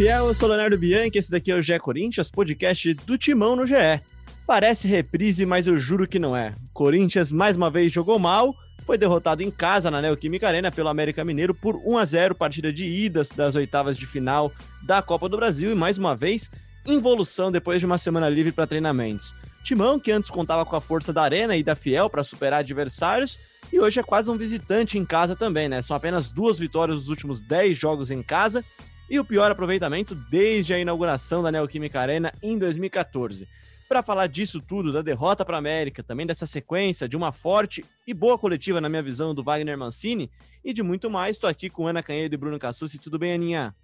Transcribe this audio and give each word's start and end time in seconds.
fiel, 0.00 0.28
eu 0.28 0.34
sou 0.34 0.48
Leonardo 0.48 0.78
Bianchi, 0.78 1.18
esse 1.18 1.30
daqui 1.30 1.52
é 1.52 1.54
o 1.54 1.60
GE 1.60 1.78
Corinthians, 1.78 2.30
podcast 2.30 2.94
do 2.94 3.18
Timão 3.18 3.54
no 3.54 3.66
GE. 3.66 4.00
Parece 4.46 4.88
reprise, 4.88 5.44
mas 5.44 5.66
eu 5.66 5.78
juro 5.78 6.08
que 6.08 6.18
não 6.18 6.34
é. 6.34 6.54
Corinthians 6.72 7.30
mais 7.30 7.54
uma 7.54 7.68
vez 7.68 7.92
jogou 7.92 8.18
mal, 8.18 8.54
foi 8.86 8.96
derrotado 8.96 9.42
em 9.42 9.50
casa 9.50 9.90
na 9.90 10.00
Neoquímica 10.00 10.48
Arena 10.48 10.72
pelo 10.72 10.88
América 10.88 11.22
Mineiro 11.22 11.54
por 11.54 11.76
1 11.84 11.98
a 11.98 12.04
0, 12.06 12.34
partida 12.34 12.72
de 12.72 12.86
idas 12.86 13.28
das 13.28 13.56
oitavas 13.56 13.98
de 13.98 14.06
final 14.06 14.50
da 14.82 15.02
Copa 15.02 15.28
do 15.28 15.36
Brasil 15.36 15.70
e 15.70 15.74
mais 15.74 15.98
uma 15.98 16.16
vez 16.16 16.50
involução 16.86 17.52
depois 17.52 17.78
de 17.78 17.84
uma 17.84 17.98
semana 17.98 18.26
livre 18.26 18.52
para 18.52 18.66
treinamentos. 18.66 19.34
Timão, 19.62 20.00
que 20.00 20.10
antes 20.10 20.30
contava 20.30 20.64
com 20.64 20.76
a 20.76 20.80
força 20.80 21.12
da 21.12 21.20
Arena 21.20 21.58
e 21.58 21.62
da 21.62 21.74
Fiel 21.74 22.08
para 22.08 22.24
superar 22.24 22.60
adversários, 22.60 23.38
e 23.70 23.78
hoje 23.78 24.00
é 24.00 24.02
quase 24.02 24.30
um 24.30 24.38
visitante 24.38 24.96
em 24.96 25.04
casa 25.04 25.36
também, 25.36 25.68
né? 25.68 25.82
São 25.82 25.94
apenas 25.94 26.30
duas 26.30 26.58
vitórias 26.58 27.00
nos 27.00 27.08
últimos 27.10 27.42
10 27.42 27.76
jogos 27.76 28.10
em 28.10 28.22
casa 28.22 28.64
e 29.10 29.18
o 29.18 29.24
pior 29.24 29.50
aproveitamento 29.50 30.14
desde 30.14 30.72
a 30.72 30.78
inauguração 30.78 31.42
da 31.42 31.50
Neoquímica 31.50 32.00
Arena 32.00 32.32
em 32.40 32.56
2014. 32.56 33.48
Para 33.88 34.04
falar 34.04 34.28
disso 34.28 34.60
tudo, 34.60 34.92
da 34.92 35.02
derrota 35.02 35.44
para 35.44 35.56
a 35.56 35.58
América, 35.58 36.00
também 36.00 36.24
dessa 36.24 36.46
sequência 36.46 37.08
de 37.08 37.16
uma 37.16 37.32
forte 37.32 37.84
e 38.06 38.14
boa 38.14 38.38
coletiva, 38.38 38.80
na 38.80 38.88
minha 38.88 39.02
visão, 39.02 39.34
do 39.34 39.42
Wagner 39.42 39.76
Mancini 39.76 40.30
e 40.64 40.72
de 40.72 40.80
muito 40.80 41.10
mais, 41.10 41.36
estou 41.36 41.50
aqui 41.50 41.68
com 41.68 41.88
Ana 41.88 42.04
Canhedo 42.04 42.32
e 42.32 42.38
Bruno 42.38 42.56
Cassucci. 42.56 43.00
Tudo 43.00 43.18
bem, 43.18 43.32
Aninha? 43.32 43.74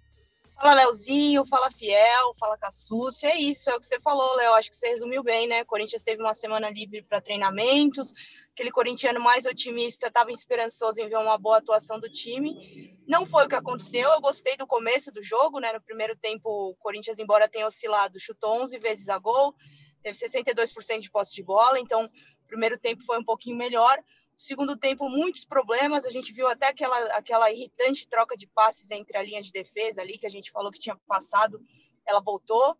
Fala, 0.59 0.73
Leozinho, 0.73 1.45
fala 1.45 1.69
Fiel, 1.69 2.33
fala 2.39 2.57
Cassucci. 2.57 3.27
É 3.27 3.39
isso, 3.39 3.69
é 3.69 3.75
o 3.75 3.79
que 3.79 3.85
você 3.85 3.99
falou, 3.99 4.35
Léo. 4.35 4.53
Acho 4.53 4.71
que 4.71 4.75
você 4.75 4.87
resumiu 4.87 5.21
bem, 5.21 5.47
né? 5.47 5.63
Corinthians 5.63 6.01
teve 6.01 6.19
uma 6.19 6.33
semana 6.33 6.67
livre 6.71 7.03
para 7.03 7.21
treinamentos. 7.21 8.11
Aquele 8.53 8.71
corintiano 8.71 9.19
mais 9.19 9.45
otimista 9.45 10.07
estava 10.07 10.31
esperançoso 10.31 10.99
em 10.99 11.07
ver 11.07 11.17
uma 11.19 11.37
boa 11.37 11.59
atuação 11.59 11.99
do 11.99 12.09
time. 12.09 12.97
Não 13.07 13.23
foi 13.23 13.45
o 13.45 13.47
que 13.47 13.53
aconteceu. 13.53 14.09
Eu 14.09 14.19
gostei 14.19 14.57
do 14.57 14.65
começo 14.65 15.11
do 15.11 15.21
jogo, 15.21 15.59
né? 15.59 15.71
No 15.73 15.81
primeiro 15.81 16.15
tempo, 16.15 16.49
o 16.49 16.75
Corinthians, 16.77 17.19
embora 17.19 17.47
tenha 17.47 17.67
oscilado, 17.67 18.19
chutou 18.19 18.63
11 18.63 18.79
vezes 18.79 19.09
a 19.09 19.19
gol, 19.19 19.53
teve 20.01 20.17
62% 20.17 21.01
de 21.01 21.11
posse 21.11 21.35
de 21.35 21.43
bola. 21.43 21.79
Então, 21.79 22.05
o 22.05 22.47
primeiro 22.47 22.79
tempo 22.79 23.03
foi 23.05 23.19
um 23.19 23.23
pouquinho 23.23 23.55
melhor. 23.55 24.03
Segundo 24.37 24.77
tempo, 24.77 25.09
muitos 25.09 25.43
problemas. 25.43 26.05
A 26.05 26.11
gente 26.11 26.31
viu 26.31 26.47
até 26.47 26.67
aquela, 26.67 26.97
aquela 27.15 27.51
irritante 27.51 28.07
troca 28.07 28.37
de 28.37 28.45
passes 28.47 28.91
entre 28.91 29.17
a 29.17 29.23
linha 29.23 29.41
de 29.41 29.51
defesa 29.51 30.01
ali, 30.01 30.17
que 30.17 30.27
a 30.27 30.29
gente 30.29 30.51
falou 30.51 30.71
que 30.71 30.79
tinha 30.79 30.95
passado, 31.07 31.59
ela 32.05 32.21
voltou. 32.21 32.77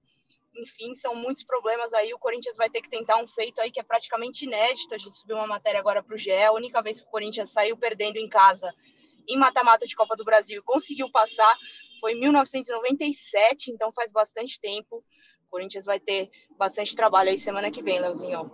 Enfim, 0.56 0.94
são 0.94 1.16
muitos 1.16 1.44
problemas 1.44 1.94
aí. 1.94 2.14
O 2.14 2.20
Corinthians 2.20 2.56
vai 2.56 2.70
ter 2.70 2.82
que 2.82 2.90
tentar 2.90 3.18
um 3.18 3.28
feito 3.28 3.60
aí 3.60 3.72
que 3.72 3.80
é 3.80 3.84
praticamente 3.84 4.46
inédito. 4.46 4.94
A 4.94 4.98
gente 4.98 5.18
subiu 5.18 5.36
uma 5.36 5.48
matéria 5.48 5.80
agora 5.80 6.04
para 6.04 6.16
o 6.16 6.18
GE. 6.18 6.32
A 6.32 6.54
única 6.54 6.82
vez 6.82 7.02
que 7.02 7.08
o 7.08 7.12
Corinthians 7.12 7.52
saiu 7.52 7.76
perdendo 7.76 8.18
em 8.18 8.30
casa 8.30 8.74
em 9.28 9.38
mata-mata 9.38 9.86
de 9.86 9.96
Copa 9.96 10.16
do 10.16 10.24
Brasil 10.24 10.60
e 10.60 10.64
conseguiu 10.64 11.12
passar 11.12 11.58
foi 12.00 12.14
em 12.14 12.20
1997, 12.20 13.72
então 13.72 13.92
faz 13.92 14.12
bastante 14.12 14.60
tempo. 14.60 15.04
O 15.48 15.50
Corinthians 15.50 15.86
vai 15.86 16.00
ter 16.00 16.30
bastante 16.60 16.94
trabalho 16.94 17.30
aí 17.30 17.38
semana 17.38 17.72
que 17.72 17.82
vem, 17.82 18.02
Leozinho. 18.02 18.52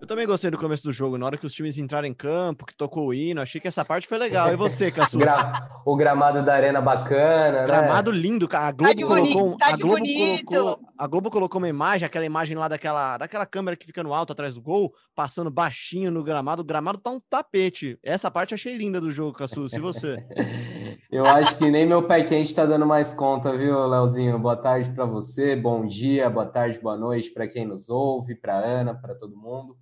Eu 0.00 0.06
também 0.06 0.26
gostei 0.26 0.50
do 0.50 0.58
começo 0.58 0.82
do 0.82 0.92
jogo, 0.92 1.16
na 1.16 1.24
hora 1.24 1.38
que 1.38 1.46
os 1.46 1.54
times 1.54 1.78
entraram 1.78 2.06
em 2.06 2.12
campo, 2.12 2.66
que 2.66 2.76
tocou 2.76 3.06
o 3.06 3.14
hino, 3.14 3.40
achei 3.40 3.60
que 3.60 3.68
essa 3.68 3.84
parte 3.84 4.06
foi 4.06 4.18
legal. 4.18 4.52
E 4.52 4.56
você, 4.56 4.90
Cassus? 4.92 5.20
Gra 5.20 5.68
o 5.86 5.96
gramado 5.96 6.42
da 6.44 6.52
arena 6.52 6.80
bacana, 6.80 7.60
né? 7.60 7.66
Gramado 7.66 8.10
lindo, 8.10 8.46
cara. 8.48 8.66
A 8.66 8.72
Globo 8.72 8.92
tá 8.92 9.06
colocou, 9.06 9.50
bonito, 9.50 9.58
tá 9.58 9.66
a 9.68 9.76
Globo 9.76 10.44
colocou, 10.44 10.80
a 10.98 11.06
Globo 11.06 11.30
colocou 11.30 11.58
uma 11.60 11.68
imagem, 11.68 12.04
aquela 12.04 12.26
imagem 12.26 12.56
lá 12.56 12.68
daquela, 12.68 13.16
daquela 13.16 13.46
câmera 13.46 13.76
que 13.76 13.86
fica 13.86 14.02
no 14.02 14.12
alto 14.12 14.32
atrás 14.32 14.54
do 14.54 14.60
gol, 14.60 14.92
passando 15.14 15.50
baixinho 15.50 16.10
no 16.10 16.24
gramado. 16.24 16.60
O 16.60 16.64
gramado 16.64 16.98
tá 16.98 17.10
um 17.10 17.20
tapete. 17.30 17.98
Essa 18.02 18.30
parte 18.30 18.52
eu 18.52 18.56
achei 18.56 18.76
linda 18.76 19.00
do 19.00 19.10
jogo, 19.10 19.32
Cassus. 19.32 19.72
E 19.72 19.78
você? 19.78 20.16
eu 21.10 21.24
acho 21.24 21.56
que 21.56 21.70
nem 21.70 21.86
meu 21.86 22.06
pé 22.06 22.24
quente 22.24 22.54
tá 22.54 22.66
dando 22.66 22.86
mais 22.86 23.14
conta, 23.14 23.56
viu, 23.56 23.86
Leozinho? 23.86 24.38
Boa 24.38 24.56
tarde 24.56 24.90
para 24.90 25.04
você, 25.04 25.54
bom 25.54 25.86
dia, 25.86 26.28
boa 26.28 26.46
tarde, 26.46 26.80
boa 26.80 26.96
noite 26.96 27.30
para 27.30 27.46
quem 27.46 27.64
nos 27.64 27.88
ouve, 27.88 28.34
para 28.34 28.56
Ana, 28.56 28.94
para 28.94 29.14
todo 29.14 29.36
mundo. 29.36 29.76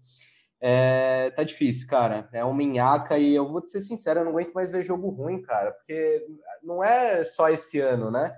É, 0.60 1.30
tá 1.30 1.42
difícil, 1.42 1.86
cara. 1.86 2.28
É 2.32 2.44
uma 2.44 2.54
minhaca 2.54 3.18
e 3.18 3.34
eu 3.34 3.48
vou 3.48 3.66
ser 3.66 3.80
sincero, 3.80 4.20
eu 4.20 4.24
não 4.24 4.32
aguento 4.32 4.52
mais 4.52 4.70
ver 4.70 4.82
jogo 4.82 5.08
ruim, 5.08 5.40
cara, 5.40 5.72
porque 5.72 6.26
não 6.62 6.84
é 6.84 7.24
só 7.24 7.48
esse 7.48 7.80
ano, 7.80 8.10
né? 8.10 8.34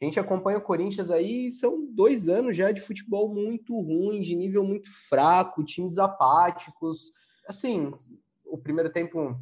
A 0.00 0.04
gente 0.04 0.20
acompanha 0.20 0.58
o 0.58 0.62
Corinthians 0.62 1.10
aí, 1.10 1.50
são 1.50 1.86
dois 1.90 2.28
anos 2.28 2.54
já 2.54 2.70
de 2.70 2.82
futebol 2.82 3.32
muito 3.32 3.74
ruim, 3.80 4.20
de 4.20 4.36
nível 4.36 4.62
muito 4.62 4.90
fraco, 5.08 5.64
times 5.64 5.96
apáticos. 5.96 7.12
Assim, 7.48 7.90
o 8.44 8.58
primeiro 8.58 8.90
tempo, 8.90 9.38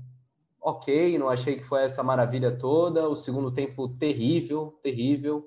ok, 0.64 1.18
não 1.18 1.28
achei 1.28 1.56
que 1.56 1.62
foi 1.62 1.82
essa 1.82 2.02
maravilha 2.02 2.50
toda. 2.56 3.06
O 3.06 3.14
segundo 3.14 3.52
tempo, 3.52 3.86
terrível, 3.86 4.78
terrível. 4.82 5.46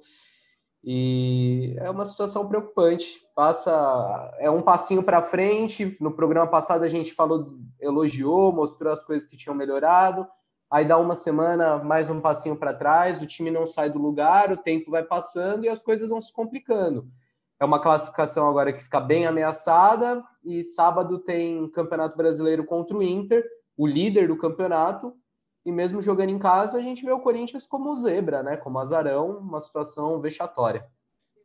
E 0.84 1.76
é 1.80 1.90
uma 1.90 2.06
situação 2.06 2.48
preocupante. 2.48 3.20
Passa, 3.36 4.32
é 4.40 4.50
um 4.50 4.62
passinho 4.62 5.02
para 5.02 5.24
frente. 5.24 5.98
No 6.00 6.12
programa 6.12 6.48
passado 6.48 6.84
a 6.84 6.88
gente 6.88 7.14
falou, 7.14 7.44
elogiou, 7.80 8.54
mostrou 8.54 8.94
as 8.94 9.04
coisas 9.04 9.28
que 9.28 9.36
tinham 9.36 9.56
melhorado. 9.56 10.28
Aí 10.70 10.86
dá 10.86 10.98
uma 10.98 11.16
semana, 11.16 11.78
mais 11.78 12.10
um 12.10 12.20
passinho 12.20 12.56
para 12.56 12.74
trás, 12.74 13.22
o 13.22 13.26
time 13.26 13.50
não 13.50 13.66
sai 13.66 13.90
do 13.90 14.00
lugar, 14.00 14.52
o 14.52 14.58
tempo 14.58 14.92
vai 14.92 15.02
passando 15.02 15.64
e 15.64 15.70
as 15.70 15.80
coisas 15.80 16.10
vão 16.10 16.20
se 16.20 16.32
complicando. 16.32 17.08
É 17.60 17.64
uma 17.64 17.82
classificação 17.82 18.50
agora 18.50 18.74
que 18.74 18.84
fica 18.84 19.00
bem 19.00 19.26
ameaçada 19.26 20.22
e 20.44 20.64
sábado 20.66 21.20
tem 21.20 21.70
Campeonato 21.72 22.18
Brasileiro 22.18 22.66
contra 22.66 22.98
o 22.98 23.02
Inter, 23.02 23.44
o 23.78 23.86
líder 23.86 24.28
do 24.28 24.38
campeonato, 24.38 25.14
e 25.66 25.72
mesmo 25.72 26.02
jogando 26.02 26.30
em 26.30 26.40
casa, 26.40 26.78
a 26.78 26.82
gente 26.82 27.06
vê 27.06 27.12
o 27.12 27.20
Corinthians 27.20 27.68
como 27.68 27.96
zebra, 27.96 28.42
né? 28.42 28.58
Como 28.58 28.80
azarão, 28.80 29.38
uma 29.38 29.60
situação 29.60 30.20
vexatória. 30.20 30.86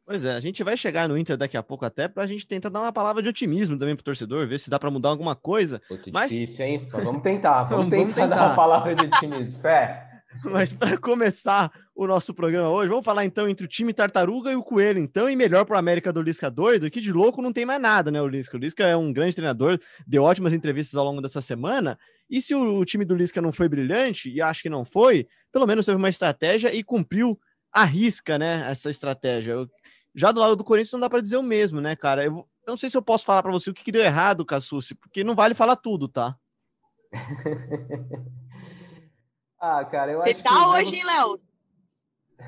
Pois 0.05 0.25
é, 0.25 0.33
a 0.33 0.41
gente 0.41 0.65
vai 0.65 0.77
chegar 0.77 1.09
no 1.09 1.17
Inter 1.17 1.37
daqui 1.37 1.57
a 1.57 1.63
pouco 1.63 1.85
até 1.85 2.09
para 2.09 2.25
a 2.25 2.27
gente 2.27 2.47
tentar 2.47 2.69
dar 2.69 2.81
uma 2.81 2.93
palavra 2.93 3.23
de 3.23 3.29
otimismo 3.29 3.79
também 3.79 3.95
pro 3.95 4.05
torcedor, 4.05 4.47
ver 4.49 4.59
se 4.59 4.69
dá 4.69 4.79
para 4.79 4.91
mudar 4.91 5.11
alguma 5.11 5.37
coisa. 5.37 5.81
Muito 5.89 6.11
mas... 6.13 6.31
difícil, 6.31 6.65
hein? 6.65 6.89
Mas 6.93 7.05
vamos 7.05 7.23
tentar, 7.23 7.65
vamos, 7.71 7.91
tentar, 7.91 7.97
vamos 7.97 8.15
tentar 8.15 8.37
dar 8.37 8.47
uma 8.47 8.57
palavra 8.57 8.95
de 8.95 9.07
otimismo. 9.07 9.63
Fé. 9.63 10.12
Mas 10.45 10.73
para 10.73 10.97
começar 10.99 11.71
o 11.95 12.07
nosso 12.07 12.33
programa 12.33 12.69
hoje, 12.71 12.89
vamos 12.89 13.05
falar 13.05 13.25
então 13.25 13.49
entre 13.49 13.65
o 13.65 13.69
time 13.69 13.93
Tartaruga 13.93 14.51
e 14.51 14.57
o 14.57 14.63
Coelho, 14.63 14.99
então, 14.99 15.29
e 15.29 15.37
melhor 15.37 15.65
para 15.65 15.77
o 15.77 15.79
América 15.79 16.13
do 16.13 16.23
Lisca 16.23 16.51
doido, 16.51 16.91
que 16.91 17.01
de 17.01 17.13
louco 17.13 17.43
não 17.43 17.53
tem 17.53 17.67
mais 17.67 17.81
nada, 17.81 18.11
né, 18.11 18.21
o 18.21 18.27
Lisca? 18.27 18.57
O 18.57 18.61
Lisca 18.61 18.85
é 18.85 18.97
um 18.97 19.13
grande 19.13 19.37
treinador, 19.37 19.79
deu 20.07 20.23
ótimas 20.23 20.53
entrevistas 20.53 20.97
ao 20.97 21.05
longo 21.05 21.21
dessa 21.21 21.43
semana, 21.43 21.99
e 22.31 22.41
se 22.41 22.55
o, 22.55 22.79
o 22.79 22.85
time 22.85 23.05
do 23.05 23.15
Lisca 23.15 23.43
não 23.43 23.53
foi 23.53 23.69
brilhante, 23.69 24.31
e 24.31 24.41
acho 24.41 24.63
que 24.63 24.71
não 24.71 24.85
foi, 24.85 25.27
pelo 25.53 25.67
menos 25.67 25.87
teve 25.87 25.99
uma 25.99 26.09
estratégia 26.09 26.75
e 26.75 26.83
cumpriu 26.83 27.39
a 27.73 27.85
risca, 27.85 28.39
né, 28.39 28.67
essa 28.71 28.91
estratégia. 28.91 29.53
Eu, 29.53 29.69
já 30.15 30.33
do 30.33 30.41
lado 30.41 30.57
do 30.57 30.65
Corinthians 30.65 30.93
não 30.93 31.01
dá 31.01 31.11
para 31.11 31.23
dizer 31.23 31.37
o 31.37 31.43
mesmo, 31.43 31.81
né, 31.81 31.97
cara? 31.97 32.25
Eu, 32.25 32.37
eu, 32.67 32.71
não 32.71 32.77
sei 32.77 32.91
se 32.91 32.97
eu 32.97 33.03
posso 33.03 33.25
falar 33.25 33.43
para 33.43 33.53
você 33.53 33.71
o 33.71 33.75
que, 33.75 33.85
que 33.85 33.93
deu 33.93 34.03
errado, 34.03 34.45
Cassucci, 34.45 34.95
porque 34.95 35.25
não 35.25 35.35
vale 35.35 35.55
falar 35.55 35.77
tudo, 35.77 36.09
tá? 36.09 36.37
Ah, 39.65 39.85
cara, 39.85 40.11
eu 40.11 40.21
Você 40.23 40.31
acho 40.31 40.43
tá 40.43 40.51
que. 40.51 40.57
Você 40.57 40.65
tá 40.65 40.69
hoje, 40.71 40.97
hein, 40.97 41.05
Léo? 41.05 41.41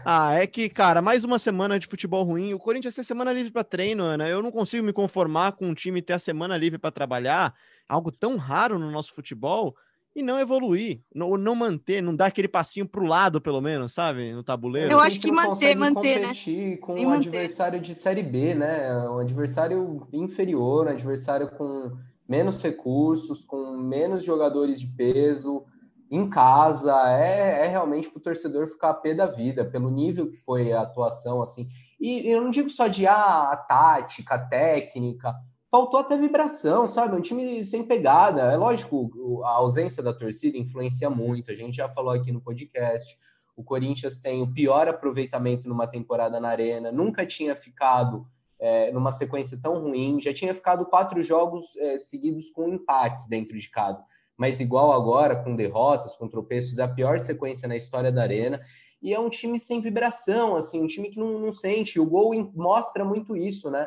Ah, 0.04 0.32
é 0.32 0.48
que, 0.48 0.68
cara, 0.68 1.00
mais 1.00 1.22
uma 1.22 1.38
semana 1.38 1.78
de 1.78 1.86
futebol 1.86 2.24
ruim. 2.24 2.52
O 2.52 2.58
Corinthians 2.58 2.92
tem 2.92 3.04
semana 3.04 3.32
livre 3.32 3.52
para 3.52 3.62
treino, 3.62 4.02
Ana. 4.02 4.28
Eu 4.28 4.42
não 4.42 4.50
consigo 4.50 4.84
me 4.84 4.92
conformar 4.92 5.52
com 5.52 5.66
um 5.66 5.74
time 5.74 6.02
ter 6.02 6.14
a 6.14 6.18
semana 6.18 6.56
livre 6.56 6.76
para 6.76 6.90
trabalhar, 6.90 7.54
algo 7.88 8.10
tão 8.10 8.36
raro 8.36 8.80
no 8.80 8.90
nosso 8.90 9.14
futebol, 9.14 9.76
e 10.12 10.24
não 10.24 10.40
evoluir, 10.40 11.02
não, 11.14 11.36
não 11.36 11.54
manter, 11.54 12.02
não 12.02 12.16
dar 12.16 12.26
aquele 12.26 12.48
passinho 12.48 12.88
pro 12.88 13.06
lado, 13.06 13.40
pelo 13.40 13.60
menos, 13.60 13.92
sabe? 13.92 14.32
No 14.32 14.42
tabuleiro. 14.42 14.90
Eu 14.90 14.98
acho 14.98 15.20
que 15.20 15.30
manter, 15.30 15.76
manter, 15.76 16.18
né? 16.18 16.26
competir 16.26 16.80
com 16.80 16.94
um 17.00 17.10
adversário 17.10 17.80
de 17.80 17.94
Série 17.94 18.24
B, 18.24 18.56
né? 18.56 18.92
Um 19.08 19.18
adversário 19.18 20.08
inferior, 20.12 20.86
um 20.86 20.90
adversário 20.90 21.48
com 21.52 21.92
menos 22.28 22.60
recursos, 22.60 23.44
com 23.44 23.76
menos 23.76 24.24
jogadores 24.24 24.80
de 24.80 24.88
peso 24.88 25.64
em 26.10 26.28
casa, 26.28 26.92
é, 27.18 27.66
é 27.66 27.66
realmente 27.66 28.10
para 28.10 28.18
o 28.18 28.22
torcedor 28.22 28.68
ficar 28.68 28.94
pé 28.94 29.14
da 29.14 29.26
vida, 29.26 29.64
pelo 29.64 29.90
nível 29.90 30.30
que 30.30 30.36
foi 30.36 30.72
a 30.72 30.82
atuação, 30.82 31.42
assim. 31.42 31.68
E 32.00 32.28
eu 32.30 32.42
não 32.42 32.50
digo 32.50 32.70
só 32.70 32.86
de 32.86 33.06
ah, 33.06 33.50
a 33.50 33.56
tática, 33.56 34.34
a 34.34 34.38
técnica, 34.38 35.34
faltou 35.70 35.98
até 35.98 36.16
vibração, 36.16 36.86
sabe? 36.86 37.16
Um 37.16 37.20
time 37.20 37.64
sem 37.64 37.84
pegada. 37.84 38.42
É 38.42 38.56
lógico, 38.56 39.42
a 39.44 39.50
ausência 39.50 40.02
da 40.02 40.12
torcida 40.12 40.58
influencia 40.58 41.08
muito, 41.10 41.50
a 41.50 41.54
gente 41.54 41.76
já 41.76 41.88
falou 41.88 42.12
aqui 42.12 42.30
no 42.30 42.40
podcast. 42.40 43.18
O 43.56 43.62
Corinthians 43.62 44.20
tem 44.20 44.42
o 44.42 44.52
pior 44.52 44.88
aproveitamento 44.88 45.68
numa 45.68 45.86
temporada 45.86 46.38
na 46.38 46.48
Arena, 46.48 46.92
nunca 46.92 47.24
tinha 47.24 47.56
ficado 47.56 48.26
é, 48.58 48.92
numa 48.92 49.10
sequência 49.10 49.58
tão 49.62 49.80
ruim, 49.80 50.20
já 50.20 50.34
tinha 50.34 50.54
ficado 50.54 50.84
quatro 50.86 51.22
jogos 51.22 51.76
é, 51.76 51.98
seguidos 51.98 52.50
com 52.50 52.68
empates 52.68 53.28
dentro 53.28 53.58
de 53.58 53.70
casa 53.70 54.04
mas 54.36 54.60
igual 54.60 54.92
agora, 54.92 55.36
com 55.36 55.54
derrotas, 55.54 56.16
com 56.16 56.28
tropeços, 56.28 56.78
é 56.78 56.82
a 56.82 56.88
pior 56.88 57.18
sequência 57.20 57.68
na 57.68 57.76
história 57.76 58.10
da 58.10 58.22
Arena. 58.22 58.60
E 59.00 59.12
é 59.12 59.20
um 59.20 59.28
time 59.28 59.58
sem 59.58 59.80
vibração, 59.80 60.56
assim, 60.56 60.82
um 60.82 60.86
time 60.86 61.10
que 61.10 61.18
não, 61.18 61.38
não 61.38 61.52
sente. 61.52 62.00
O 62.00 62.06
gol 62.06 62.32
mostra 62.54 63.04
muito 63.04 63.36
isso, 63.36 63.70
né? 63.70 63.86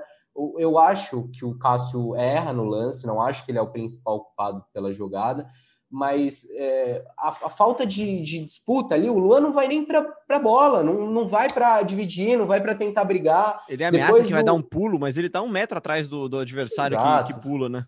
Eu 0.59 0.77
acho 0.77 1.27
que 1.29 1.43
o 1.43 1.57
Cássio 1.57 2.15
erra 2.15 2.53
no 2.53 2.63
lance, 2.63 3.07
não 3.07 3.19
acho 3.19 3.43
que 3.43 3.51
ele 3.51 3.57
é 3.57 3.61
o 3.61 3.71
principal 3.71 4.25
culpado 4.25 4.63
pela 4.71 4.93
jogada, 4.93 5.49
mas 5.89 6.45
é, 6.51 7.03
a, 7.17 7.29
a, 7.29 7.49
falta 7.49 7.85
de, 7.85 8.21
de, 8.21 8.43
disputa 8.43 8.93
ali, 8.93 9.09
o 9.09 9.17
Luan 9.17 9.39
não 9.39 9.51
vai 9.51 9.67
nem 9.67 9.83
para 9.83 10.05
a 10.29 10.39
bola, 10.39 10.83
não, 10.83 11.09
não 11.09 11.25
vai 11.25 11.47
para 11.47 11.81
dividir, 11.81 12.37
não 12.37 12.45
vai 12.45 12.61
para 12.61 12.75
tentar 12.75 13.05
brigar. 13.05 13.63
Ele 13.67 13.83
ameaça 13.83 14.11
Depois 14.11 14.27
que 14.27 14.33
o... 14.33 14.35
vai 14.35 14.43
dar 14.43 14.53
um 14.53 14.61
pulo, 14.61 14.99
mas 14.99 15.17
ele 15.17 15.29
tá 15.29 15.41
um 15.41 15.49
metro 15.49 15.77
atrás 15.77 16.07
do, 16.07 16.27
do 16.29 16.39
adversário 16.39 16.97
que, 16.97 17.33
que, 17.33 17.39
pula, 17.39 17.69
né? 17.69 17.85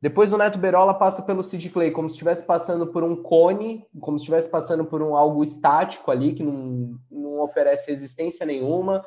Depois 0.00 0.32
o 0.32 0.38
Neto 0.38 0.58
Berola 0.58 0.94
passa 0.94 1.22
pelo 1.22 1.42
Sid 1.42 1.70
Clay, 1.70 1.90
como 1.90 2.08
se 2.08 2.14
estivesse 2.14 2.46
passando 2.46 2.86
por 2.86 3.02
um 3.02 3.20
cone, 3.20 3.84
como 4.00 4.16
se 4.16 4.22
estivesse 4.22 4.48
passando 4.48 4.84
por 4.84 5.02
um 5.02 5.16
algo 5.16 5.42
estático 5.42 6.10
ali, 6.10 6.32
que 6.32 6.42
não, 6.42 6.96
não 7.10 7.40
oferece 7.40 7.90
resistência 7.90 8.46
nenhuma. 8.46 9.04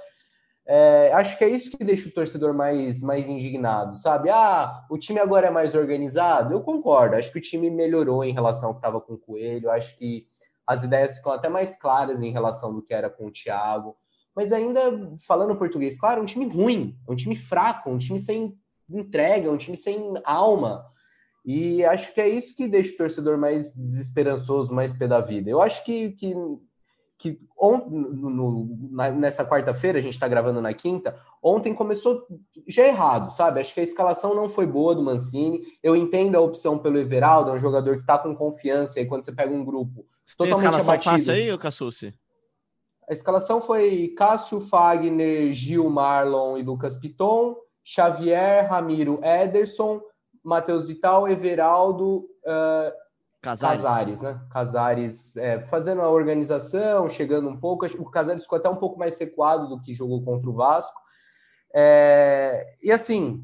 É, 0.65 1.11
acho 1.13 1.37
que 1.37 1.43
é 1.43 1.49
isso 1.49 1.71
que 1.77 1.83
deixa 1.83 2.09
o 2.09 2.13
torcedor 2.13 2.53
mais, 2.53 3.01
mais 3.01 3.29
indignado, 3.29 3.95
sabe? 3.97 4.29
Ah, 4.29 4.85
o 4.89 4.97
time 4.97 5.19
agora 5.19 5.47
é 5.47 5.49
mais 5.49 5.73
organizado. 5.73 6.53
Eu 6.53 6.61
concordo, 6.61 7.15
acho 7.15 7.31
que 7.31 7.39
o 7.39 7.41
time 7.41 7.69
melhorou 7.69 8.23
em 8.23 8.33
relação 8.33 8.69
ao 8.69 8.75
que 8.75 8.79
estava 8.79 8.99
com 8.99 9.13
o 9.13 9.17
Coelho, 9.17 9.71
acho 9.71 9.97
que 9.97 10.27
as 10.67 10.83
ideias 10.83 11.17
ficam 11.17 11.31
até 11.31 11.49
mais 11.49 11.75
claras 11.75 12.21
em 12.21 12.31
relação 12.31 12.73
do 12.73 12.81
que 12.81 12.93
era 12.93 13.09
com 13.09 13.27
o 13.27 13.31
Thiago. 13.31 13.95
Mas 14.35 14.51
ainda, 14.51 14.79
falando 15.25 15.57
português, 15.57 15.99
claro, 15.99 16.19
é 16.19 16.23
um 16.23 16.25
time 16.25 16.47
ruim, 16.47 16.97
é 17.07 17.11
um 17.11 17.15
time 17.15 17.35
fraco, 17.35 17.89
um 17.89 17.97
time 17.97 18.19
sem 18.19 18.57
entrega, 18.99 19.47
é 19.47 19.51
um 19.51 19.57
time 19.57 19.77
sem 19.77 20.13
alma. 20.23 20.85
E 21.45 21.83
acho 21.85 22.13
que 22.13 22.21
é 22.21 22.29
isso 22.29 22.55
que 22.55 22.67
deixa 22.67 22.93
o 22.93 22.97
torcedor 22.97 23.37
mais 23.37 23.73
desesperançoso, 23.75 24.73
mais 24.73 24.93
pé 24.93 25.07
da 25.07 25.19
vida. 25.19 25.49
Eu 25.49 25.61
acho 25.61 25.83
que, 25.83 26.11
que 26.11 26.35
que 27.21 27.39
on, 27.55 27.77
no, 27.87 28.89
na, 28.89 29.11
nessa 29.11 29.45
quarta-feira, 29.45 29.99
a 29.99 30.01
gente 30.01 30.15
está 30.15 30.27
gravando 30.27 30.59
na 30.59 30.73
quinta, 30.73 31.15
ontem 31.41 31.71
começou 31.71 32.25
já 32.67 32.83
errado, 32.83 33.29
sabe? 33.29 33.61
Acho 33.61 33.75
que 33.75 33.79
a 33.79 33.83
escalação 33.83 34.33
não 34.33 34.49
foi 34.49 34.65
boa 34.65 34.95
do 34.95 35.03
Mancini. 35.03 35.61
Eu 35.83 35.95
entendo 35.95 36.35
a 36.35 36.41
opção 36.41 36.79
pelo 36.79 36.97
Everaldo, 36.97 37.51
é 37.51 37.53
um 37.53 37.59
jogador 37.59 37.93
que 37.93 38.01
está 38.01 38.17
com 38.17 38.35
confiança, 38.35 38.99
e 38.99 39.05
quando 39.05 39.23
você 39.23 39.31
pega 39.31 39.53
um 39.53 39.63
grupo 39.63 40.03
você 40.25 40.35
totalmente 40.35 40.71
tem 40.71 40.79
escalação 40.79 41.13
abatido. 41.13 41.31
aí, 41.31 41.57
Cassucci? 41.59 42.13
A 43.07 43.13
escalação 43.13 43.61
foi 43.61 44.13
Cássio 44.17 44.59
Fagner, 44.59 45.53
Gil 45.53 45.87
Marlon 45.91 46.57
e 46.57 46.63
Lucas 46.63 46.95
Piton, 46.95 47.55
Xavier, 47.83 48.69
Ramiro, 48.69 49.19
Ederson, 49.23 50.01
Matheus 50.43 50.87
Vital, 50.87 51.27
Everaldo, 51.27 52.29
uh, 52.45 53.01
Casares, 53.41 53.81
Casares 53.81 54.21
né? 54.21 54.41
Casares 54.51 55.37
é, 55.37 55.59
fazendo 55.61 56.01
a 56.01 56.09
organização, 56.09 57.09
chegando 57.09 57.49
um 57.49 57.57
pouco. 57.57 57.85
Acho 57.85 57.95
que 57.95 58.01
o 58.01 58.09
Casares 58.09 58.43
ficou 58.43 58.59
até 58.59 58.69
um 58.69 58.75
pouco 58.75 58.99
mais 58.99 59.15
sequado 59.15 59.67
do 59.67 59.81
que 59.81 59.95
jogou 59.95 60.23
contra 60.23 60.47
o 60.47 60.53
Vasco. 60.53 60.99
É, 61.73 62.75
e 62.83 62.91
assim, 62.91 63.43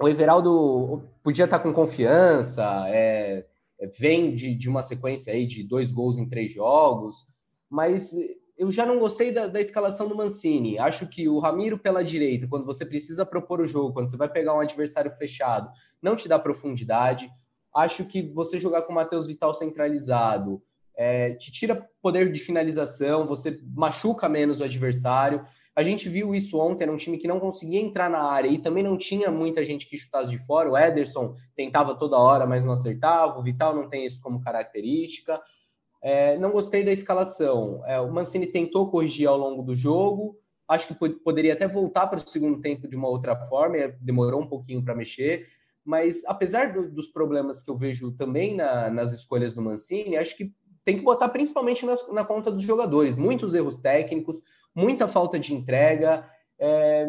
o 0.00 0.08
Everaldo 0.08 1.08
podia 1.22 1.44
estar 1.44 1.60
com 1.60 1.72
confiança, 1.72 2.64
é, 2.88 3.46
é, 3.80 3.86
vem 3.86 4.34
de, 4.34 4.54
de 4.56 4.68
uma 4.68 4.82
sequência 4.82 5.32
aí 5.32 5.46
de 5.46 5.62
dois 5.62 5.92
gols 5.92 6.18
em 6.18 6.28
três 6.28 6.52
jogos, 6.52 7.26
mas 7.70 8.12
eu 8.58 8.72
já 8.72 8.84
não 8.84 8.98
gostei 8.98 9.30
da, 9.30 9.46
da, 9.46 9.60
escalação 9.60 10.08
do 10.08 10.16
Mancini. 10.16 10.78
Acho 10.78 11.06
que 11.06 11.28
o 11.28 11.38
Ramiro 11.38 11.78
pela 11.78 12.02
direita, 12.02 12.48
quando 12.48 12.66
você 12.66 12.84
precisa 12.84 13.24
propor 13.24 13.60
o 13.60 13.66
jogo, 13.66 13.92
quando 13.92 14.10
você 14.10 14.16
vai 14.16 14.28
pegar 14.28 14.54
um 14.54 14.60
adversário 14.60 15.12
fechado, 15.12 15.70
não 16.02 16.16
te 16.16 16.28
dá 16.28 16.38
profundidade. 16.38 17.30
Acho 17.74 18.04
que 18.04 18.22
você 18.22 18.58
jogar 18.58 18.82
com 18.82 18.92
o 18.92 18.94
Matheus 18.94 19.26
Vital 19.26 19.54
centralizado 19.54 20.60
é, 20.98 21.34
te 21.34 21.52
tira 21.52 21.88
poder 22.02 22.32
de 22.32 22.40
finalização, 22.40 23.24
você 23.24 23.60
machuca 23.72 24.28
menos 24.28 24.60
o 24.60 24.64
adversário. 24.64 25.44
A 25.76 25.84
gente 25.84 26.08
viu 26.08 26.34
isso 26.34 26.58
ontem, 26.58 26.82
era 26.82 26.92
um 26.92 26.96
time 26.96 27.16
que 27.16 27.28
não 27.28 27.38
conseguia 27.38 27.80
entrar 27.80 28.10
na 28.10 28.20
área 28.20 28.48
e 28.48 28.58
também 28.58 28.82
não 28.82 28.98
tinha 28.98 29.30
muita 29.30 29.64
gente 29.64 29.88
que 29.88 29.96
chutasse 29.96 30.28
de 30.28 30.38
fora. 30.38 30.68
O 30.68 30.76
Ederson 30.76 31.36
tentava 31.54 31.94
toda 31.94 32.18
hora, 32.18 32.44
mas 32.44 32.64
não 32.64 32.72
acertava. 32.72 33.38
O 33.38 33.42
Vital 33.44 33.76
não 33.76 33.88
tem 33.88 34.04
isso 34.04 34.20
como 34.20 34.40
característica. 34.40 35.40
É, 36.02 36.38
não 36.38 36.50
gostei 36.50 36.84
da 36.84 36.92
escalação. 36.92 37.82
É, 37.86 38.00
o 38.00 38.12
Mancini 38.12 38.46
tentou 38.46 38.90
corrigir 38.90 39.28
ao 39.28 39.36
longo 39.36 39.62
do 39.62 39.74
jogo. 39.74 40.38
Acho 40.66 40.88
que 40.88 41.08
poderia 41.10 41.54
até 41.54 41.66
voltar 41.66 42.06
para 42.06 42.18
o 42.18 42.28
segundo 42.28 42.60
tempo 42.60 42.86
de 42.86 42.96
uma 42.96 43.08
outra 43.08 43.34
forma. 43.34 43.76
Demorou 44.00 44.42
um 44.42 44.48
pouquinho 44.48 44.84
para 44.84 44.94
mexer 44.94 45.46
mas 45.88 46.22
apesar 46.26 46.74
do, 46.74 46.86
dos 46.86 47.08
problemas 47.08 47.62
que 47.62 47.70
eu 47.70 47.78
vejo 47.78 48.12
também 48.12 48.54
na, 48.54 48.90
nas 48.90 49.14
escolhas 49.14 49.54
do 49.54 49.62
Mancini, 49.62 50.18
acho 50.18 50.36
que 50.36 50.52
tem 50.84 50.98
que 50.98 51.02
botar 51.02 51.30
principalmente 51.30 51.86
na, 51.86 51.94
na, 52.12 52.24
conta 52.26 52.50
dos 52.50 52.62
jogadores. 52.62 53.16
Muitos 53.16 53.54
erros 53.54 53.78
técnicos, 53.78 54.42
muita 54.74 55.08
falta 55.08 55.38
de 55.38 55.54
entrega, 55.54 56.30
é, 56.58 57.08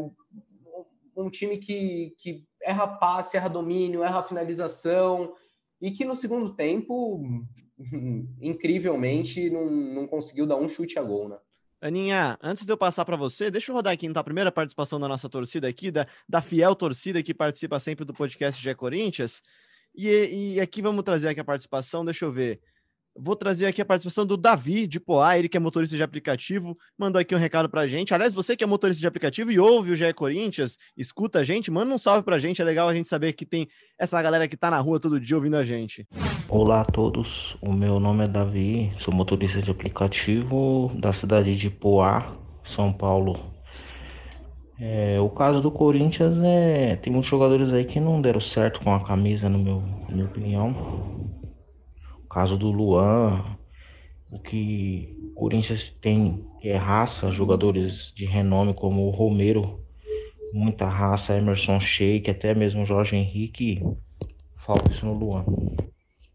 um 1.13 1.29
time 1.29 1.57
que, 1.57 2.15
que 2.17 2.45
erra 2.63 2.87
passe, 2.87 3.35
erra 3.35 3.49
domínio, 3.49 4.01
erra 4.01 4.23
finalização, 4.23 5.33
e 5.81 5.91
que 5.91 6.05
no 6.05 6.15
segundo 6.15 6.55
tempo, 6.55 7.21
incrivelmente, 8.41 9.49
não, 9.49 9.69
não 9.69 10.07
conseguiu 10.07 10.45
dar 10.45 10.57
um 10.57 10.67
chute 10.67 10.99
a 10.99 11.03
gol, 11.03 11.29
né? 11.29 11.37
Aninha, 11.81 12.37
antes 12.43 12.65
de 12.65 12.71
eu 12.71 12.77
passar 12.77 13.05
para 13.05 13.15
você, 13.15 13.49
deixa 13.49 13.71
eu 13.71 13.75
rodar 13.75 13.93
aqui 13.93 14.05
então 14.05 14.19
a 14.19 14.23
primeira 14.23 14.51
participação 14.51 14.99
da 14.99 15.07
nossa 15.07 15.29
torcida 15.29 15.65
aqui, 15.67 15.89
da, 15.89 16.05
da 16.27 16.41
fiel 16.41 16.75
torcida 16.75 17.23
que 17.23 17.33
participa 17.33 17.79
sempre 17.79 18.03
do 18.03 18.13
podcast 18.13 18.61
de 18.61 18.75
Corinthians. 18.75 19.41
E, 19.95 20.55
e 20.55 20.59
aqui 20.59 20.81
vamos 20.81 21.03
trazer 21.03 21.29
aqui 21.29 21.39
a 21.39 21.45
participação, 21.45 22.03
deixa 22.03 22.25
eu 22.25 22.31
ver. 22.31 22.59
Vou 23.17 23.35
trazer 23.35 23.65
aqui 23.65 23.81
a 23.81 23.85
participação 23.85 24.25
do 24.25 24.37
Davi 24.37 24.87
de 24.87 24.99
Poá, 24.99 25.37
ele 25.37 25.49
que 25.49 25.57
é 25.57 25.59
motorista 25.59 25.95
de 25.95 26.03
aplicativo, 26.03 26.77
mandou 26.97 27.19
aqui 27.19 27.33
um 27.33 27.39
recado 27.39 27.69
pra 27.69 27.87
gente. 27.87 28.13
Aliás, 28.13 28.33
você 28.33 28.55
que 28.55 28.63
é 28.63 28.67
motorista 28.67 29.01
de 29.01 29.07
aplicativo 29.07 29.51
e 29.51 29.59
ouve 29.59 29.91
o 29.91 29.95
GE 29.95 30.13
Corinthians, 30.13 30.77
escuta 30.95 31.39
a 31.39 31.43
gente, 31.43 31.71
manda 31.71 31.93
um 31.93 31.97
salve 31.97 32.23
pra 32.23 32.37
gente, 32.37 32.61
é 32.61 32.65
legal 32.65 32.87
a 32.87 32.93
gente 32.93 33.07
saber 33.07 33.33
que 33.33 33.45
tem 33.45 33.67
essa 33.97 34.21
galera 34.21 34.47
que 34.47 34.55
tá 34.55 34.69
na 34.69 34.79
rua 34.79 34.99
todo 34.99 35.19
dia 35.19 35.35
ouvindo 35.35 35.57
a 35.57 35.65
gente. 35.65 36.07
Olá 36.47 36.81
a 36.81 36.85
todos, 36.85 37.57
o 37.61 37.73
meu 37.73 37.99
nome 37.99 38.23
é 38.23 38.27
Davi, 38.27 38.93
sou 38.99 39.13
motorista 39.13 39.61
de 39.61 39.71
aplicativo 39.71 40.91
da 40.95 41.11
cidade 41.11 41.57
de 41.57 41.69
Poá, 41.69 42.37
São 42.63 42.93
Paulo. 42.93 43.37
É, 44.79 45.19
o 45.19 45.29
caso 45.29 45.59
do 45.59 45.69
Corinthians 45.69 46.41
é. 46.41 46.95
Tem 46.95 47.11
muitos 47.11 47.29
jogadores 47.29 47.73
aí 47.73 47.83
que 47.83 47.99
não 47.99 48.21
deram 48.21 48.39
certo 48.39 48.79
com 48.79 48.93
a 48.93 49.05
camisa, 49.05 49.49
no 49.49 49.59
meu, 49.59 49.83
na 50.07 50.15
minha 50.15 50.25
opinião 50.25 51.38
caso 52.29 52.57
do 52.57 52.71
Luan, 52.71 53.57
o 54.31 54.39
que 54.39 55.17
o 55.23 55.33
Corinthians 55.33 55.91
tem 56.01 56.45
é 56.61 56.75
raça, 56.77 57.31
jogadores 57.31 58.13
de 58.15 58.25
renome 58.25 58.73
como 58.73 59.07
o 59.07 59.09
Romero, 59.09 59.83
muita 60.53 60.85
raça, 60.85 61.35
Emerson 61.35 61.79
Sheik, 61.79 62.29
até 62.29 62.53
mesmo 62.53 62.85
Jorge 62.85 63.15
Henrique, 63.15 63.81
falta 64.55 64.91
isso 64.91 65.05
no 65.05 65.13
Luan. 65.13 65.45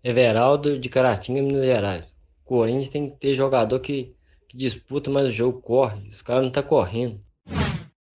Everaldo 0.02 0.78
de 0.78 0.88
Caratinga, 0.88 1.40
Minas 1.40 1.64
Gerais. 1.64 2.14
O 2.44 2.48
Corinthians 2.48 2.88
tem 2.88 3.08
que 3.08 3.16
ter 3.16 3.34
jogador 3.34 3.78
que, 3.80 4.14
que 4.48 4.56
disputa, 4.56 5.10
mas 5.10 5.28
o 5.28 5.30
jogo 5.30 5.62
corre. 5.62 6.08
Os 6.08 6.20
caras 6.20 6.42
não 6.42 6.48
estão 6.48 6.62
tá 6.62 6.68
correndo. 6.68 7.20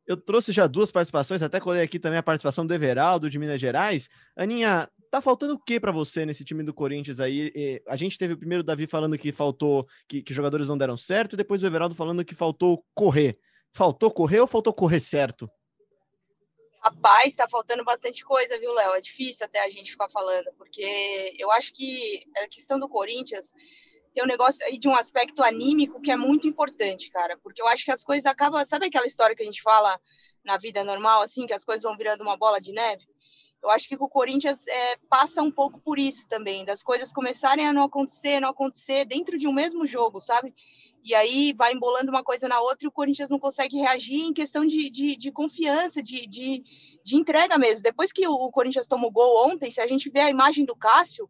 Eu 0.06 0.18
trouxe 0.18 0.52
já 0.52 0.68
duas 0.68 0.92
participações, 0.92 1.42
até 1.42 1.60
colei 1.60 1.84
aqui 1.84 2.00
também 2.00 2.18
a 2.20 2.24
participação 2.24 2.66
do 2.66 2.74
Everaldo 2.74 3.30
de 3.30 3.40
Minas 3.40 3.62
Gerais. 3.62 4.10
Aninha, 4.36 4.90
tá 5.10 5.22
faltando 5.22 5.54
o 5.56 5.60
que 5.60 5.80
para 5.80 5.92
você 5.92 6.26
nesse 6.26 6.44
time 6.44 6.64
do 6.64 6.74
Corinthians 6.74 7.20
aí? 7.20 7.82
A 7.88 7.96
gente 7.96 8.18
teve 8.18 8.34
o 8.34 8.38
primeiro 8.38 8.64
Davi 8.64 8.88
falando 8.88 9.18
que 9.18 9.32
faltou, 9.32 9.88
que, 10.08 10.22
que 10.22 10.34
jogadores 10.34 10.68
não 10.68 10.78
deram 10.78 10.96
certo, 10.96 11.34
e 11.34 11.38
depois 11.38 11.64
o 11.64 11.66
Everaldo 11.66 11.96
falando 11.96 12.26
que 12.26 12.36
faltou 12.36 12.84
correr. 12.94 13.40
Faltou 13.72 14.12
correr 14.12 14.40
ou 14.40 14.48
faltou 14.48 14.74
correr 14.74 15.00
certo? 15.00 15.50
Rapaz, 16.82 17.36
tá 17.36 17.48
faltando 17.48 17.84
bastante 17.84 18.24
coisa, 18.24 18.58
viu, 18.58 18.74
Léo? 18.74 18.94
É 18.94 19.02
difícil 19.02 19.46
até 19.46 19.64
a 19.64 19.70
gente 19.70 19.92
ficar 19.92 20.10
falando, 20.10 20.50
porque 20.58 21.36
eu 21.38 21.52
acho 21.52 21.74
que 21.74 22.24
a 22.38 22.48
questão 22.48 22.80
do 22.80 22.88
Corinthians 22.88 23.52
tem 24.14 24.24
um 24.24 24.28
negócio 24.28 24.66
aí 24.66 24.78
de 24.78 24.88
um 24.88 24.96
aspecto 24.96 25.44
anímico 25.44 26.02
que 26.02 26.10
é 26.10 26.16
muito 26.16 26.48
importante, 26.48 27.12
cara, 27.12 27.38
porque 27.44 27.62
eu 27.62 27.68
acho 27.68 27.84
que 27.84 27.92
as 27.92 28.04
coisas 28.04 28.26
acabam, 28.26 28.64
sabe 28.66 28.88
aquela 28.88 29.06
história 29.06 29.36
que 29.36 29.44
a 29.44 29.46
gente 29.46 29.62
fala 29.62 30.00
na 30.44 30.58
vida 30.58 30.84
normal, 30.84 31.22
assim, 31.22 31.46
que 31.46 31.54
as 31.54 31.66
coisas 31.66 31.84
vão 31.84 31.98
virando 31.98 32.22
uma 32.22 32.38
bola 32.38 32.62
de 32.62 32.72
neve? 32.72 33.06
Eu 33.62 33.70
acho 33.70 33.88
que 33.88 33.96
o 33.96 34.08
Corinthians 34.08 34.66
é, 34.68 34.98
passa 35.10 35.42
um 35.42 35.52
pouco 35.52 35.80
por 35.82 36.00
isso 36.00 36.28
também, 36.28 36.64
das 36.64 36.82
coisas 36.82 37.12
começarem 37.12 37.68
a 37.68 37.74
não 37.74 37.84
acontecer, 37.84 38.40
não 38.40 38.50
acontecer 38.50 39.06
dentro 39.06 39.38
de 39.38 39.48
um 39.48 39.54
mesmo 39.54 39.86
jogo, 39.86 40.22
sabe? 40.22 40.54
E 41.04 41.14
aí 41.14 41.54
vai 41.54 41.74
embolando 41.74 42.10
uma 42.10 42.24
coisa 42.24 42.48
na 42.48 42.60
outra 42.62 42.86
e 42.86 42.88
o 42.88 42.92
Corinthians 42.92 43.30
não 43.30 43.40
consegue 43.40 43.78
reagir 43.78 44.22
em 44.22 44.34
questão 44.34 44.66
de, 44.66 44.90
de, 44.90 45.16
de 45.16 45.32
confiança, 45.32 46.02
de, 46.02 46.26
de, 46.28 46.64
de, 47.04 47.16
entrega 47.16 47.58
mesmo. 47.58 47.84
Depois 47.84 48.12
que 48.12 48.28
o 48.28 48.52
Corinthians 48.52 48.88
tomou 48.88 49.12
gol 49.12 49.50
ontem, 49.50 49.72
se 49.72 49.82
a 49.82 49.88
gente 49.88 50.10
vê 50.10 50.22
a 50.22 50.30
imagem 50.30 50.66
do 50.66 50.76
Cássio, 50.76 51.30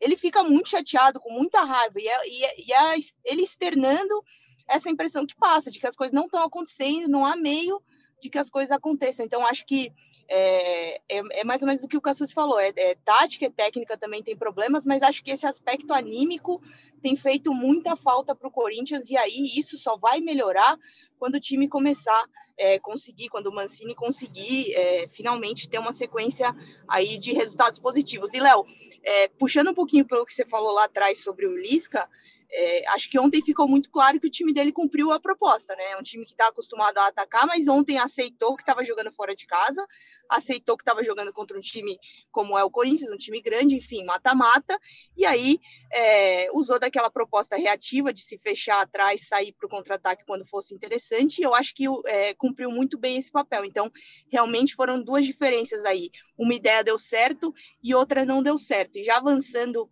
ele 0.00 0.16
fica 0.16 0.42
muito 0.42 0.68
chateado, 0.68 1.20
com 1.20 1.32
muita 1.32 1.62
raiva, 1.62 1.98
e, 1.98 2.06
é, 2.06 2.28
e, 2.28 2.44
é, 2.44 2.60
e 2.60 2.72
é 2.72 2.98
ele 3.24 3.42
externando 3.42 4.22
essa 4.68 4.90
impressão 4.90 5.26
que 5.26 5.36
passa, 5.36 5.70
de 5.70 5.78
que 5.78 5.86
as 5.86 5.96
coisas 5.96 6.12
não 6.12 6.24
estão 6.24 6.42
acontecendo, 6.42 7.08
não 7.08 7.24
há 7.24 7.36
meio 7.36 7.82
de 8.20 8.28
que 8.28 8.38
as 8.38 8.50
coisas 8.50 8.70
aconteçam. 8.70 9.24
Então, 9.24 9.46
acho 9.46 9.64
que 9.64 9.92
é, 10.28 10.96
é, 11.08 11.40
é, 11.40 11.44
mais 11.44 11.62
ou 11.62 11.66
menos 11.66 11.80
do 11.80 11.88
que 11.88 11.96
o 11.96 12.00
Cassus 12.00 12.32
falou. 12.32 12.58
É, 12.58 12.72
é, 12.76 12.94
tática 13.04 13.46
e 13.46 13.50
técnica 13.50 13.96
também 13.96 14.22
tem 14.22 14.36
problemas, 14.36 14.84
mas 14.84 15.02
acho 15.02 15.22
que 15.22 15.30
esse 15.30 15.46
aspecto 15.46 15.92
anímico 15.92 16.62
tem 17.02 17.14
feito 17.14 17.52
muita 17.54 17.94
falta 17.96 18.34
para 18.34 18.48
o 18.48 18.50
Corinthians, 18.50 19.10
e 19.10 19.16
aí 19.16 19.52
isso 19.56 19.78
só 19.78 19.96
vai 19.96 20.20
melhorar 20.20 20.78
quando 21.18 21.36
o 21.36 21.40
time 21.40 21.68
começar 21.68 22.24
é, 22.58 22.78
conseguir, 22.78 23.28
quando 23.28 23.48
o 23.48 23.54
Mancini 23.54 23.94
conseguir 23.94 24.74
é, 24.74 25.08
finalmente 25.08 25.68
ter 25.68 25.78
uma 25.78 25.92
sequência 25.92 26.54
aí 26.88 27.18
de 27.18 27.32
resultados 27.32 27.78
positivos. 27.78 28.32
E, 28.32 28.40
Léo, 28.40 28.64
é, 29.02 29.28
puxando 29.28 29.68
um 29.68 29.74
pouquinho 29.74 30.06
pelo 30.06 30.24
que 30.24 30.34
você 30.34 30.44
falou 30.44 30.72
lá 30.72 30.84
atrás 30.84 31.22
sobre 31.22 31.46
o 31.46 31.56
Lisca, 31.56 32.08
é, 32.50 32.88
acho 32.88 33.10
que 33.10 33.18
ontem 33.18 33.42
ficou 33.42 33.66
muito 33.66 33.90
claro 33.90 34.20
que 34.20 34.26
o 34.26 34.30
time 34.30 34.52
dele 34.52 34.72
cumpriu 34.72 35.12
a 35.12 35.20
proposta, 35.20 35.74
né? 35.74 35.92
É 35.92 35.96
um 35.96 36.02
time 36.02 36.24
que 36.24 36.32
está 36.32 36.48
acostumado 36.48 36.98
a 36.98 37.08
atacar, 37.08 37.46
mas 37.46 37.68
ontem 37.68 37.98
aceitou 37.98 38.56
que 38.56 38.62
estava 38.62 38.84
jogando 38.84 39.10
fora 39.10 39.34
de 39.34 39.46
casa, 39.46 39.84
aceitou 40.28 40.76
que 40.76 40.82
estava 40.82 41.02
jogando 41.02 41.32
contra 41.32 41.56
um 41.56 41.60
time 41.60 41.98
como 42.30 42.58
é 42.58 42.64
o 42.64 42.70
Corinthians, 42.70 43.10
um 43.10 43.16
time 43.16 43.40
grande, 43.40 43.76
enfim, 43.76 44.04
mata-mata, 44.04 44.78
e 45.16 45.24
aí 45.24 45.58
é, 45.92 46.48
usou 46.52 46.78
daquela 46.78 47.10
proposta 47.10 47.56
reativa 47.56 48.12
de 48.12 48.20
se 48.20 48.38
fechar 48.38 48.80
atrás, 48.80 49.26
sair 49.26 49.52
para 49.52 49.66
o 49.66 49.70
contra-ataque 49.70 50.24
quando 50.26 50.46
fosse 50.46 50.74
interessante, 50.74 51.38
e 51.38 51.44
eu 51.44 51.54
acho 51.54 51.74
que 51.74 51.84
é, 52.06 52.34
cumpriu 52.34 52.70
muito 52.70 52.98
bem 52.98 53.18
esse 53.18 53.30
papel. 53.30 53.64
Então, 53.64 53.90
realmente 54.30 54.74
foram 54.74 55.02
duas 55.02 55.24
diferenças 55.24 55.84
aí. 55.84 56.10
Uma 56.36 56.54
ideia 56.54 56.84
deu 56.84 56.98
certo 56.98 57.54
e 57.82 57.94
outra 57.94 58.24
não 58.24 58.42
deu 58.42 58.58
certo. 58.58 58.98
E 58.98 59.04
já 59.04 59.16
avançando 59.16 59.90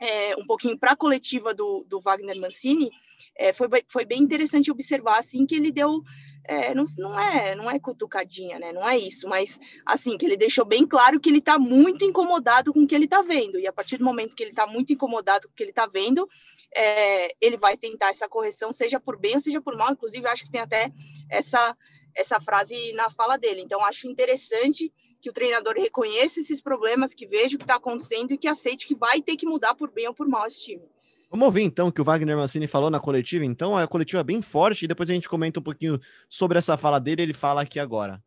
é, 0.00 0.36
um 0.36 0.46
pouquinho 0.46 0.78
para 0.78 0.92
a 0.92 0.96
coletiva 0.96 1.54
do, 1.54 1.84
do 1.88 2.00
Wagner 2.00 2.38
Mancini, 2.38 2.90
é, 3.36 3.52
foi, 3.52 3.68
foi 3.88 4.04
bem 4.04 4.22
interessante 4.22 4.70
observar 4.70 5.18
assim 5.18 5.46
que 5.46 5.54
ele 5.54 5.72
deu 5.72 6.02
é, 6.46 6.74
não, 6.74 6.84
não 6.98 7.18
é 7.18 7.54
não 7.54 7.70
é 7.70 7.78
cutucadinha, 7.78 8.58
né? 8.58 8.70
Não 8.70 8.86
é 8.86 8.98
isso, 8.98 9.26
mas 9.28 9.58
assim 9.86 10.18
que 10.18 10.26
ele 10.26 10.36
deixou 10.36 10.64
bem 10.64 10.86
claro 10.86 11.18
que 11.18 11.30
ele 11.30 11.38
está 11.38 11.58
muito 11.58 12.04
incomodado 12.04 12.72
com 12.72 12.82
o 12.82 12.86
que 12.86 12.94
ele 12.94 13.06
está 13.06 13.22
vendo 13.22 13.58
e 13.58 13.66
a 13.66 13.72
partir 13.72 13.96
do 13.96 14.04
momento 14.04 14.34
que 14.34 14.42
ele 14.42 14.50
está 14.50 14.66
muito 14.66 14.92
incomodado 14.92 15.48
com 15.48 15.52
o 15.52 15.56
que 15.56 15.62
ele 15.62 15.70
está 15.70 15.86
vendo, 15.86 16.28
é, 16.74 17.34
ele 17.40 17.56
vai 17.56 17.76
tentar 17.76 18.10
essa 18.10 18.28
correção, 18.28 18.72
seja 18.72 19.00
por 19.00 19.18
bem 19.18 19.36
ou 19.36 19.40
seja 19.40 19.60
por 19.60 19.76
mal. 19.76 19.92
Inclusive 19.92 20.26
acho 20.26 20.44
que 20.44 20.50
tem 20.50 20.60
até 20.60 20.92
essa 21.30 21.76
essa 22.14 22.38
frase 22.40 22.92
na 22.92 23.10
fala 23.10 23.36
dele. 23.36 23.62
Então 23.62 23.84
acho 23.84 24.06
interessante 24.06 24.92
que 25.24 25.30
o 25.30 25.32
treinador 25.32 25.72
reconheça 25.72 26.38
esses 26.38 26.60
problemas, 26.60 27.14
que 27.14 27.26
veja 27.26 27.56
o 27.56 27.58
que 27.58 27.64
está 27.64 27.76
acontecendo 27.76 28.32
e 28.32 28.36
que 28.36 28.46
aceite 28.46 28.86
que 28.86 28.94
vai 28.94 29.22
ter 29.22 29.36
que 29.36 29.46
mudar 29.46 29.74
por 29.74 29.90
bem 29.90 30.06
ou 30.06 30.12
por 30.12 30.28
mal 30.28 30.46
esse 30.46 30.60
time. 30.60 30.82
Vamos 31.30 31.46
ouvir 31.46 31.62
então 31.62 31.88
o 31.88 31.92
que 31.92 32.02
o 32.02 32.04
Wagner 32.04 32.36
Mancini 32.36 32.66
falou 32.66 32.90
na 32.90 33.00
coletiva. 33.00 33.42
Então, 33.42 33.74
a 33.74 33.86
coletiva 33.86 34.20
é 34.20 34.22
bem 34.22 34.42
forte 34.42 34.84
e 34.84 34.88
depois 34.88 35.08
a 35.08 35.14
gente 35.14 35.26
comenta 35.26 35.60
um 35.60 35.62
pouquinho 35.62 35.98
sobre 36.28 36.58
essa 36.58 36.76
fala 36.76 36.98
dele. 36.98 37.22
Ele 37.22 37.32
fala 37.32 37.62
aqui 37.62 37.80
agora. 37.80 38.22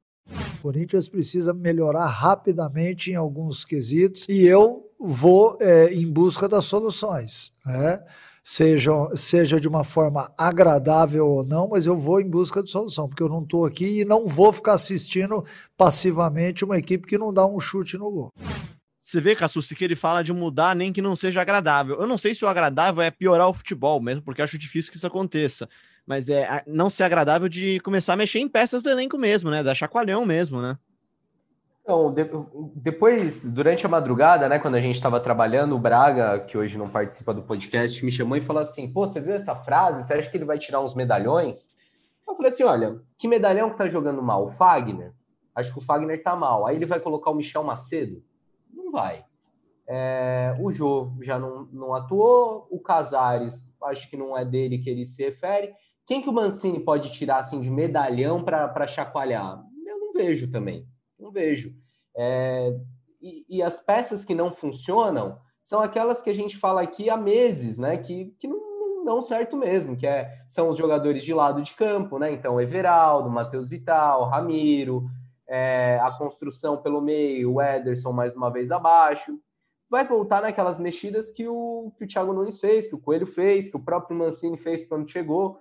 O 0.58 0.62
Corinthians 0.64 1.08
precisa 1.08 1.54
melhorar 1.54 2.08
rapidamente 2.08 3.12
em 3.12 3.16
alguns 3.16 3.64
quesitos 3.64 4.26
e 4.28 4.48
eu 4.48 4.90
vou 5.00 5.56
é, 5.62 5.94
em 5.94 6.12
busca 6.12 6.50
das 6.50 6.66
soluções. 6.66 7.54
Né? 7.64 8.04
Seja, 8.48 8.92
seja 9.14 9.60
de 9.60 9.68
uma 9.68 9.84
forma 9.84 10.32
agradável 10.38 11.28
ou 11.28 11.46
não, 11.46 11.68
mas 11.68 11.86
eu 11.86 11.98
vou 11.98 12.22
em 12.22 12.30
busca 12.30 12.64
de 12.64 12.72
solução, 12.72 13.10
porque 13.10 13.22
eu 13.22 13.28
não 13.28 13.44
estou 13.44 13.66
aqui 13.66 14.00
e 14.00 14.06
não 14.06 14.26
vou 14.26 14.54
ficar 14.54 14.76
assistindo 14.76 15.44
passivamente 15.76 16.64
uma 16.64 16.78
equipe 16.78 17.06
que 17.06 17.18
não 17.18 17.34
dá 17.34 17.46
um 17.46 17.60
chute 17.60 17.98
no 17.98 18.10
gol. 18.10 18.32
Você 18.98 19.20
vê, 19.20 19.36
Cassucci, 19.36 19.76
que 19.76 19.84
ele 19.84 19.98
fala 19.98 20.24
de 20.24 20.32
mudar 20.32 20.74
nem 20.78 20.94
que 20.94 21.02
não 21.02 21.14
seja 21.14 21.42
agradável. 21.42 22.00
Eu 22.00 22.08
não 22.08 22.18
sei 22.18 22.34
se 22.34 22.46
o 22.46 22.48
agradável 22.48 23.02
é 23.02 23.12
piorar 23.12 23.50
o 23.50 23.54
futebol 23.54 24.02
mesmo, 24.02 24.22
porque 24.22 24.42
acho 24.42 24.58
difícil 24.58 24.92
que 24.92 24.98
isso 24.98 25.08
aconteça. 25.08 25.68
Mas 26.06 26.30
é 26.30 26.64
não 26.66 26.90
ser 26.90 27.04
agradável 27.04 27.50
de 27.50 27.82
começar 27.82 28.14
a 28.14 28.18
mexer 28.18 28.40
em 28.40 28.48
peças 28.48 28.82
do 28.82 28.90
elenco 28.90 29.18
mesmo, 29.18 29.50
né? 29.50 29.62
Da 29.62 29.76
chacoalhão 29.76 30.26
mesmo, 30.26 30.62
né? 30.62 30.78
Então, 31.88 32.12
de, 32.12 32.30
depois, 32.76 33.50
durante 33.50 33.86
a 33.86 33.90
madrugada, 33.90 34.50
né, 34.50 34.60
quando 34.60 34.76
a 34.76 34.82
gente 34.82 34.98
estava 34.98 35.22
trabalhando, 35.22 35.74
o 35.74 35.80
Braga, 35.80 36.38
que 36.38 36.58
hoje 36.58 36.78
não 36.78 36.90
participa 36.90 37.34
do 37.34 37.44
podcast, 37.44 38.04
me 38.04 38.12
chamou 38.12 38.36
e 38.36 38.42
falou 38.42 38.62
assim: 38.62 38.92
pô, 38.92 39.08
você 39.08 39.22
viu 39.22 39.34
essa 39.34 39.56
frase? 39.56 40.06
Você 40.06 40.14
acha 40.14 40.30
que 40.30 40.36
ele 40.36 40.44
vai 40.44 40.60
tirar 40.60 40.82
uns 40.82 40.94
medalhões? 40.94 41.70
Eu 42.28 42.36
falei 42.36 42.52
assim: 42.52 42.66
olha, 42.66 43.00
que 43.18 43.26
medalhão 43.26 43.70
que 43.70 43.78
tá 43.78 43.88
jogando 43.88 44.22
mal? 44.22 44.44
O 44.44 44.50
Fagner? 44.50 45.14
Acho 45.56 45.72
que 45.72 45.80
o 45.80 45.82
Fagner 45.82 46.22
tá 46.22 46.36
mal. 46.36 46.68
Aí 46.68 46.76
ele 46.76 46.86
vai 46.86 47.00
colocar 47.00 47.32
o 47.32 47.36
Michel 47.36 47.64
Macedo? 47.64 48.22
Não 48.70 48.92
vai. 48.92 49.24
É, 49.88 50.56
o 50.60 50.70
Jô 50.74 51.14
já 51.22 51.40
não, 51.40 51.70
não 51.72 51.94
atuou, 51.94 52.68
o 52.70 52.82
Casares, 52.82 53.74
acho 53.84 54.10
que 54.10 54.18
não 54.18 54.38
é 54.38 54.44
dele 54.44 54.78
que 54.78 54.90
ele 54.90 55.06
se 55.06 55.24
refere. 55.24 55.72
Quem 56.06 56.22
que 56.22 56.28
o 56.28 56.34
Mancini 56.34 56.82
pode 56.82 57.14
tirar 57.14 57.38
assim 57.38 57.62
de 57.62 57.72
medalhão 57.72 58.44
para 58.44 58.86
chacoalhar? 58.86 59.64
Eu 59.86 60.00
não 60.02 60.12
vejo 60.12 60.52
também. 60.52 60.86
Não 61.20 61.32
vejo. 61.32 61.74
É, 62.16 62.76
e, 63.22 63.46
e, 63.50 63.64
as 63.64 63.82
peças 63.82 64.24
que 64.24 64.36
não 64.36 64.52
funcionam 64.52 65.40
são 65.62 65.82
aquelas 65.82 66.22
que 66.22 66.30
a 66.30 66.34
gente 66.34 66.58
fala 66.58 66.82
aqui 66.82 67.10
há 67.10 67.18
meses, 67.18 67.78
né? 67.78 67.98
Que, 67.98 68.36
que 68.40 68.48
não, 68.48 68.58
não 68.58 69.06
dão 69.06 69.22
certo 69.22 69.58
mesmo, 69.58 69.96
que 69.96 70.08
é, 70.08 70.42
são 70.48 70.70
os 70.70 70.78
jogadores 70.78 71.24
de 71.24 71.34
lado 71.34 71.62
de 71.62 71.74
campo, 71.74 72.18
né? 72.18 72.32
Então, 72.32 72.60
Everaldo, 72.60 73.30
Matheus 73.30 73.70
Vital, 73.70 74.30
Ramiro, 74.30 75.10
é, 75.48 76.00
a 76.02 76.12
construção 76.12 76.78
pelo 76.78 77.02
meio, 77.02 77.54
o 77.54 77.62
Ederson 77.62 78.12
mais 78.12 78.36
uma 78.36 78.52
vez 78.52 78.72
abaixo. 78.72 79.40
Vai 79.90 80.06
voltar 80.06 80.42
naquelas 80.42 80.80
mexidas 80.80 81.30
que 81.30 81.48
o, 81.48 81.94
que 81.98 82.04
o 82.04 82.08
Thiago 82.08 82.34
Nunes 82.34 82.60
fez, 82.60 82.88
que 82.88 82.96
o 82.96 83.00
Coelho 83.00 83.26
fez, 83.26 83.70
que 83.70 83.78
o 83.78 83.84
próprio 83.84 84.18
Mancini 84.18 84.58
fez 84.58 84.86
quando 84.86 85.10
chegou. 85.10 85.60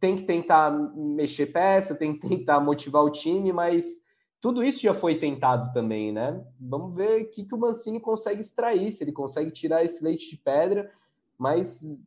Tem 0.00 0.16
que 0.16 0.22
tentar 0.22 0.70
mexer 0.70 1.46
peça, 1.46 1.94
tem 1.94 2.18
que 2.18 2.26
tentar 2.26 2.60
motivar 2.60 3.02
o 3.02 3.10
time, 3.10 3.52
mas 3.52 4.07
tudo 4.40 4.62
isso 4.62 4.82
já 4.82 4.94
foi 4.94 5.16
tentado 5.16 5.72
também, 5.72 6.12
né? 6.12 6.40
Vamos 6.60 6.94
ver 6.94 7.22
o 7.22 7.30
que, 7.30 7.44
que 7.44 7.54
o 7.54 7.58
Mancini 7.58 8.00
consegue 8.00 8.40
extrair, 8.40 8.92
se 8.92 9.02
ele 9.02 9.12
consegue 9.12 9.50
tirar 9.50 9.84
esse 9.84 10.02
leite 10.02 10.30
de 10.30 10.36
pedra, 10.36 10.90
mas 11.36 11.98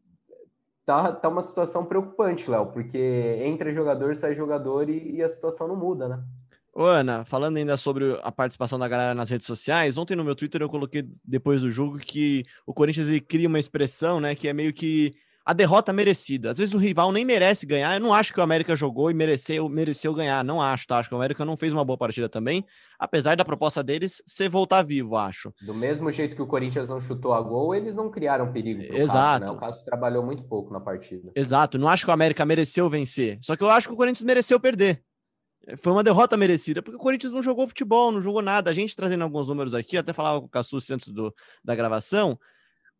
tá, 0.85 1.11
tá 1.11 1.29
uma 1.29 1.41
situação 1.41 1.85
preocupante, 1.85 2.49
Léo, 2.49 2.67
porque 2.67 3.39
entra 3.43 3.73
jogador, 3.73 4.15
sai 4.15 4.33
jogador 4.35 4.89
e, 4.89 5.15
e 5.15 5.23
a 5.23 5.29
situação 5.29 5.67
não 5.67 5.75
muda, 5.75 6.07
né? 6.07 6.23
Ô, 6.73 6.85
Ana, 6.85 7.25
falando 7.25 7.57
ainda 7.57 7.75
sobre 7.75 8.17
a 8.23 8.31
participação 8.31 8.79
da 8.79 8.87
galera 8.87 9.13
nas 9.13 9.29
redes 9.29 9.45
sociais, 9.45 9.97
ontem 9.97 10.15
no 10.15 10.23
meu 10.23 10.35
Twitter 10.35 10.61
eu 10.61 10.69
coloquei 10.69 11.05
depois 11.23 11.61
do 11.61 11.69
jogo 11.69 11.99
que 11.99 12.45
o 12.65 12.73
Corinthians 12.73 13.07
cria 13.27 13.49
uma 13.49 13.59
expressão, 13.59 14.21
né, 14.21 14.33
que 14.35 14.47
é 14.47 14.53
meio 14.53 14.71
que 14.71 15.13
a 15.45 15.53
derrota 15.53 15.91
merecida. 15.91 16.51
Às 16.51 16.57
vezes 16.57 16.73
o 16.73 16.77
rival 16.77 17.11
nem 17.11 17.25
merece 17.25 17.65
ganhar. 17.65 17.93
Eu 17.95 17.99
não 17.99 18.13
acho 18.13 18.33
que 18.33 18.39
o 18.39 18.43
América 18.43 18.75
jogou 18.75 19.09
e 19.09 19.13
mereceu, 19.13 19.67
mereceu 19.67 20.13
ganhar. 20.13 20.43
Não 20.43 20.61
acho, 20.61 20.87
tá? 20.87 20.99
Acho 20.99 21.09
que 21.09 21.15
o 21.15 21.17
América 21.17 21.43
não 21.43 21.57
fez 21.57 21.73
uma 21.73 21.83
boa 21.83 21.97
partida 21.97 22.29
também, 22.29 22.65
apesar 22.99 23.35
da 23.35 23.43
proposta 23.43 23.83
deles 23.83 24.21
ser 24.25 24.49
voltar 24.49 24.83
vivo, 24.83 25.15
acho. 25.15 25.53
Do 25.61 25.73
mesmo 25.73 26.11
jeito 26.11 26.35
que 26.35 26.41
o 26.41 26.47
Corinthians 26.47 26.89
não 26.89 26.99
chutou 26.99 27.33
a 27.33 27.41
gol, 27.41 27.73
eles 27.73 27.95
não 27.95 28.09
criaram 28.09 28.51
perigo 28.51 28.81
Exato. 28.81 29.41
Cássio, 29.41 29.45
né? 29.45 29.51
O 29.51 29.59
Cássio 29.59 29.85
trabalhou 29.85 30.23
muito 30.23 30.43
pouco 30.43 30.71
na 30.71 30.79
partida. 30.79 31.31
Exato. 31.35 31.77
Não 31.77 31.87
acho 31.87 32.05
que 32.05 32.11
o 32.11 32.13
América 32.13 32.45
mereceu 32.45 32.89
vencer. 32.89 33.39
Só 33.41 33.55
que 33.55 33.63
eu 33.63 33.69
acho 33.69 33.87
que 33.87 33.93
o 33.93 33.97
Corinthians 33.97 34.23
mereceu 34.23 34.59
perder. 34.59 35.03
Foi 35.77 35.91
uma 35.91 36.03
derrota 36.03 36.35
merecida, 36.35 36.81
porque 36.81 36.97
o 36.97 36.99
Corinthians 36.99 37.31
não 37.31 37.41
jogou 37.41 37.67
futebol, 37.67 38.11
não 38.11 38.21
jogou 38.21 38.41
nada. 38.41 38.69
A 38.69 38.73
gente 38.73 38.95
trazendo 38.95 39.23
alguns 39.23 39.47
números 39.47 39.75
aqui, 39.75 39.95
até 39.95 40.11
falava 40.11 40.39
com 40.39 40.47
o 40.47 40.49
Cassus 40.49 40.89
antes 40.89 41.07
do, 41.09 41.33
da 41.63 41.75
gravação 41.75 42.37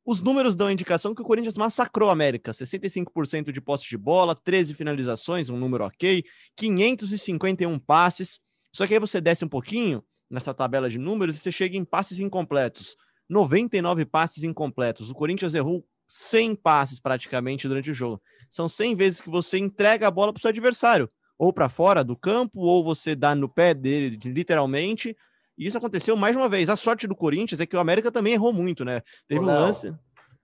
os 0.05 0.22
números 0.22 0.55
dão 0.55 0.72
indicação 0.72 1.13
que 1.13 1.22
o 1.22 1.25
Corinthians 1.25 1.58
massacrou 1.58 2.10
a 2.10 2.13
América. 2.13 2.51
65% 2.51 3.51
de 3.51 3.62
posse 3.62 3.88
de 3.88 3.98
bola, 3.98 4.36
13 4.36 4.74
finalizações, 4.74 5.50
um 5.50 5.58
número 5.58 5.86
ok, 5.86 6.24
551 6.55 7.77
passes. 7.79 8.39
Só 8.74 8.88
que 8.88 8.93
aí 8.93 9.00
você 9.00 9.22
desce 9.22 9.46
um 9.46 9.50
pouquinho 9.50 10.03
nessa 10.29 10.53
tabela 10.53 10.89
de 10.89 10.98
números 10.98 11.36
e 11.36 11.39
você 11.39 11.51
chega 11.51 11.77
em 11.77 11.86
passes 11.86 12.20
incompletos. 12.20 12.96
99 13.29 14.05
passes 14.05 14.43
incompletos. 14.43 15.10
O 15.10 15.13
Corinthians 15.13 15.53
errou 15.53 15.86
100 16.08 16.55
passes 16.55 17.00
praticamente 17.00 17.67
durante 17.67 17.91
o 17.91 17.93
jogo. 17.93 18.22
São 18.50 18.67
100 18.67 18.96
vezes 18.96 19.22
que 19.22 19.29
você 19.29 19.58
entrega 19.58 20.08
a 20.08 20.12
bola 20.12 20.34
para 20.34 20.39
o 20.39 20.41
seu 20.41 20.50
adversário, 20.50 21.10
ou 21.38 21.53
para 21.53 21.70
fora 21.70 22.03
do 22.03 22.17
campo, 22.17 22.60
ou 22.60 22.84
você 22.84 23.15
dá 23.15 23.34
no 23.34 23.48
pé 23.48 23.74
dele, 23.74 24.20
literalmente, 24.25 25.15
e 25.58 25.67
isso 25.67 25.77
aconteceu 25.77 26.15
mais 26.15 26.36
uma 26.36 26.50
vez. 26.50 26.70
A 26.70 26.75
sorte 26.75 27.08
do 27.08 27.15
Corinthians 27.15 27.60
é 27.60 27.65
que 27.65 27.75
o 27.75 27.79
América 27.79 28.12
também 28.12 28.34
errou 28.34 28.53
muito, 28.53 28.84
né? 28.84 29.01
Teve 29.27 29.41
um 29.41 29.46
lance. 29.46 29.93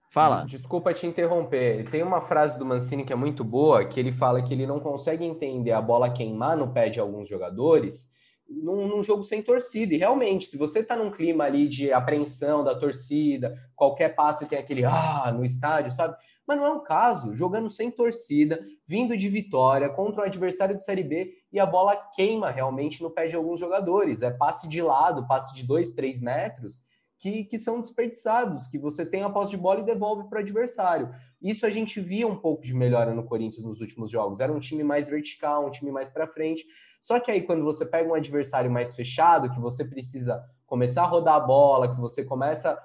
Fala. 0.09 0.45
Desculpa 0.45 0.93
te 0.93 1.05
interromper. 1.05 1.89
Tem 1.89 2.01
uma 2.01 2.21
frase 2.21 2.57
do 2.57 2.65
Mancini 2.65 3.05
que 3.05 3.13
é 3.13 3.15
muito 3.15 3.43
boa, 3.43 3.85
que 3.85 3.99
ele 3.99 4.11
fala 4.11 4.41
que 4.41 4.53
ele 4.53 4.65
não 4.65 4.79
consegue 4.79 5.25
entender 5.25 5.71
a 5.71 5.81
bola 5.81 6.09
queimar 6.09 6.55
no 6.55 6.71
pé 6.71 6.89
de 6.89 6.99
alguns 6.99 7.27
jogadores 7.27 8.15
num, 8.49 8.87
num 8.87 9.03
jogo 9.03 9.23
sem 9.23 9.41
torcida. 9.41 9.93
E 9.93 9.97
realmente, 9.97 10.45
se 10.45 10.57
você 10.57 10.83
tá 10.83 10.95
num 10.95 11.11
clima 11.11 11.43
ali 11.43 11.67
de 11.67 11.91
apreensão 11.91 12.63
da 12.63 12.75
torcida, 12.75 13.55
qualquer 13.75 14.15
passe 14.15 14.47
tem 14.47 14.57
aquele 14.57 14.85
ah 14.85 15.31
no 15.35 15.43
estádio, 15.43 15.91
sabe? 15.91 16.15
Mas 16.47 16.57
não 16.57 16.65
é 16.65 16.71
o 16.71 16.79
caso. 16.79 17.35
Jogando 17.35 17.69
sem 17.69 17.91
torcida, 17.91 18.59
vindo 18.87 19.17
de 19.17 19.27
vitória 19.27 19.89
contra 19.89 20.21
um 20.21 20.25
adversário 20.25 20.77
de 20.77 20.83
Série 20.83 21.03
B 21.03 21.33
e 21.51 21.59
a 21.59 21.65
bola 21.65 21.95
queima 22.15 22.49
realmente 22.49 23.03
no 23.03 23.11
pé 23.11 23.27
de 23.27 23.35
alguns 23.35 23.59
jogadores. 23.59 24.21
É 24.21 24.31
passe 24.31 24.67
de 24.69 24.81
lado, 24.81 25.27
passe 25.27 25.53
de 25.53 25.65
dois, 25.67 25.91
três 25.91 26.21
metros 26.21 26.87
que, 27.17 27.45
que 27.45 27.57
são 27.57 27.81
desperdiçados, 27.81 28.67
que 28.67 28.77
você 28.77 29.05
tem 29.05 29.23
a 29.23 29.29
posse 29.29 29.51
de 29.51 29.57
bola 29.57 29.81
e 29.81 29.85
devolve 29.85 30.29
para 30.29 30.37
o 30.37 30.41
adversário. 30.41 31.09
Isso 31.41 31.65
a 31.65 31.69
gente 31.69 31.99
via 31.99 32.27
um 32.27 32.35
pouco 32.35 32.63
de 32.63 32.73
melhora 32.73 33.13
no 33.13 33.23
Corinthians 33.23 33.65
nos 33.65 33.81
últimos 33.81 34.09
jogos. 34.09 34.39
Era 34.39 34.53
um 34.53 34.59
time 34.59 34.83
mais 34.83 35.07
vertical, 35.09 35.65
um 35.65 35.71
time 35.71 35.91
mais 35.91 36.09
para 36.09 36.27
frente. 36.27 36.65
Só 37.01 37.19
que 37.19 37.31
aí, 37.31 37.41
quando 37.41 37.63
você 37.63 37.85
pega 37.85 38.09
um 38.09 38.13
adversário 38.13 38.69
mais 38.69 38.95
fechado, 38.95 39.51
que 39.51 39.59
você 39.59 39.83
precisa 39.85 40.43
começar 40.65 41.03
a 41.03 41.07
rodar 41.07 41.35
a 41.35 41.39
bola, 41.39 41.93
que 41.93 41.99
você 41.99 42.23
começa 42.23 42.77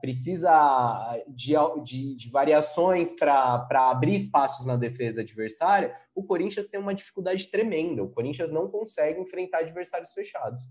precisa 0.00 1.22
de, 1.28 1.54
de, 1.84 2.16
de 2.16 2.30
variações 2.30 3.12
para 3.12 3.66
abrir 3.90 4.16
espaços 4.16 4.66
na 4.66 4.76
defesa 4.76 5.20
adversária, 5.20 5.94
o 6.14 6.24
Corinthians 6.24 6.66
tem 6.66 6.80
uma 6.80 6.94
dificuldade 6.94 7.46
tremenda. 7.48 8.02
O 8.02 8.08
Corinthians 8.08 8.50
não 8.50 8.68
consegue 8.68 9.20
enfrentar 9.20 9.58
adversários 9.58 10.12
fechados. 10.12 10.62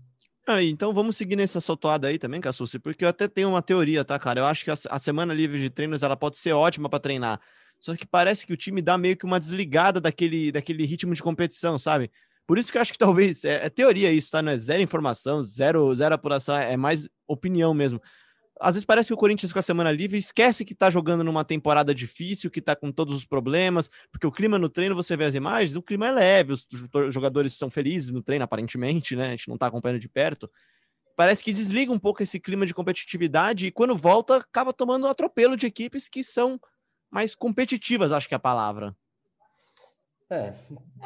Ah, 0.46 0.62
então 0.62 0.94
vamos 0.94 1.16
seguir 1.16 1.36
nessa 1.36 1.60
sotoada 1.60 2.08
aí 2.08 2.18
também, 2.18 2.40
Cassucci, 2.40 2.78
porque 2.78 3.04
eu 3.04 3.08
até 3.08 3.28
tenho 3.28 3.50
uma 3.50 3.62
teoria, 3.62 4.04
tá, 4.04 4.18
cara? 4.18 4.40
Eu 4.40 4.46
acho 4.46 4.64
que 4.64 4.70
a, 4.70 4.74
a 4.90 4.98
semana 4.98 5.34
livre 5.34 5.60
de 5.60 5.70
treinos 5.70 6.02
ela 6.02 6.16
pode 6.16 6.38
ser 6.38 6.52
ótima 6.52 6.88
para 6.88 7.00
treinar. 7.00 7.40
Só 7.78 7.94
que 7.94 8.06
parece 8.06 8.46
que 8.46 8.52
o 8.52 8.56
time 8.56 8.82
dá 8.82 8.98
meio 8.98 9.16
que 9.16 9.26
uma 9.26 9.38
desligada 9.38 10.00
daquele, 10.00 10.50
daquele 10.50 10.84
ritmo 10.84 11.14
de 11.14 11.22
competição, 11.22 11.78
sabe? 11.78 12.10
Por 12.46 12.58
isso 12.58 12.72
que 12.72 12.78
eu 12.78 12.82
acho 12.82 12.92
que 12.92 12.98
talvez 12.98 13.44
é, 13.44 13.66
é 13.66 13.70
teoria 13.70 14.10
isso, 14.10 14.30
tá? 14.30 14.42
Não 14.42 14.52
é 14.52 14.56
zero 14.56 14.82
informação, 14.82 15.44
zero, 15.44 15.94
zero 15.94 16.14
apuração, 16.14 16.56
é 16.56 16.76
mais 16.76 17.08
opinião 17.26 17.72
mesmo 17.74 18.00
às 18.60 18.74
vezes 18.74 18.84
parece 18.84 19.08
que 19.08 19.14
o 19.14 19.16
Corinthians 19.16 19.52
com 19.52 19.58
a 19.58 19.62
semana 19.62 19.90
livre 19.90 20.16
esquece 20.16 20.64
que 20.64 20.74
tá 20.74 20.90
jogando 20.90 21.24
numa 21.24 21.44
temporada 21.44 21.94
difícil, 21.94 22.50
que 22.50 22.60
tá 22.60 22.74
com 22.74 22.90
todos 22.90 23.14
os 23.14 23.24
problemas, 23.24 23.90
porque 24.10 24.26
o 24.26 24.32
clima 24.32 24.58
no 24.58 24.68
treino, 24.68 24.94
você 24.94 25.16
vê 25.16 25.24
as 25.24 25.34
imagens, 25.34 25.76
o 25.76 25.82
clima 25.82 26.06
é 26.06 26.10
leve, 26.10 26.52
os 26.52 26.66
jogadores 27.10 27.54
são 27.54 27.70
felizes 27.70 28.12
no 28.12 28.22
treino, 28.22 28.44
aparentemente, 28.44 29.16
né? 29.16 29.28
A 29.28 29.30
gente 29.30 29.48
não 29.48 29.58
tá 29.58 29.66
acompanhando 29.66 30.00
de 30.00 30.08
perto. 30.08 30.50
Parece 31.16 31.42
que 31.42 31.52
desliga 31.52 31.92
um 31.92 31.98
pouco 31.98 32.22
esse 32.22 32.38
clima 32.38 32.64
de 32.64 32.74
competitividade 32.74 33.66
e 33.66 33.70
quando 33.72 33.96
volta, 33.96 34.36
acaba 34.36 34.72
tomando 34.72 35.04
um 35.04 35.10
atropelo 35.10 35.56
de 35.56 35.66
equipes 35.66 36.08
que 36.08 36.22
são 36.22 36.60
mais 37.10 37.34
competitivas, 37.34 38.12
acho 38.12 38.28
que 38.28 38.34
é 38.34 38.36
a 38.36 38.40
palavra. 38.40 38.96
É, 40.30 40.52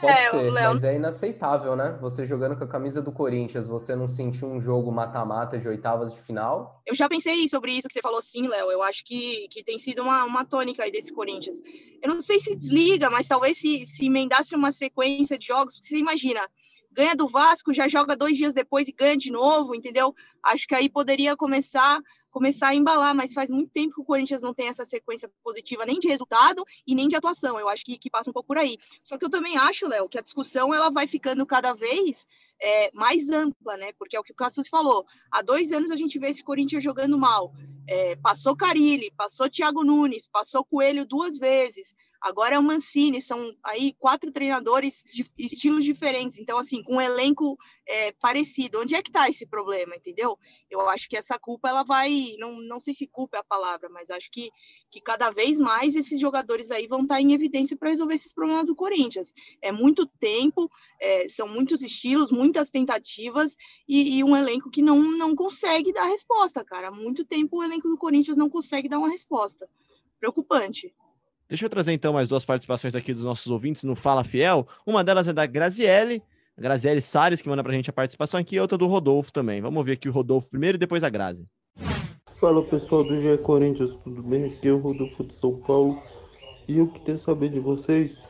pode 0.01 0.13
é, 0.13 0.31
ser, 0.31 0.51
mas 0.51 0.83
é 0.83 0.97
inaceitável, 0.97 1.77
né? 1.77 1.97
Você 2.01 2.27
jogando 2.27 2.57
com 2.57 2.65
a 2.65 2.69
camisa 2.69 3.01
do 3.01 3.13
Corinthians, 3.13 3.69
você 3.69 3.95
não 3.95 4.09
sentiu 4.09 4.49
um 4.49 4.61
jogo 4.61 4.91
mata-mata 4.91 5.57
de 5.57 5.69
oitavas 5.69 6.13
de 6.13 6.21
final? 6.23 6.83
Eu 6.85 6.93
já 6.93 7.09
pensei 7.09 7.47
sobre 7.49 7.73
isso 7.73 7.87
que 7.87 7.95
você 7.95 8.01
falou 8.01 8.21
sim, 8.21 8.49
Léo. 8.49 8.73
Eu 8.73 8.83
acho 8.83 9.05
que, 9.05 9.47
que 9.49 9.63
tem 9.63 9.79
sido 9.79 10.03
uma, 10.03 10.25
uma 10.25 10.45
tônica 10.45 10.83
aí 10.83 10.91
desse 10.91 11.13
Corinthians. 11.13 11.55
Eu 12.03 12.13
não 12.13 12.21
sei 12.21 12.41
se 12.41 12.57
desliga, 12.57 13.09
mas 13.11 13.29
talvez 13.29 13.59
se, 13.59 13.87
se 13.87 14.05
emendasse 14.07 14.57
uma 14.57 14.73
sequência 14.73 15.39
de 15.39 15.47
jogos, 15.47 15.79
você 15.81 15.97
imagina, 15.99 16.41
ganha 16.91 17.15
do 17.15 17.29
Vasco, 17.29 17.73
já 17.73 17.87
joga 17.87 18.17
dois 18.17 18.37
dias 18.37 18.53
depois 18.53 18.89
e 18.89 18.93
ganha 18.93 19.17
de 19.17 19.31
novo, 19.31 19.73
entendeu? 19.73 20.13
Acho 20.43 20.67
que 20.67 20.75
aí 20.75 20.89
poderia 20.89 21.37
começar 21.37 22.01
começar 22.33 22.69
a 22.69 22.75
embalar, 22.75 23.15
mas 23.15 23.35
faz 23.35 23.51
muito 23.51 23.71
tempo 23.71 23.95
que 23.95 24.01
o 24.01 24.05
Corinthians 24.05 24.43
não 24.43 24.55
tem 24.55 24.67
essa 24.67 24.85
sequência 24.85 25.31
positiva 25.45 25.85
nem 25.85 26.01
de 26.01 26.09
resultado 26.09 26.65
e 26.87 26.95
nem 26.95 27.07
de 27.07 27.15
atuação. 27.15 27.61
Eu 27.61 27.69
acho 27.69 27.85
que, 27.85 27.99
que 27.99 28.11
passa 28.11 28.31
um 28.31 28.33
pouco 28.33 28.49
por 28.49 28.59
aí. 28.59 28.79
Só 29.05 29.19
que 29.19 29.25
eu 29.25 29.31
também 29.31 29.57
acho, 29.59 29.87
Léo, 29.87 30.09
que 30.09 30.19
a 30.19 30.23
discussão 30.23 30.75
ela 30.75 30.91
vai 30.91 31.07
ficando 31.07 31.45
cada 31.45 31.75
vez 31.75 32.27
é, 32.61 32.91
mais 32.95 33.29
ampla, 33.29 33.77
né? 33.77 33.93
Porque 33.99 34.17
é 34.17 34.21
o 34.21 34.23
que 34.23 34.33
o 34.33 34.35
Cassus 34.37 34.67
falou. 34.67 35.05
Há 35.31 35.43
dois 35.43 35.71
anos 35.73 35.91
a 35.91 35.97
gente 35.97 36.19
vê 36.19 36.31
esse 36.31 36.43
Corinthians 36.43 36.83
jogando 36.83 37.19
mal. 37.19 37.53
É, 37.87 38.17
passou 38.17 38.57
Carilli, 38.57 39.13
passou 39.17 39.51
Thiago 39.51 39.85
Nunes, 39.85 40.27
passou 40.27 40.65
Coelho 40.65 41.05
duas 41.05 41.37
vezes. 41.37 41.95
Agora 42.23 42.55
é 42.55 42.59
o 42.59 42.63
Mancini, 42.63 43.21
são 43.21 43.53
aí 43.65 43.95
quatro 43.99 44.31
treinadores 44.31 45.03
de 45.13 45.27
estilos 45.37 45.85
diferentes. 45.85 46.39
Então, 46.39 46.57
assim, 46.57 46.81
com 46.83 46.97
um 46.97 47.01
elenco 47.01 47.59
é, 47.87 48.13
parecido. 48.13 48.81
Onde 48.81 48.95
é 48.95 49.03
que 49.03 49.11
está 49.11 49.29
esse 49.29 49.45
problema, 49.45 49.97
entendeu? 49.97 50.39
Eu 50.71 50.89
acho 50.89 51.09
que 51.09 51.17
essa 51.17 51.37
culpa, 51.39 51.69
ela 51.69 51.83
vai. 51.83 52.37
Não, 52.39 52.53
não 52.61 52.79
sei 52.79 52.95
se 52.95 53.09
culpa 53.09 53.37
é 53.37 53.41
a 53.41 53.45
palavra, 53.45 53.89
mas 53.89 54.09
acho 54.09 54.31
que, 54.31 54.51
que 54.91 55.01
cada 55.01 55.31
vez 55.31 55.59
mais 55.59 55.97
esses 55.97 56.21
jogadores 56.21 56.71
aí 56.71 56.87
vão 56.87 57.03
estar 57.03 57.17
tá 57.17 57.21
em 57.21 57.33
evidência 57.33 57.77
para 57.77 57.91
resolver 57.91 58.15
esses 58.15 58.33
problemas 58.33 58.69
do 58.69 58.77
Corinthians. 58.77 59.33
É 59.61 59.73
muito 59.73 60.07
tempo, 60.07 60.71
é, 61.01 61.29
são 61.29 61.49
muitos 61.49 61.83
estilos, 61.83 62.31
muitas 62.31 62.71
tentativas 62.71 63.57
e, 63.89 64.19
e 64.19 64.25
um 64.25 64.37
elenco 64.37 64.71
que 64.71 64.81
não, 64.81 65.01
não 65.03 65.35
consegue 65.35 65.93
dar 65.93 66.05
resposta, 66.05 66.65
cara. 66.65 66.89
Há 66.89 66.93
muito 66.93 67.25
tempo 67.25 67.59
o 67.59 67.65
elenco 67.65 67.89
do 67.89 67.99
Corinthians 67.99 68.37
não 68.37 68.49
consegue 68.49 68.89
dar 68.89 68.99
uma 68.99 69.11
resposta. 69.11 69.69
Preocupante. 70.21 70.95
Deixa 71.53 71.67
eu 71.67 71.69
trazer 71.69 71.93
então 71.93 72.15
mais 72.15 72.31
duas 72.31 72.47
participações 72.47 72.95
aqui 72.95 73.13
dos 73.13 73.25
nossos 73.25 73.47
ouvintes 73.49 73.85
no 73.85 73.95
Fala 73.95 74.25
Fiel. 74.25 74.67
Uma 74.87 75.05
delas 75.05 75.29
é 75.29 75.35
da 75.35 75.45
Graziele, 75.45 76.23
Graziele 76.57 77.03
Salles, 77.03 77.43
que 77.43 77.49
manda 77.51 77.63
pra 77.63 77.75
gente 77.75 77.91
a 77.91 77.93
participação 77.93 78.41
aqui, 78.41 78.57
e 78.57 78.61
outra 78.61 78.79
do 78.79 78.87
Rodolfo 78.87 79.31
também. 79.31 79.61
Vamos 79.61 79.77
ouvir 79.77 79.93
aqui 79.93 80.09
o 80.09 80.13
Rodolfo 80.13 80.49
primeiro 80.49 80.77
e 80.77 80.79
depois 80.79 81.05
a 81.05 81.11
Grazi. 81.11 81.47
Fala 82.41 82.63
pessoal 82.63 83.05
do 83.05 83.21
GE 83.21 83.37
Corinthians, 83.43 83.95
tudo 84.03 84.23
bem? 84.23 84.47
Aqui 84.47 84.69
é 84.69 84.73
o 84.73 84.79
Rodolfo 84.79 85.25
de 85.25 85.35
São 85.35 85.57
Paulo. 85.57 86.03
E 86.67 86.79
eu 86.79 86.87
queria 86.87 87.19
saber 87.19 87.51
de 87.51 87.61
vocês 87.61 88.27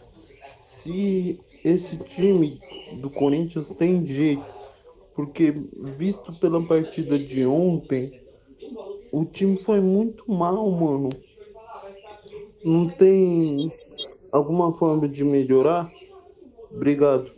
se 0.60 1.38
esse 1.64 1.98
time 1.98 2.60
do 2.94 3.08
Corinthians 3.08 3.68
tem 3.78 4.04
jeito. 4.04 4.44
Porque, 5.14 5.54
visto 5.96 6.32
pela 6.40 6.60
partida 6.66 7.16
de 7.16 7.46
ontem, 7.46 8.20
o 9.12 9.24
time 9.24 9.58
foi 9.58 9.80
muito 9.80 10.28
mal, 10.28 10.68
mano 10.72 11.10
não 12.64 12.88
tem 12.88 13.72
alguma 14.30 14.72
forma 14.72 15.08
de 15.08 15.24
melhorar? 15.24 15.90
Obrigado. 16.70 17.30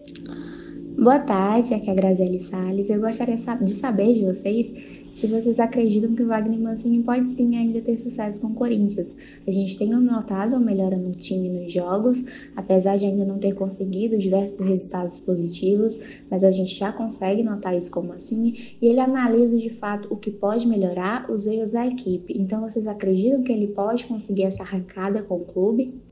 Boa 0.96 1.18
tarde, 1.18 1.74
aqui 1.74 1.88
é 1.88 1.92
a 1.92 1.96
Graziele 1.96 2.38
Salles. 2.38 2.88
Eu 2.88 3.00
gostaria 3.00 3.37
de 3.37 3.72
saber 3.72 4.14
de 4.14 4.24
vocês 4.24 5.04
se 5.14 5.29
vocês 5.29 5.61
acreditam 5.61 6.14
que 6.14 6.22
o 6.22 6.27
Wagner 6.27 6.61
Mancini 6.61 7.03
pode 7.03 7.29
sim 7.31 7.57
ainda 7.57 7.81
ter 7.81 7.96
sucesso 7.96 8.40
com 8.40 8.48
o 8.48 8.55
Corinthians. 8.55 9.16
A 9.46 9.50
gente 9.50 9.79
tem 9.79 9.88
notado 9.88 10.57
uma 10.57 10.61
melhora 10.61 10.96
no 10.96 11.12
time 11.12 11.48
nos 11.48 11.72
jogos, 11.72 12.22
apesar 12.57 12.96
de 12.96 13.07
ainda 13.07 13.24
não 13.24 13.38
ter 13.38 13.55
conseguido 13.55 14.18
diversos 14.18 14.59
resultados 14.59 15.18
positivos, 15.18 15.98
mas 16.29 16.42
a 16.42 16.50
gente 16.50 16.74
já 16.74 16.92
consegue 16.92 17.42
notar 17.42 17.77
isso 17.77 17.90
com 17.90 18.00
o 18.00 18.09
Mancini 18.09 18.77
e 18.83 18.87
ele 18.87 19.00
analisa 19.00 19.57
de 19.57 19.70
fato 19.70 20.09
o 20.12 20.16
que 20.16 20.33
pode 20.33 20.66
melhorar, 20.66 21.31
os 21.31 21.46
erros 21.46 21.72
da 21.72 21.87
equipe. 21.87 22.35
Então 22.37 22.61
vocês 22.61 22.87
acreditam 22.87 23.42
que 23.42 23.53
ele 23.53 23.68
pode 23.68 24.05
conseguir 24.07 24.42
essa 24.42 24.64
arrancada 24.64 25.22
com 25.22 25.37
o 25.37 25.44
clube? 25.44 26.03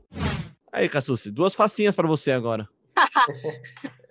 Aí, 0.71 0.87
Cassucci, 0.87 1.29
duas 1.29 1.53
facinhas 1.53 1.93
para 1.93 2.07
você 2.07 2.31
agora. 2.31 2.67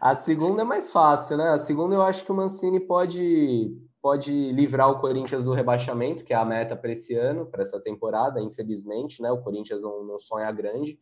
A 0.00 0.14
segunda 0.14 0.62
é 0.62 0.64
mais 0.64 0.90
fácil, 0.90 1.36
né? 1.36 1.48
A 1.48 1.58
segunda 1.58 1.94
eu 1.94 2.02
acho 2.02 2.24
que 2.24 2.30
o 2.30 2.34
Mancini 2.34 2.78
pode, 2.78 3.74
pode 4.06 4.52
livrar 4.52 4.88
o 4.88 5.00
Corinthians 5.00 5.42
do 5.42 5.52
rebaixamento, 5.52 6.22
que 6.22 6.32
é 6.32 6.36
a 6.36 6.44
meta 6.44 6.76
para 6.76 6.92
esse 6.92 7.16
ano, 7.16 7.44
para 7.44 7.62
essa 7.62 7.80
temporada, 7.80 8.40
infelizmente, 8.40 9.20
né? 9.20 9.32
O 9.32 9.42
Corinthians 9.42 9.82
não, 9.82 10.04
não 10.04 10.16
sonha 10.16 10.52
grande. 10.52 10.96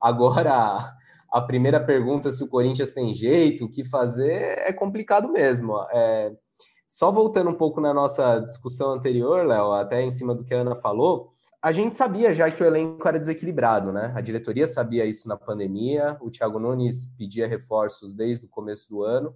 Agora, 0.00 0.78
a 1.32 1.40
primeira 1.40 1.80
pergunta, 1.80 2.30
se 2.30 2.40
o 2.44 2.48
Corinthians 2.48 2.92
tem 2.92 3.12
jeito, 3.12 3.64
o 3.64 3.68
que 3.68 3.84
fazer, 3.84 4.56
é 4.56 4.72
complicado 4.72 5.32
mesmo. 5.32 5.84
É, 5.90 6.32
só 6.86 7.10
voltando 7.10 7.50
um 7.50 7.54
pouco 7.54 7.80
na 7.80 7.92
nossa 7.92 8.38
discussão 8.38 8.92
anterior, 8.92 9.44
Léo, 9.44 9.72
até 9.72 10.00
em 10.00 10.12
cima 10.12 10.32
do 10.32 10.44
que 10.44 10.54
a 10.54 10.60
Ana 10.60 10.76
falou, 10.76 11.32
a 11.60 11.72
gente 11.72 11.96
sabia 11.96 12.32
já 12.32 12.48
que 12.52 12.62
o 12.62 12.66
elenco 12.66 13.08
era 13.08 13.18
desequilibrado, 13.18 13.90
né? 13.90 14.12
A 14.14 14.20
diretoria 14.20 14.68
sabia 14.68 15.04
isso 15.04 15.26
na 15.26 15.36
pandemia, 15.36 16.16
o 16.20 16.30
Thiago 16.30 16.60
Nunes 16.60 17.16
pedia 17.18 17.48
reforços 17.48 18.14
desde 18.14 18.46
o 18.46 18.48
começo 18.48 18.88
do 18.88 19.02
ano, 19.02 19.34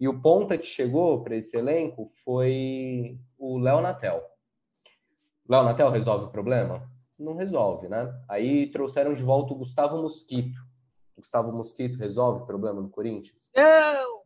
e 0.00 0.08
o 0.08 0.20
ponta 0.20 0.56
que 0.56 0.66
chegou 0.66 1.22
para 1.22 1.36
esse 1.36 1.56
elenco 1.56 2.10
foi 2.24 3.18
o 3.36 3.58
Léo 3.58 3.80
Natel. 3.80 4.22
Léo 5.48 5.64
Natel 5.64 5.90
resolve 5.90 6.26
o 6.26 6.30
problema? 6.30 6.88
Não 7.18 7.34
resolve, 7.34 7.88
né? 7.88 8.14
Aí 8.28 8.70
trouxeram 8.70 9.12
de 9.12 9.22
volta 9.22 9.52
o 9.52 9.56
Gustavo 9.56 10.00
Mosquito. 10.00 10.58
O 11.16 11.20
Gustavo 11.20 11.52
Mosquito 11.52 11.98
resolve 11.98 12.42
o 12.42 12.46
problema 12.46 12.80
do 12.80 12.88
Corinthians? 12.88 13.50
Não! 13.56 14.18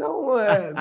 Então, 0.00 0.40
é, 0.40 0.72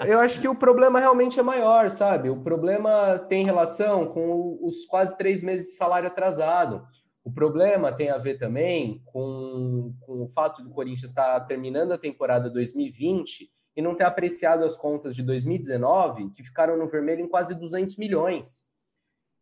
é, 0.00 0.14
eu 0.14 0.20
acho 0.20 0.40
que 0.40 0.46
o 0.46 0.54
problema 0.54 1.00
realmente 1.00 1.38
é 1.38 1.42
maior, 1.42 1.90
sabe? 1.90 2.30
O 2.30 2.42
problema 2.42 3.18
tem 3.18 3.44
relação 3.44 4.06
com 4.06 4.56
os 4.62 4.86
quase 4.86 5.18
três 5.18 5.42
meses 5.42 5.70
de 5.70 5.74
salário 5.74 6.06
atrasado. 6.06 6.86
O 7.24 7.30
problema 7.30 7.92
tem 7.92 8.10
a 8.10 8.18
ver 8.18 8.38
também 8.38 9.00
com, 9.04 9.94
com 10.00 10.22
o 10.22 10.28
fato 10.28 10.62
do 10.62 10.70
Corinthians 10.70 11.10
estar 11.10 11.38
terminando 11.40 11.92
a 11.92 11.98
temporada 11.98 12.50
2020 12.50 13.48
e 13.76 13.82
não 13.82 13.94
ter 13.94 14.04
apreciado 14.04 14.64
as 14.64 14.76
contas 14.76 15.14
de 15.14 15.22
2019, 15.22 16.30
que 16.30 16.42
ficaram 16.42 16.76
no 16.76 16.88
vermelho 16.88 17.24
em 17.24 17.28
quase 17.28 17.54
200 17.54 17.96
milhões. 17.96 18.70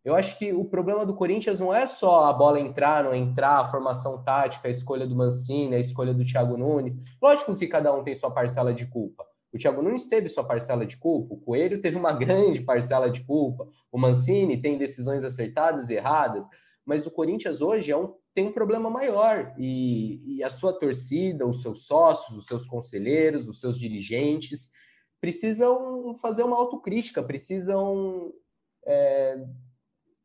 Eu 0.05 0.15
acho 0.15 0.39
que 0.39 0.53
o 0.53 0.65
problema 0.65 1.05
do 1.05 1.15
Corinthians 1.15 1.61
não 1.61 1.75
é 1.75 1.87
só 1.87 2.25
a 2.25 2.33
bola 2.33 2.59
entrar, 2.59 3.05
não 3.05 3.15
entrar, 3.15 3.61
a 3.61 3.67
formação 3.67 4.23
tática, 4.23 4.69
a 4.69 4.71
escolha 4.71 5.07
do 5.07 5.15
Mancini, 5.15 5.75
a 5.75 5.81
escolha 5.81 6.15
do 6.15 6.25
Thiago 6.25 6.57
Nunes. 6.57 6.97
Lógico 7.21 7.55
que 7.55 7.67
cada 7.67 7.93
um 7.93 8.03
tem 8.03 8.15
sua 8.15 8.31
parcela 8.31 8.73
de 8.73 8.87
culpa. 8.87 9.25
O 9.53 9.59
Thiago 9.59 9.83
Nunes 9.83 10.07
teve 10.07 10.29
sua 10.29 10.45
parcela 10.45 10.87
de 10.87 10.97
culpa, 10.97 11.35
o 11.35 11.41
Coelho 11.41 11.81
teve 11.81 11.97
uma 11.97 12.13
grande 12.17 12.63
parcela 12.63 13.11
de 13.11 13.23
culpa, 13.25 13.69
o 13.91 13.99
Mancini 13.99 14.57
tem 14.57 14.79
decisões 14.79 15.25
acertadas 15.25 15.91
e 15.91 15.95
erradas, 15.95 16.47
mas 16.85 17.07
o 17.07 17.11
Corinthians 17.11 17.61
hoje 17.61 17.93
é 17.93 17.97
um, 17.97 18.15
tem 18.35 18.49
um 18.49 18.53
problema 18.53 18.89
maior 18.89 19.55
e, 19.59 20.37
e 20.37 20.43
a 20.43 20.51
sua 20.51 20.73
torcida, 20.73 21.47
os 21.47 21.63
seus 21.63 21.87
sócios, 21.87 22.39
os 22.39 22.47
seus 22.47 22.67
conselheiros, 22.67 23.49
os 23.49 23.61
seus 23.61 23.79
dirigentes 23.79 24.71
precisam 25.21 26.15
fazer 26.17 26.43
uma 26.43 26.57
autocrítica, 26.57 27.23
precisam 27.23 28.33
é, 28.87 29.37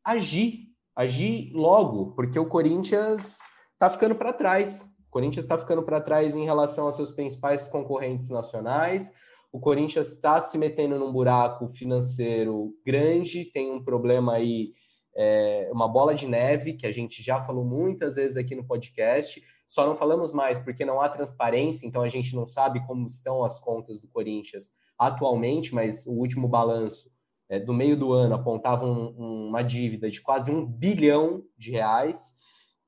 agir, 0.02 0.72
agir 0.94 1.52
logo, 1.52 2.12
porque 2.12 2.38
o 2.38 2.48
Corinthians 2.48 3.38
está 3.74 3.90
ficando 3.90 4.14
para 4.14 4.32
trás. 4.32 4.96
O 5.06 5.10
Corinthians 5.10 5.44
está 5.44 5.58
ficando 5.58 5.82
para 5.82 6.00
trás 6.00 6.34
em 6.34 6.44
relação 6.44 6.86
aos 6.86 6.96
seus 6.96 7.12
principais 7.12 7.68
concorrentes 7.68 8.30
nacionais. 8.30 9.14
o 9.52 9.60
Corinthians 9.60 10.12
está 10.12 10.38
se 10.40 10.58
metendo 10.58 10.98
num 10.98 11.12
buraco 11.12 11.68
financeiro 11.68 12.74
grande, 12.84 13.44
tem 13.46 13.70
um 13.72 13.82
problema 13.82 14.34
aí, 14.34 14.74
é, 15.16 15.70
uma 15.72 15.88
bola 15.88 16.14
de 16.14 16.28
neve, 16.28 16.74
que 16.74 16.86
a 16.86 16.92
gente 16.92 17.22
já 17.22 17.42
falou 17.42 17.64
muitas 17.64 18.16
vezes 18.16 18.36
aqui 18.36 18.54
no 18.54 18.64
podcast. 18.64 19.42
Só 19.66 19.86
não 19.86 19.96
falamos 19.96 20.32
mais 20.32 20.60
porque 20.60 20.84
não 20.84 21.00
há 21.00 21.08
transparência, 21.08 21.86
então 21.86 22.02
a 22.02 22.08
gente 22.08 22.36
não 22.36 22.46
sabe 22.46 22.86
como 22.86 23.06
estão 23.06 23.42
as 23.42 23.58
contas 23.58 24.00
do 24.00 24.06
Corinthians 24.08 24.72
atualmente, 24.98 25.74
mas 25.74 26.06
o 26.06 26.12
último 26.12 26.46
balanço 26.46 27.10
é, 27.48 27.58
do 27.58 27.72
meio 27.72 27.96
do 27.96 28.12
ano 28.12 28.34
apontava 28.34 28.84
um, 28.84 29.48
uma 29.48 29.62
dívida 29.62 30.10
de 30.10 30.20
quase 30.20 30.50
um 30.50 30.64
bilhão 30.64 31.42
de 31.56 31.70
reais. 31.70 32.36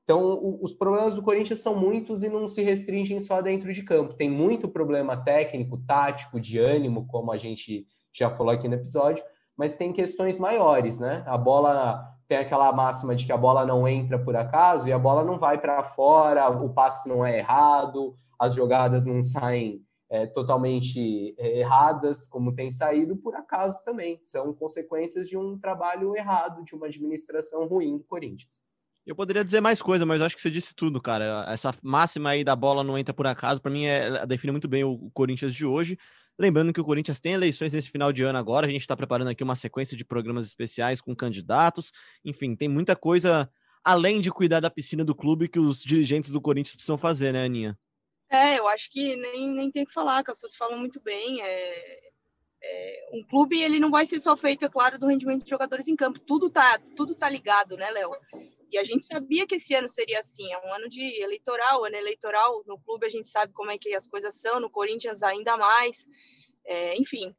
Então, 0.03 0.23
o, 0.23 0.63
os 0.63 0.73
problemas 0.73 1.15
do 1.15 1.21
Corinthians 1.21 1.59
são 1.59 1.75
muitos 1.75 2.23
e 2.23 2.29
não 2.29 2.47
se 2.47 2.61
restringem 2.61 3.19
só 3.19 3.41
dentro 3.41 3.73
de 3.73 3.83
campo. 3.83 4.13
Tem 4.13 4.29
muito 4.29 4.67
problema 4.67 5.17
técnico, 5.17 5.77
tático, 5.85 6.39
de 6.39 6.57
ânimo, 6.59 7.07
como 7.07 7.31
a 7.31 7.37
gente 7.37 7.87
já 8.13 8.29
falou 8.29 8.53
aqui 8.53 8.67
no 8.67 8.75
episódio, 8.75 9.23
mas 9.55 9.77
tem 9.77 9.93
questões 9.93 10.39
maiores, 10.39 10.99
né? 10.99 11.23
A 11.27 11.37
bola 11.37 12.18
tem 12.29 12.37
aquela 12.37 12.71
máxima 12.71 13.15
de 13.15 13.25
que 13.25 13.31
a 13.31 13.37
bola 13.37 13.65
não 13.65 13.87
entra 13.87 14.19
por 14.19 14.35
acaso 14.35 14.87
e 14.87 14.93
a 14.93 14.99
bola 14.99 15.23
não 15.23 15.39
vai 15.39 15.59
para 15.59 15.83
fora, 15.83 16.47
o 16.47 16.69
passe 16.71 17.09
não 17.09 17.25
é 17.25 17.39
errado, 17.39 18.15
as 18.39 18.53
jogadas 18.53 19.07
não 19.07 19.23
saem 19.23 19.83
é, 20.07 20.27
totalmente 20.27 21.33
é, 21.39 21.59
erradas, 21.59 22.27
como 22.27 22.53
tem 22.53 22.69
saído, 22.69 23.17
por 23.17 23.35
acaso 23.35 23.83
também. 23.83 24.21
São 24.27 24.53
consequências 24.53 25.27
de 25.27 25.35
um 25.35 25.57
trabalho 25.57 26.15
errado, 26.15 26.63
de 26.63 26.75
uma 26.75 26.85
administração 26.85 27.67
ruim 27.67 27.97
do 27.97 28.03
Corinthians. 28.03 28.61
Eu 29.09 29.15
poderia 29.15 29.43
dizer 29.43 29.59
mais 29.59 29.81
coisa, 29.81 30.05
mas 30.05 30.21
acho 30.21 30.35
que 30.35 30.41
você 30.41 30.51
disse 30.51 30.75
tudo, 30.75 31.01
cara. 31.01 31.43
Essa 31.49 31.73
máxima 31.81 32.29
aí 32.29 32.43
da 32.43 32.55
bola 32.55 32.83
não 32.83 32.95
entra 32.95 33.11
por 33.11 33.25
acaso, 33.25 33.59
para 33.59 33.71
mim, 33.71 33.85
é, 33.85 34.23
define 34.27 34.51
muito 34.51 34.67
bem 34.67 34.83
o 34.83 35.09
Corinthians 35.15 35.55
de 35.55 35.65
hoje. 35.65 35.97
Lembrando 36.37 36.71
que 36.71 36.79
o 36.79 36.85
Corinthians 36.85 37.19
tem 37.19 37.33
eleições 37.33 37.73
nesse 37.73 37.89
final 37.89 38.13
de 38.13 38.21
ano 38.21 38.37
agora, 38.37 38.67
a 38.67 38.69
gente 38.69 38.81
está 38.81 38.95
preparando 38.95 39.29
aqui 39.29 39.43
uma 39.43 39.55
sequência 39.55 39.97
de 39.97 40.05
programas 40.05 40.45
especiais 40.45 41.01
com 41.01 41.15
candidatos. 41.15 41.91
Enfim, 42.23 42.55
tem 42.55 42.69
muita 42.69 42.95
coisa 42.95 43.49
além 43.83 44.21
de 44.21 44.29
cuidar 44.29 44.59
da 44.59 44.69
piscina 44.69 45.03
do 45.03 45.15
clube 45.15 45.47
que 45.47 45.57
os 45.57 45.81
dirigentes 45.81 46.29
do 46.29 46.39
Corinthians 46.39 46.75
precisam 46.75 46.97
fazer, 46.97 47.33
né, 47.33 47.45
Aninha? 47.45 47.75
É, 48.29 48.59
eu 48.59 48.67
acho 48.67 48.91
que 48.91 49.15
nem, 49.15 49.49
nem 49.49 49.71
tem 49.71 49.85
que 49.85 49.93
falar, 49.93 50.23
que 50.23 50.29
as 50.29 50.37
pessoas 50.37 50.55
falam 50.55 50.77
muito 50.77 51.01
bem. 51.01 51.41
É, 51.41 51.99
é, 52.61 53.09
um 53.13 53.23
clube 53.23 53.59
ele 53.59 53.79
não 53.79 53.89
vai 53.89 54.05
ser 54.05 54.19
só 54.19 54.37
feito, 54.37 54.65
é 54.65 54.69
claro, 54.69 54.99
do 54.99 55.07
rendimento 55.07 55.45
de 55.45 55.49
jogadores 55.49 55.87
em 55.87 55.95
campo. 55.95 56.19
Tudo 56.19 56.47
tá, 56.47 56.79
tudo 56.95 57.15
tá 57.15 57.27
ligado, 57.27 57.75
né, 57.75 57.89
Léo? 57.89 58.11
E 58.71 58.77
a 58.77 58.83
gente 58.83 59.05
sabia 59.05 59.47
que 59.47 59.55
esse 59.55 59.73
ano 59.73 59.89
seria 59.89 60.19
assim, 60.19 60.51
é 60.51 60.57
um 60.59 60.73
ano 60.73 60.89
de 60.89 61.21
eleitoral, 61.21 61.85
ano 61.85 61.95
eleitoral 61.95 62.63
no 62.67 62.77
clube 62.79 63.05
a 63.05 63.09
gente 63.09 63.29
sabe 63.29 63.51
como 63.53 63.71
é 63.71 63.77
que 63.77 63.95
as 63.95 64.07
coisas 64.07 64.39
são, 64.39 64.59
no 64.59 64.69
Corinthians 64.69 65.23
ainda 65.23 65.57
mais. 65.57 66.07
É, 66.65 66.95
enfim, 66.97 67.35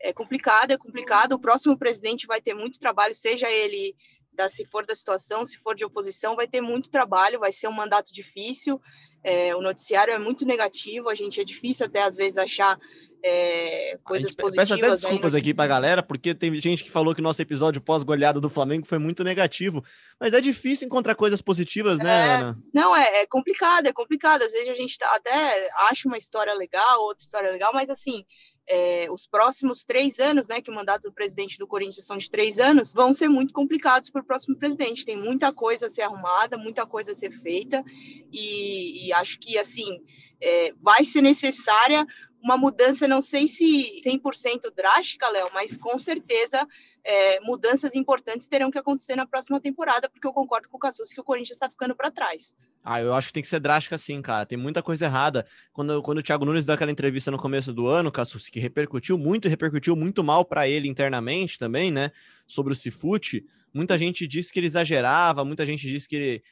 é 0.00 0.12
complicado, 0.12 0.70
é 0.70 0.78
complicado. 0.78 1.32
O 1.32 1.40
próximo 1.40 1.76
presidente 1.76 2.26
vai 2.26 2.40
ter 2.40 2.54
muito 2.54 2.78
trabalho, 2.78 3.14
seja 3.14 3.50
ele 3.50 3.96
da, 4.32 4.48
se 4.48 4.64
for 4.64 4.86
da 4.86 4.94
situação, 4.94 5.44
se 5.44 5.58
for 5.58 5.74
de 5.74 5.84
oposição, 5.84 6.36
vai 6.36 6.46
ter 6.46 6.60
muito 6.60 6.90
trabalho, 6.90 7.40
vai 7.40 7.50
ser 7.50 7.66
um 7.66 7.72
mandato 7.72 8.12
difícil. 8.12 8.80
É, 9.24 9.54
o 9.56 9.60
noticiário 9.60 10.14
é 10.14 10.18
muito 10.18 10.46
negativo, 10.46 11.08
a 11.08 11.14
gente 11.14 11.40
é 11.40 11.44
difícil 11.44 11.86
até 11.86 12.02
às 12.02 12.14
vezes 12.14 12.38
achar 12.38 12.78
é, 13.22 13.98
coisas 14.04 14.34
positivas. 14.34 14.68
Peço 14.68 14.74
até 14.74 14.90
desculpas 14.94 15.32
no... 15.32 15.38
aqui 15.38 15.52
para 15.52 15.64
a 15.64 15.68
galera, 15.68 16.02
porque 16.02 16.34
tem 16.34 16.54
gente 16.56 16.84
que 16.84 16.90
falou 16.90 17.14
que 17.14 17.20
nosso 17.20 17.42
episódio 17.42 17.80
pós-goleada 17.80 18.40
do 18.40 18.50
Flamengo 18.50 18.86
foi 18.86 18.98
muito 18.98 19.24
negativo, 19.24 19.84
mas 20.20 20.32
é 20.34 20.40
difícil 20.40 20.86
encontrar 20.86 21.14
coisas 21.14 21.40
positivas, 21.40 21.98
né, 21.98 22.10
é, 22.10 22.34
Ana? 22.36 22.58
Não, 22.72 22.96
é, 22.96 23.22
é, 23.22 23.26
complicado, 23.26 23.86
é 23.86 23.92
complicado. 23.92 24.42
Às 24.42 24.52
vezes 24.52 24.68
a 24.68 24.74
gente 24.74 24.98
tá, 24.98 25.14
até 25.14 25.68
acha 25.90 26.08
uma 26.08 26.18
história 26.18 26.54
legal, 26.54 27.00
outra 27.02 27.24
história 27.24 27.50
legal, 27.50 27.72
mas 27.72 27.90
assim, 27.90 28.24
é, 28.68 29.08
os 29.10 29.26
próximos 29.26 29.84
três 29.84 30.18
anos, 30.18 30.46
né, 30.46 30.60
que 30.60 30.70
o 30.70 30.74
mandato 30.74 31.02
do 31.02 31.12
presidente 31.12 31.58
do 31.58 31.66
Corinthians 31.66 32.04
são 32.04 32.18
de 32.18 32.30
três 32.30 32.58
anos, 32.58 32.92
vão 32.92 33.12
ser 33.12 33.28
muito 33.28 33.52
complicados 33.52 34.10
para 34.10 34.20
o 34.20 34.24
próximo 34.24 34.56
presidente. 34.56 35.06
Tem 35.06 35.16
muita 35.16 35.52
coisa 35.52 35.86
a 35.86 35.90
ser 35.90 36.02
arrumada, 36.02 36.58
muita 36.58 36.86
coisa 36.86 37.12
a 37.12 37.14
ser 37.14 37.30
feita, 37.30 37.82
e, 38.30 39.06
e 39.06 39.12
acho 39.14 39.38
que, 39.40 39.58
assim, 39.58 40.02
é, 40.40 40.72
vai 40.80 41.04
ser 41.04 41.22
necessária 41.22 42.06
uma 42.42 42.56
mudança, 42.56 43.08
não 43.08 43.20
sei 43.20 43.48
se 43.48 44.00
100% 44.04 44.72
drástica, 44.74 45.28
Léo, 45.28 45.48
mas 45.52 45.76
com 45.76 45.98
certeza 45.98 46.66
é, 47.04 47.40
mudanças 47.40 47.94
importantes 47.94 48.46
terão 48.46 48.70
que 48.70 48.78
acontecer 48.78 49.16
na 49.16 49.26
próxima 49.26 49.60
temporada, 49.60 50.08
porque 50.08 50.26
eu 50.26 50.32
concordo 50.32 50.68
com 50.68 50.76
o 50.76 50.80
Cassus 50.80 51.12
que 51.12 51.20
o 51.20 51.24
Corinthians 51.24 51.56
está 51.56 51.68
ficando 51.68 51.94
para 51.94 52.10
trás. 52.10 52.54
Ah, 52.84 53.00
eu 53.00 53.12
acho 53.14 53.28
que 53.28 53.32
tem 53.34 53.42
que 53.42 53.48
ser 53.48 53.60
drástica 53.60 53.98
sim, 53.98 54.22
cara. 54.22 54.46
Tem 54.46 54.56
muita 54.56 54.82
coisa 54.82 55.04
errada. 55.04 55.46
Quando, 55.72 56.00
quando 56.00 56.18
o 56.18 56.22
Thiago 56.22 56.44
Nunes 56.44 56.64
deu 56.64 56.74
aquela 56.74 56.90
entrevista 56.90 57.30
no 57.30 57.38
começo 57.38 57.72
do 57.72 57.86
ano, 57.86 58.10
Cassus, 58.10 58.48
que 58.48 58.60
repercutiu 58.60 59.18
muito 59.18 59.48
repercutiu 59.48 59.94
muito 59.96 60.22
mal 60.22 60.44
para 60.44 60.68
ele 60.68 60.88
internamente 60.88 61.58
também, 61.58 61.90
né? 61.90 62.12
Sobre 62.46 62.72
o 62.72 62.76
Cifute, 62.76 63.44
muita 63.74 63.98
gente 63.98 64.26
disse 64.26 64.52
que 64.52 64.60
ele 64.60 64.68
exagerava, 64.68 65.44
muita 65.44 65.66
gente 65.66 65.86
disse 65.86 66.08
que 66.08 66.16
ele 66.16 66.42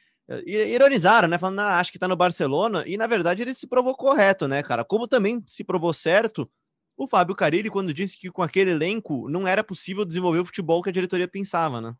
ironizaram, 0.45 1.27
né? 1.27 1.37
Falando, 1.37 1.59
ah, 1.59 1.79
acho 1.79 1.91
que 1.91 1.99
tá 1.99 2.07
no 2.07 2.15
Barcelona, 2.15 2.83
e 2.85 2.97
na 2.97 3.07
verdade 3.07 3.41
ele 3.41 3.53
se 3.53 3.67
provou 3.67 3.95
correto, 3.95 4.47
né, 4.47 4.61
cara? 4.61 4.83
Como 4.83 5.07
também 5.07 5.41
se 5.45 5.63
provou 5.63 5.93
certo 5.93 6.49
o 6.97 7.07
Fábio 7.07 7.35
Carilli 7.35 7.69
quando 7.69 7.93
disse 7.93 8.17
que 8.17 8.31
com 8.31 8.41
aquele 8.41 8.71
elenco 8.71 9.29
não 9.29 9.47
era 9.47 9.63
possível 9.63 10.03
desenvolver 10.03 10.39
o 10.39 10.45
futebol 10.45 10.81
que 10.81 10.89
a 10.89 10.93
diretoria 10.93 11.27
pensava, 11.27 11.79
né? 11.79 11.95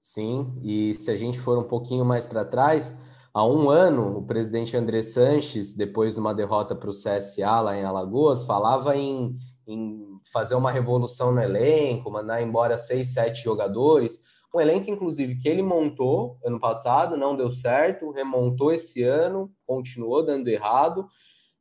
Sim, 0.00 0.52
e 0.62 0.94
se 0.94 1.10
a 1.10 1.16
gente 1.16 1.40
for 1.40 1.58
um 1.58 1.66
pouquinho 1.66 2.04
mais 2.04 2.26
para 2.26 2.44
trás, 2.44 2.96
há 3.32 3.46
um 3.46 3.70
ano 3.70 4.18
o 4.18 4.26
presidente 4.26 4.76
André 4.76 5.02
Sanches, 5.02 5.74
depois 5.74 6.14
de 6.14 6.20
uma 6.20 6.34
derrota 6.34 6.74
para 6.74 6.90
o 6.90 6.92
CSA 6.92 7.60
lá 7.60 7.76
em 7.76 7.84
Alagoas, 7.84 8.44
falava 8.44 8.96
em, 8.96 9.34
em 9.66 10.20
fazer 10.30 10.54
uma 10.54 10.70
revolução 10.70 11.32
no 11.32 11.40
elenco, 11.40 12.10
mandar 12.10 12.42
embora 12.42 12.76
seis, 12.76 13.14
sete 13.14 13.42
jogadores 13.42 14.20
um 14.54 14.60
elenco, 14.60 14.90
inclusive, 14.90 15.36
que 15.36 15.48
ele 15.48 15.62
montou 15.62 16.38
ano 16.44 16.60
passado, 16.60 17.16
não 17.16 17.34
deu 17.34 17.50
certo, 17.50 18.10
remontou 18.10 18.72
esse 18.72 19.02
ano, 19.02 19.50
continuou 19.66 20.24
dando 20.24 20.48
errado. 20.48 21.06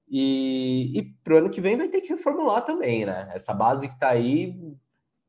E, 0.10 0.92
e 0.94 1.04
para 1.24 1.36
o 1.36 1.38
ano 1.38 1.50
que 1.50 1.62
vem 1.62 1.78
vai 1.78 1.88
ter 1.88 2.02
que 2.02 2.10
reformular 2.10 2.66
também, 2.66 3.06
né? 3.06 3.32
Essa 3.34 3.54
base 3.54 3.88
que 3.88 3.94
está 3.94 4.10
aí, 4.10 4.60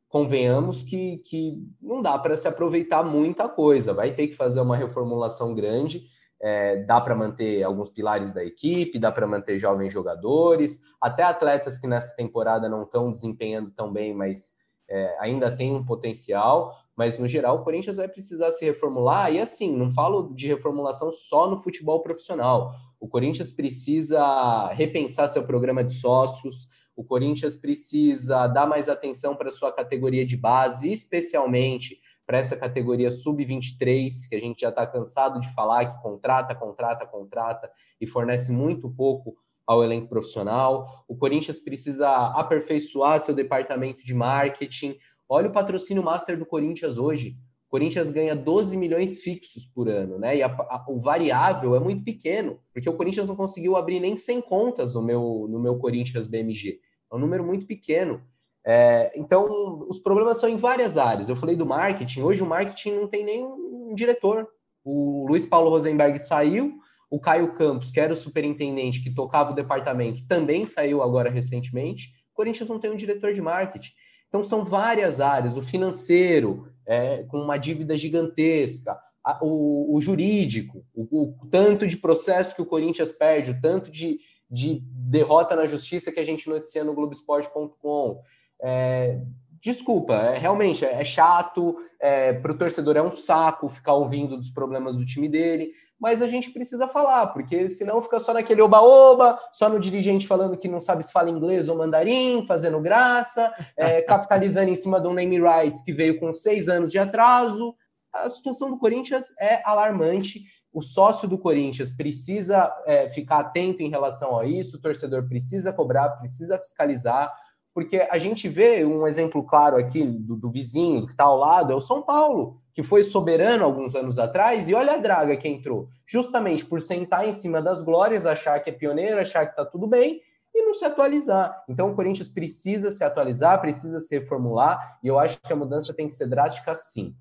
convenhamos 0.08 0.82
que, 0.82 1.18
que 1.18 1.56
não 1.80 2.02
dá 2.02 2.18
para 2.18 2.36
se 2.36 2.48
aproveitar 2.48 3.04
muita 3.04 3.48
coisa, 3.48 3.94
vai 3.94 4.12
ter 4.12 4.26
que 4.26 4.34
fazer 4.34 4.60
uma 4.60 4.76
reformulação 4.76 5.54
grande. 5.54 6.04
É, 6.44 6.82
dá 6.82 7.00
para 7.00 7.14
manter 7.14 7.62
alguns 7.62 7.90
pilares 7.90 8.32
da 8.32 8.44
equipe, 8.44 8.98
dá 8.98 9.12
para 9.12 9.28
manter 9.28 9.60
jovens 9.60 9.92
jogadores, 9.92 10.80
até 11.00 11.22
atletas 11.22 11.78
que 11.78 11.86
nessa 11.86 12.16
temporada 12.16 12.68
não 12.68 12.82
estão 12.82 13.12
desempenhando 13.12 13.70
tão 13.70 13.92
bem, 13.92 14.12
mas 14.12 14.54
é, 14.88 15.16
ainda 15.20 15.56
tem 15.56 15.72
um 15.72 15.84
potencial 15.84 16.74
mas 16.96 17.18
no 17.18 17.26
geral 17.26 17.56
o 17.56 17.64
Corinthians 17.64 17.96
vai 17.96 18.08
precisar 18.08 18.50
se 18.52 18.64
reformular. 18.64 19.32
E 19.32 19.40
assim, 19.40 19.74
não 19.76 19.90
falo 19.90 20.34
de 20.34 20.48
reformulação 20.48 21.10
só 21.10 21.48
no 21.48 21.60
futebol 21.60 22.02
profissional. 22.02 22.74
O 23.00 23.08
Corinthians 23.08 23.50
precisa 23.50 24.68
repensar 24.68 25.28
seu 25.28 25.44
programa 25.44 25.82
de 25.82 25.92
sócios, 25.92 26.68
o 26.94 27.02
Corinthians 27.02 27.56
precisa 27.56 28.46
dar 28.46 28.66
mais 28.66 28.88
atenção 28.88 29.34
para 29.34 29.50
sua 29.50 29.72
categoria 29.72 30.26
de 30.26 30.36
base, 30.36 30.92
especialmente 30.92 31.98
para 32.26 32.38
essa 32.38 32.56
categoria 32.56 33.10
sub-23, 33.10 34.28
que 34.28 34.36
a 34.36 34.40
gente 34.40 34.60
já 34.60 34.68
está 34.68 34.86
cansado 34.86 35.40
de 35.40 35.52
falar 35.54 35.86
que 35.86 36.02
contrata, 36.02 36.54
contrata, 36.54 37.06
contrata 37.06 37.70
e 38.00 38.06
fornece 38.06 38.52
muito 38.52 38.90
pouco 38.90 39.36
ao 39.66 39.82
elenco 39.82 40.08
profissional. 40.08 41.04
O 41.08 41.16
Corinthians 41.16 41.58
precisa 41.58 42.08
aperfeiçoar 42.08 43.20
seu 43.20 43.34
departamento 43.34 44.04
de 44.04 44.14
marketing. 44.14 44.96
Olha 45.32 45.48
o 45.48 45.52
patrocínio 45.52 46.02
master 46.02 46.38
do 46.38 46.44
Corinthians 46.44 46.98
hoje. 46.98 47.38
O 47.66 47.70
Corinthians 47.70 48.10
ganha 48.10 48.36
12 48.36 48.76
milhões 48.76 49.22
fixos 49.22 49.64
por 49.64 49.88
ano, 49.88 50.18
né? 50.18 50.36
E 50.36 50.42
a, 50.42 50.46
a, 50.46 50.84
o 50.86 51.00
variável 51.00 51.74
é 51.74 51.80
muito 51.80 52.04
pequeno, 52.04 52.60
porque 52.70 52.86
o 52.86 52.92
Corinthians 52.92 53.28
não 53.28 53.34
conseguiu 53.34 53.74
abrir 53.74 53.98
nem 53.98 54.14
100 54.14 54.42
contas 54.42 54.92
no 54.92 55.00
meu, 55.00 55.46
no 55.48 55.58
meu 55.58 55.78
Corinthians 55.78 56.26
BMG. 56.26 56.80
É 57.10 57.16
um 57.16 57.18
número 57.18 57.42
muito 57.42 57.66
pequeno. 57.66 58.22
É, 58.62 59.10
então, 59.16 59.86
os 59.88 59.98
problemas 59.98 60.36
são 60.36 60.50
em 60.50 60.56
várias 60.56 60.98
áreas. 60.98 61.30
Eu 61.30 61.36
falei 61.36 61.56
do 61.56 61.64
marketing. 61.64 62.20
Hoje 62.20 62.42
o 62.42 62.46
marketing 62.46 62.90
não 62.90 63.08
tem 63.08 63.24
nem 63.24 63.42
um 63.42 63.94
diretor. 63.94 64.46
O 64.84 65.26
Luiz 65.26 65.46
Paulo 65.46 65.70
Rosenberg 65.70 66.18
saiu, 66.18 66.74
o 67.10 67.18
Caio 67.18 67.54
Campos, 67.54 67.90
que 67.90 67.98
era 67.98 68.12
o 68.12 68.16
superintendente 68.16 69.02
que 69.02 69.14
tocava 69.14 69.52
o 69.52 69.54
departamento, 69.54 70.26
também 70.28 70.66
saiu 70.66 71.02
agora 71.02 71.30
recentemente. 71.30 72.10
O 72.32 72.34
Corinthians 72.34 72.68
não 72.68 72.78
tem 72.78 72.90
um 72.90 72.96
diretor 72.96 73.32
de 73.32 73.40
marketing. 73.40 73.92
Então, 74.32 74.42
são 74.42 74.64
várias 74.64 75.20
áreas: 75.20 75.58
o 75.58 75.62
financeiro, 75.62 76.66
é, 76.86 77.24
com 77.24 77.36
uma 77.36 77.58
dívida 77.58 77.98
gigantesca, 77.98 78.98
a, 79.22 79.38
o, 79.44 79.94
o, 79.94 80.00
jurídico, 80.00 80.82
o, 80.94 81.22
o, 81.22 81.46
tanto 81.50 81.86
de 81.86 81.98
processo 81.98 82.54
que 82.54 82.62
o 82.62 82.66
Corinthians 82.66 83.12
perde, 83.12 83.50
o 83.50 83.60
tanto 83.60 83.90
de, 83.90 84.18
de 84.50 84.82
derrota 84.82 85.54
na 85.54 85.66
justiça 85.66 86.10
que 86.10 86.18
a 86.18 86.24
gente 86.24 86.48
noticia 86.48 86.82
no 86.82 86.94
Globoesporte.com. 86.94 88.22
É, 88.62 89.20
desculpa, 89.60 90.14
é, 90.14 90.38
realmente 90.38 90.82
é, 90.82 90.94
é 90.94 91.04
chato, 91.04 91.76
é, 92.00 92.32
para 92.32 92.52
o 92.52 92.58
torcedor 92.58 92.96
é 92.96 93.02
um 93.02 93.10
saco 93.10 93.68
ficar 93.68 93.92
ouvindo 93.92 94.38
dos 94.38 94.48
problemas 94.48 94.96
do 94.96 95.04
time 95.04 95.28
dele, 95.28 95.72
mas 96.02 96.20
a 96.20 96.26
gente 96.26 96.50
precisa 96.50 96.88
falar, 96.88 97.28
porque 97.28 97.68
senão 97.68 98.02
fica 98.02 98.18
só 98.18 98.34
naquele 98.34 98.60
oba-oba, 98.60 99.38
só 99.52 99.68
no 99.68 99.78
dirigente 99.78 100.26
falando 100.26 100.58
que 100.58 100.66
não 100.66 100.80
sabe 100.80 101.04
se 101.04 101.12
fala 101.12 101.30
inglês 101.30 101.68
ou 101.68 101.78
mandarim, 101.78 102.44
fazendo 102.44 102.80
graça, 102.80 103.54
é, 103.76 104.02
capitalizando 104.02 104.68
em 104.68 104.74
cima 104.74 104.98
do 104.98 105.12
name 105.12 105.38
rights 105.40 105.80
que 105.80 105.92
veio 105.92 106.18
com 106.18 106.34
seis 106.34 106.68
anos 106.68 106.90
de 106.90 106.98
atraso. 106.98 107.72
A 108.12 108.28
situação 108.28 108.68
do 108.68 108.78
Corinthians 108.78 109.26
é 109.38 109.62
alarmante. 109.64 110.42
O 110.72 110.82
sócio 110.82 111.28
do 111.28 111.38
Corinthians 111.38 111.92
precisa 111.92 112.74
é, 112.84 113.08
ficar 113.08 113.38
atento 113.38 113.80
em 113.80 113.88
relação 113.88 114.36
a 114.36 114.44
isso, 114.44 114.78
o 114.78 114.82
torcedor 114.82 115.28
precisa 115.28 115.72
cobrar, 115.72 116.08
precisa 116.16 116.58
fiscalizar, 116.58 117.32
porque 117.72 118.08
a 118.10 118.18
gente 118.18 118.48
vê 118.48 118.84
um 118.84 119.06
exemplo 119.06 119.44
claro 119.44 119.76
aqui 119.76 120.04
do, 120.04 120.34
do 120.34 120.50
vizinho 120.50 121.06
que 121.06 121.12
está 121.12 121.24
ao 121.24 121.36
lado, 121.36 121.72
é 121.72 121.76
o 121.76 121.80
São 121.80 122.02
Paulo 122.02 122.61
que 122.74 122.82
foi 122.82 123.04
soberano 123.04 123.64
alguns 123.64 123.94
anos 123.94 124.18
atrás, 124.18 124.68
e 124.68 124.74
olha 124.74 124.94
a 124.94 124.98
draga 124.98 125.36
que 125.36 125.48
entrou, 125.48 125.88
justamente 126.06 126.64
por 126.64 126.80
sentar 126.80 127.28
em 127.28 127.32
cima 127.32 127.60
das 127.60 127.82
glórias, 127.82 128.26
achar 128.26 128.58
que 128.60 128.70
é 128.70 128.72
pioneiro, 128.72 129.20
achar 129.20 129.44
que 129.44 129.52
está 129.52 129.64
tudo 129.64 129.86
bem 129.86 130.20
e 130.54 130.62
não 130.62 130.74
se 130.74 130.84
atualizar. 130.84 131.64
Então 131.68 131.90
o 131.90 131.94
Corinthians 131.94 132.28
precisa 132.28 132.90
se 132.90 133.02
atualizar, 133.04 133.60
precisa 133.60 133.98
se 134.00 134.18
reformular, 134.18 134.98
e 135.02 135.08
eu 135.08 135.18
acho 135.18 135.40
que 135.40 135.52
a 135.52 135.56
mudança 135.56 135.94
tem 135.94 136.08
que 136.08 136.14
ser 136.14 136.28
drástica 136.28 136.74
sim. 136.74 137.14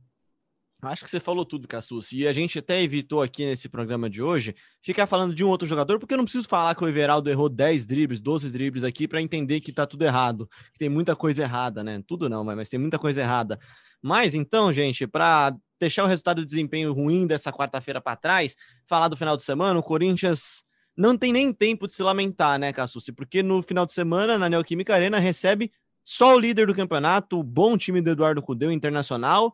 Acho 0.84 1.04
que 1.04 1.10
você 1.12 1.20
falou 1.20 1.46
tudo, 1.46 1.68
Cassus. 1.68 2.12
E 2.12 2.28
a 2.28 2.32
gente 2.32 2.58
até 2.58 2.82
evitou 2.82 3.22
aqui 3.22 3.46
nesse 3.46 3.70
programa 3.70 4.10
de 4.10 4.24
hoje 4.24 4.56
ficar 4.82 5.06
falando 5.06 5.36
de 5.36 5.44
um 5.44 5.48
outro 5.48 5.68
jogador, 5.68 6.00
porque 6.00 6.16
eu 6.16 6.18
não 6.18 6.24
preciso 6.24 6.48
falar 6.48 6.74
que 6.74 6.84
o 6.84 6.88
Everaldo 6.88 7.30
errou 7.30 7.48
10 7.48 7.86
dribles, 7.86 8.20
12 8.20 8.50
dribles 8.50 8.84
aqui 8.84 9.08
para 9.08 9.22
entender 9.22 9.62
que 9.62 9.72
tá 9.72 9.86
tudo 9.86 10.04
errado, 10.04 10.50
que 10.74 10.80
tem 10.80 10.90
muita 10.90 11.16
coisa 11.16 11.44
errada, 11.44 11.84
né? 11.84 12.02
Tudo 12.08 12.28
não, 12.28 12.44
mas 12.44 12.68
tem 12.68 12.80
muita 12.80 12.98
coisa 12.98 13.22
errada. 13.22 13.60
Mas 14.02 14.34
então, 14.34 14.74
gente, 14.74 15.06
para 15.06 15.56
deixar 15.80 16.04
o 16.04 16.08
resultado 16.08 16.42
de 16.42 16.48
desempenho 16.48 16.94
ruim 16.94 17.26
dessa 17.26 17.52
quarta-feira 17.52 18.00
para 18.00 18.16
trás, 18.16 18.56
falar 18.86 19.08
do 19.08 19.18
final 19.18 19.36
de 19.36 19.44
semana, 19.44 19.80
o 19.80 19.84
Corinthians 19.84 20.64
não 20.96 21.18
tem 21.18 21.32
nem 21.32 21.52
tempo 21.54 21.88
de 21.88 21.94
se 21.94 22.04
lamentar, 22.04 22.60
né, 22.60 22.72
Cassucci? 22.72 23.12
Porque 23.12 23.42
no 23.42 23.62
final 23.62 23.86
de 23.86 23.94
semana, 23.94 24.38
na 24.38 24.50
Neoquímica 24.50 24.94
Arena, 24.94 25.20
recebe 25.20 25.72
só 26.04 26.36
o 26.36 26.40
líder 26.40 26.68
do 26.68 26.76
campeonato, 26.76 27.40
o 27.40 27.44
bom 27.44 27.78
time 27.78 28.02
do 28.02 28.12
Eduardo 28.12 28.42
Cudeu 28.42 28.72
Internacional, 28.72 29.54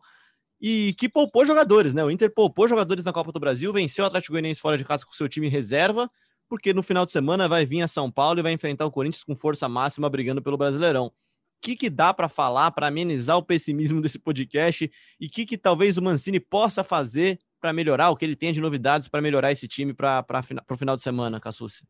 e 0.60 0.94
que 0.98 1.08
poupou 1.08 1.46
jogadores, 1.46 1.94
né? 1.94 2.04
O 2.04 2.10
Inter 2.10 2.32
poupou 2.34 2.66
jogadores 2.66 3.04
na 3.04 3.12
Copa 3.12 3.30
do 3.30 3.38
Brasil, 3.38 3.72
venceu 3.72 4.04
o 4.04 4.06
Atlético 4.08 4.32
Goianiense 4.32 4.60
fora 4.60 4.76
de 4.76 4.84
casa 4.84 5.06
com 5.06 5.12
seu 5.12 5.28
time 5.28 5.48
reserva, 5.48 6.10
porque 6.48 6.72
no 6.72 6.82
final 6.82 7.04
de 7.04 7.10
semana 7.10 7.48
vai 7.48 7.64
vir 7.64 7.82
a 7.82 7.88
São 7.88 8.10
Paulo 8.10 8.40
e 8.40 8.42
vai 8.42 8.52
enfrentar 8.52 8.84
o 8.86 8.90
Corinthians 8.90 9.22
com 9.22 9.36
força 9.36 9.68
máxima 9.68 10.10
brigando 10.10 10.42
pelo 10.42 10.56
Brasileirão 10.56 11.12
que, 11.60 11.76
que 11.76 11.90
dá 11.90 12.12
para 12.14 12.28
falar 12.28 12.70
para 12.70 12.88
amenizar 12.88 13.36
o 13.36 13.42
pessimismo 13.42 14.00
desse 14.02 14.18
podcast 14.18 14.90
e 15.20 15.26
o 15.26 15.30
que, 15.30 15.44
que 15.44 15.58
talvez 15.58 15.96
o 15.96 16.02
Mancini 16.02 16.40
possa 16.40 16.82
fazer 16.82 17.38
para 17.60 17.72
melhorar, 17.72 18.10
o 18.10 18.16
que 18.16 18.24
ele 18.24 18.36
tem 18.36 18.52
de 18.52 18.60
novidades 18.60 19.08
para 19.08 19.20
melhorar 19.20 19.50
esse 19.50 19.66
time 19.66 19.92
para 19.92 20.24
o 20.70 20.76
final 20.76 20.94
de 20.94 21.02
semana, 21.02 21.40
Cassucci? 21.40 21.84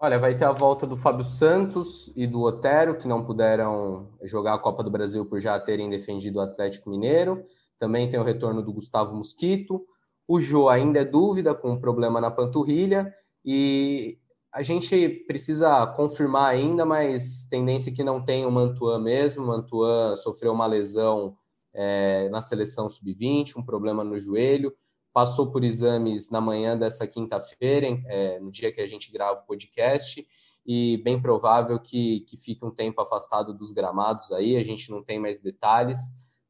Olha, 0.00 0.18
vai 0.18 0.36
ter 0.36 0.44
a 0.44 0.52
volta 0.52 0.86
do 0.86 0.96
Fábio 0.96 1.24
Santos 1.24 2.12
e 2.14 2.24
do 2.24 2.42
Otero, 2.42 2.96
que 2.96 3.08
não 3.08 3.24
puderam 3.24 4.12
jogar 4.22 4.54
a 4.54 4.58
Copa 4.58 4.84
do 4.84 4.90
Brasil 4.90 5.26
por 5.26 5.40
já 5.40 5.58
terem 5.58 5.90
defendido 5.90 6.36
o 6.36 6.40
Atlético 6.40 6.88
Mineiro. 6.88 7.44
Também 7.80 8.08
tem 8.08 8.20
o 8.20 8.22
retorno 8.22 8.62
do 8.62 8.72
Gustavo 8.72 9.16
Mosquito. 9.16 9.84
O 10.26 10.38
Jô 10.38 10.68
ainda 10.68 11.00
é 11.00 11.04
dúvida 11.04 11.52
com 11.52 11.72
um 11.72 11.80
problema 11.80 12.20
na 12.20 12.30
panturrilha. 12.30 13.12
E 13.44 14.18
a 14.52 14.62
gente 14.62 15.08
precisa 15.26 15.86
confirmar 15.88 16.50
ainda, 16.50 16.84
mas 16.84 17.46
tendência 17.50 17.92
que 17.92 18.02
não 18.02 18.24
tem 18.24 18.46
o 18.46 18.50
Mantuan 18.50 18.98
mesmo. 18.98 19.44
O 19.44 19.46
Mantuan 19.46 20.16
sofreu 20.16 20.52
uma 20.52 20.66
lesão 20.66 21.36
é, 21.74 22.28
na 22.30 22.40
seleção 22.40 22.88
sub-20, 22.88 23.56
um 23.56 23.62
problema 23.62 24.02
no 24.02 24.18
joelho, 24.18 24.74
passou 25.12 25.52
por 25.52 25.64
exames 25.64 26.30
na 26.30 26.40
manhã 26.40 26.76
dessa 26.76 27.06
quinta-feira, 27.06 27.86
é, 28.06 28.40
no 28.40 28.50
dia 28.50 28.72
que 28.72 28.80
a 28.80 28.86
gente 28.86 29.12
grava 29.12 29.40
o 29.40 29.46
podcast, 29.46 30.26
e 30.66 30.98
bem 30.98 31.20
provável 31.20 31.78
que, 31.78 32.20
que 32.20 32.36
fique 32.36 32.64
um 32.64 32.70
tempo 32.70 33.00
afastado 33.00 33.54
dos 33.54 33.72
gramados 33.72 34.32
aí. 34.32 34.56
A 34.56 34.64
gente 34.64 34.90
não 34.90 35.02
tem 35.02 35.18
mais 35.18 35.40
detalhes, 35.40 35.98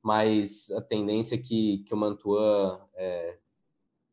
mas 0.02 0.70
a 0.70 0.80
tendência 0.80 1.34
é 1.34 1.38
que, 1.38 1.78
que 1.86 1.94
o 1.94 1.96
Mantuan 1.96 2.80
é, 2.94 3.38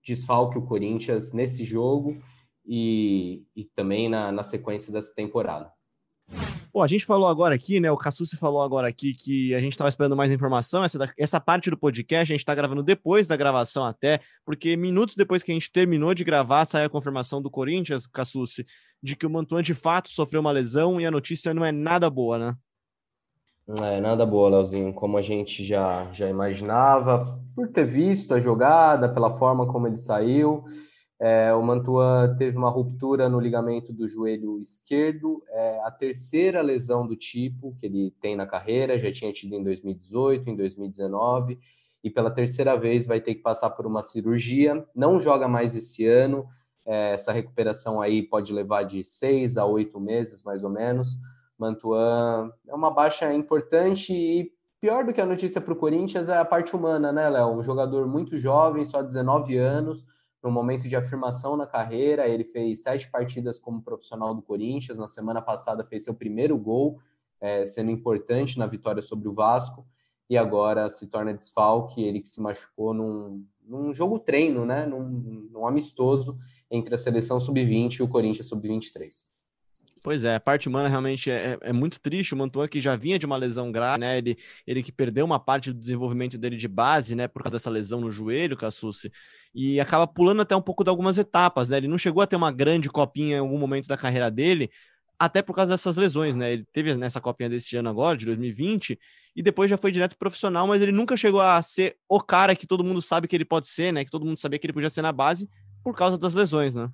desfalque 0.04 0.58
o 0.58 0.66
Corinthians 0.66 1.34
nesse 1.34 1.64
jogo 1.64 2.22
e, 2.66 3.44
e 3.56 3.66
também 3.76 4.10
na, 4.10 4.32
na 4.32 4.44
sequência 4.44 4.92
dessa 4.92 5.14
temporada. 5.14 5.72
Bom, 6.74 6.84
a 6.84 6.88
gente 6.88 7.06
falou 7.06 7.30
agora 7.30 7.56
aqui, 7.56 7.80
né? 7.80 7.90
O 7.90 7.96
Cassucci 7.96 8.36
falou 8.36 8.62
agora 8.62 8.88
aqui 8.88 9.14
que 9.14 9.56
a 9.56 9.62
gente 9.62 9.72
estava 9.72 9.88
esperando 9.88 10.16
mais 10.16 10.30
informação. 10.30 10.84
Essa, 10.84 11.10
essa 11.18 11.40
parte 11.40 11.70
do 11.70 11.78
podcast 11.78 12.24
a 12.24 12.36
gente 12.36 12.42
está 12.42 12.54
gravando 12.54 12.84
depois 12.84 13.28
da 13.28 13.38
gravação, 13.38 13.86
até, 13.86 14.20
porque 14.44 14.76
minutos 14.76 15.16
depois 15.16 15.42
que 15.42 15.52
a 15.52 15.54
gente 15.54 15.72
terminou 15.72 16.14
de 16.14 16.26
gravar, 16.26 16.66
saiu 16.66 16.88
a 16.88 16.90
confirmação 16.90 17.42
do 17.42 17.50
Corinthians, 17.50 18.06
Cassucci, 18.06 18.66
de 19.02 19.16
que 19.16 19.26
o 19.26 19.30
Mantuan 19.30 19.62
de 19.62 19.74
fato 19.74 20.10
sofreu 20.10 20.42
uma 20.42 20.52
lesão 20.52 21.00
e 21.00 21.06
a 21.06 21.12
notícia 21.12 21.54
não 21.54 21.64
é 21.64 21.72
nada 21.72 22.10
boa, 22.10 22.38
né? 22.38 22.56
Não 23.68 23.86
é 23.86 24.00
nada 24.02 24.26
boa, 24.26 24.50
Leozinho. 24.50 24.94
Como 24.94 25.18
a 25.18 25.22
gente 25.22 25.64
já, 25.64 26.12
já 26.12 26.30
imaginava, 26.30 27.42
por 27.56 27.68
ter 27.70 27.86
visto 27.86 28.34
a 28.34 28.40
jogada, 28.40 29.08
pela 29.08 29.32
forma 29.32 29.66
como 29.66 29.88
ele 29.88 29.98
saiu. 29.98 30.66
É, 31.20 31.54
o 31.54 31.62
Mantua 31.62 32.36
teve 32.38 32.58
uma 32.58 32.70
ruptura 32.70 33.30
no 33.30 33.40
ligamento 33.40 33.94
do 33.94 34.08
joelho 34.08 34.60
esquerdo, 34.60 35.42
é 35.48 35.80
a 35.86 35.92
terceira 35.92 36.62
lesão 36.62 37.08
do 37.08 37.16
tipo 37.16 37.74
que 37.80 37.86
ele 37.86 38.12
tem 38.20 38.36
na 38.36 38.46
carreira, 38.46 39.00
já 39.00 39.12
tinha 39.12 39.32
tido 39.32 39.56
em 39.56 39.64
2018, 39.64 40.50
em 40.50 40.56
2019, 40.56 41.58
e 42.04 42.10
pela 42.10 42.30
terceira 42.30 42.76
vez 42.76 43.06
vai 43.06 43.22
ter 43.22 43.36
que 43.36 43.42
passar 43.42 43.70
por 43.70 43.88
uma 43.88 44.02
cirurgia. 44.02 44.86
Não 44.94 45.20
joga 45.20 45.48
mais 45.48 45.74
esse 45.74 46.06
ano, 46.06 46.46
é, 46.86 47.14
essa 47.14 47.32
recuperação 47.32 48.02
aí 48.02 48.22
pode 48.22 48.52
levar 48.52 48.84
de 48.84 49.04
seis 49.04 49.58
a 49.58 49.66
oito 49.66 50.00
meses, 50.00 50.44
mais 50.44 50.64
ou 50.64 50.70
menos. 50.70 51.18
Mantuan 51.58 52.52
é 52.68 52.76
uma 52.76 52.92
baixa 52.92 53.34
importante 53.34 54.14
e 54.14 54.52
pior 54.82 55.06
do 55.06 55.14
que 55.14 55.22
a 55.22 55.26
notícia 55.26 55.62
para 55.62 55.72
o 55.72 55.78
Corinthians 55.78 56.28
é 56.28 56.38
a 56.38 56.44
parte 56.44 56.76
humana, 56.76 57.14
né, 57.14 57.30
Léo? 57.30 57.58
Um 57.58 57.64
jogador 57.64 58.06
muito 58.06 58.38
jovem, 58.38 58.84
só 58.84 59.02
19 59.02 59.58
anos 59.58 60.06
no 60.46 60.52
momento 60.52 60.88
de 60.88 60.96
afirmação 60.96 61.58
na 61.58 61.66
carreira. 61.66 62.28
Ele 62.28 62.44
fez 62.44 62.84
sete 62.84 63.10
partidas 63.10 63.60
como 63.60 63.82
profissional 63.82 64.34
do 64.34 64.42
Corinthians. 64.42 64.98
Na 64.98 65.08
semana 65.08 65.42
passada 65.42 65.84
fez 65.84 66.04
seu 66.04 66.16
primeiro 66.16 66.58
gol, 66.58 67.00
é, 67.42 67.66
sendo 67.66 67.92
importante 67.92 68.58
na 68.58 68.68
vitória 68.68 69.02
sobre 69.02 69.28
o 69.28 69.34
Vasco. 69.34 69.86
E 70.30 70.38
agora 70.38 70.90
se 70.90 71.08
torna 71.08 71.34
desfalque. 71.34 72.04
Ele 72.04 72.22
que 72.22 72.30
se 72.30 72.40
machucou 72.42 72.94
num, 72.94 73.46
num 73.62 73.94
jogo 73.94 74.20
treino, 74.20 74.66
né? 74.66 74.86
Num, 74.86 75.50
num 75.52 75.68
amistoso 75.68 76.38
entre 76.70 76.94
a 76.96 76.98
seleção 76.98 77.40
sub-20 77.40 78.00
e 78.00 78.04
o 78.04 78.08
Corinthians 78.08 78.48
sub-23. 78.48 79.34
Pois 80.06 80.24
é, 80.24 80.36
a 80.36 80.40
parte 80.40 80.70
humana 80.70 80.88
realmente 80.88 81.32
é, 81.32 81.58
é, 81.60 81.74
muito 81.74 82.00
triste. 82.00 82.36
O 82.36 82.38
Mantua 82.38 82.68
que 82.68 82.80
já 82.80 82.96
vinha 82.96 83.18
de 83.18 83.26
uma 83.26 83.36
lesão 83.36 83.72
grave, 83.72 84.02
né? 84.02 84.20
Ele, 84.20 84.38
ele 84.68 84.84
que 84.84 84.92
perdeu 84.92 85.26
uma 85.26 85.40
parte 85.40 85.74
do 85.74 85.80
desenvolvimento 85.80 86.38
dele 86.38 86.58
de 86.58 86.68
base, 86.68 87.16
né? 87.16 87.28
Por 87.28 87.42
causa 87.42 87.56
dessa 87.56 87.72
lesão 87.72 88.00
no 88.00 88.12
joelho, 88.12 88.56
Cassucci 88.56 89.12
e 89.52 89.80
acaba 89.80 90.06
pulando 90.06 90.44
até 90.44 90.56
um 90.56 90.62
pouco 90.62 90.84
de 90.84 90.92
algumas 90.92 91.18
etapas, 91.18 91.70
né? 91.70 91.78
Ele 91.78 91.88
não 91.88 91.98
chegou 91.98 92.22
a 92.22 92.28
ter 92.28 92.36
uma 92.36 92.52
grande 92.52 92.88
copinha 92.88 93.38
em 93.38 93.40
algum 93.40 93.58
momento 93.58 93.88
da 93.88 93.98
carreira 93.98 94.30
dele, 94.30 94.70
até 95.18 95.42
por 95.42 95.56
causa 95.56 95.72
dessas 95.72 95.96
lesões, 95.96 96.36
né? 96.36 96.54
Ele 96.54 96.68
teve 96.72 96.96
nessa 96.96 97.20
copinha 97.20 97.50
desse 97.50 97.76
ano 97.76 97.90
agora, 97.90 98.16
de 98.16 98.28
2020, 98.28 99.00
e 99.36 99.42
depois 99.42 99.72
já 99.72 99.78
foi 99.78 99.92
direto 99.92 100.16
profissional, 100.20 100.68
mas 100.68 100.84
ele 100.84 100.92
nunca 100.92 101.18
chegou 101.18 101.42
a 101.42 101.60
ser 101.64 101.98
o 102.08 102.22
cara 102.22 102.56
que 102.56 102.68
todo 102.68 102.84
mundo 102.84 103.02
sabe 103.02 103.28
que 103.28 103.36
ele 103.36 103.46
pode 103.46 103.68
ser, 103.68 103.92
né? 103.92 104.06
Que 104.06 104.12
todo 104.12 104.24
mundo 104.24 104.38
sabia 104.38 104.60
que 104.60 104.68
ele 104.68 104.74
podia 104.74 104.90
ser 104.92 105.02
na 105.02 105.12
base 105.12 105.50
por 105.84 105.96
causa 105.96 106.16
das 106.16 106.36
lesões, 106.36 106.76
né? 106.76 106.90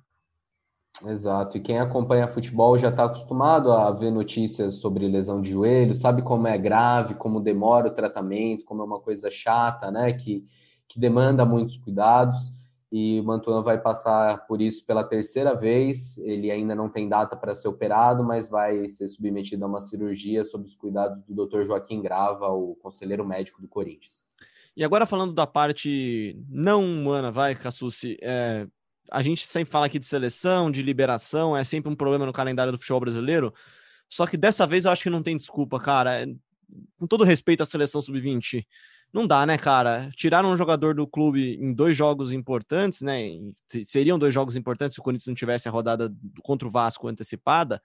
Exato. 1.06 1.56
E 1.56 1.60
quem 1.60 1.78
acompanha 1.78 2.28
futebol 2.28 2.78
já 2.78 2.90
está 2.90 3.04
acostumado 3.04 3.72
a 3.72 3.90
ver 3.90 4.10
notícias 4.10 4.74
sobre 4.74 5.08
lesão 5.08 5.40
de 5.40 5.50
joelho, 5.50 5.94
sabe 5.94 6.22
como 6.22 6.46
é 6.46 6.56
grave, 6.56 7.14
como 7.14 7.40
demora 7.40 7.88
o 7.88 7.94
tratamento, 7.94 8.64
como 8.64 8.82
é 8.82 8.84
uma 8.84 9.00
coisa 9.00 9.30
chata, 9.30 9.90
né? 9.90 10.12
Que 10.12 10.44
que 10.92 11.00
demanda 11.00 11.46
muitos 11.46 11.78
cuidados 11.78 12.52
e 12.92 13.18
o 13.18 13.24
Mantuan 13.24 13.62
vai 13.62 13.80
passar 13.80 14.46
por 14.46 14.60
isso 14.60 14.84
pela 14.84 15.02
terceira 15.02 15.54
vez. 15.54 16.18
Ele 16.18 16.50
ainda 16.50 16.74
não 16.74 16.90
tem 16.90 17.08
data 17.08 17.34
para 17.34 17.54
ser 17.54 17.68
operado, 17.68 18.22
mas 18.22 18.50
vai 18.50 18.86
ser 18.90 19.08
submetido 19.08 19.64
a 19.64 19.68
uma 19.68 19.80
cirurgia 19.80 20.44
sob 20.44 20.66
os 20.66 20.74
cuidados 20.74 21.22
do 21.22 21.46
Dr. 21.46 21.64
Joaquim 21.64 22.02
Grava, 22.02 22.48
o 22.48 22.76
conselheiro 22.82 23.26
médico 23.26 23.62
do 23.62 23.68
Corinthians. 23.68 24.26
E 24.76 24.84
agora 24.84 25.06
falando 25.06 25.32
da 25.32 25.46
parte 25.46 26.36
não 26.46 26.84
humana, 26.84 27.30
vai, 27.30 27.54
Cassucci, 27.54 28.18
é, 28.20 28.66
a 29.10 29.22
gente 29.22 29.46
sempre 29.46 29.70
fala 29.70 29.86
aqui 29.86 29.98
de 29.98 30.06
seleção, 30.06 30.70
de 30.70 30.82
liberação, 30.82 31.56
é 31.56 31.64
sempre 31.64 31.90
um 31.90 31.96
problema 31.96 32.26
no 32.26 32.32
calendário 32.32 32.72
do 32.72 32.78
futebol 32.78 33.00
brasileiro. 33.00 33.52
Só 34.08 34.26
que 34.26 34.36
dessa 34.36 34.66
vez 34.66 34.84
eu 34.84 34.90
acho 34.90 35.02
que 35.02 35.10
não 35.10 35.22
tem 35.22 35.36
desculpa, 35.36 35.80
cara. 35.80 36.22
É, 36.22 36.26
com 36.96 37.06
todo 37.06 37.24
respeito 37.24 37.62
à 37.62 37.66
seleção 37.66 38.00
sub-20, 38.00 38.64
não 39.12 39.26
dá, 39.26 39.44
né, 39.44 39.58
cara? 39.58 40.10
Tiraram 40.16 40.50
um 40.50 40.56
jogador 40.56 40.94
do 40.94 41.06
clube 41.06 41.58
em 41.60 41.72
dois 41.72 41.96
jogos 41.96 42.32
importantes, 42.32 43.02
né? 43.02 43.20
Seriam 43.84 44.18
dois 44.18 44.32
jogos 44.32 44.56
importantes 44.56 44.94
se 44.94 45.00
o 45.00 45.02
Corinthians 45.02 45.28
não 45.28 45.34
tivesse 45.34 45.68
a 45.68 45.70
rodada 45.70 46.12
contra 46.42 46.66
o 46.66 46.70
Vasco 46.70 47.08
antecipada. 47.08 47.80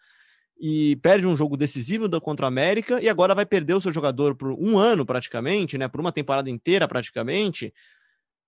E 0.60 0.96
perde 0.98 1.28
um 1.28 1.36
jogo 1.36 1.56
decisivo 1.56 2.10
contra 2.22 2.46
o 2.46 2.48
América 2.48 3.00
e 3.02 3.08
agora 3.08 3.36
vai 3.36 3.46
perder 3.46 3.76
o 3.76 3.82
seu 3.82 3.92
jogador 3.92 4.36
por 4.36 4.52
um 4.54 4.80
ano 4.80 5.06
praticamente, 5.06 5.78
né? 5.78 5.88
Por 5.88 6.00
uma 6.00 6.12
temporada 6.12 6.50
inteira 6.50 6.88
praticamente, 6.88 7.74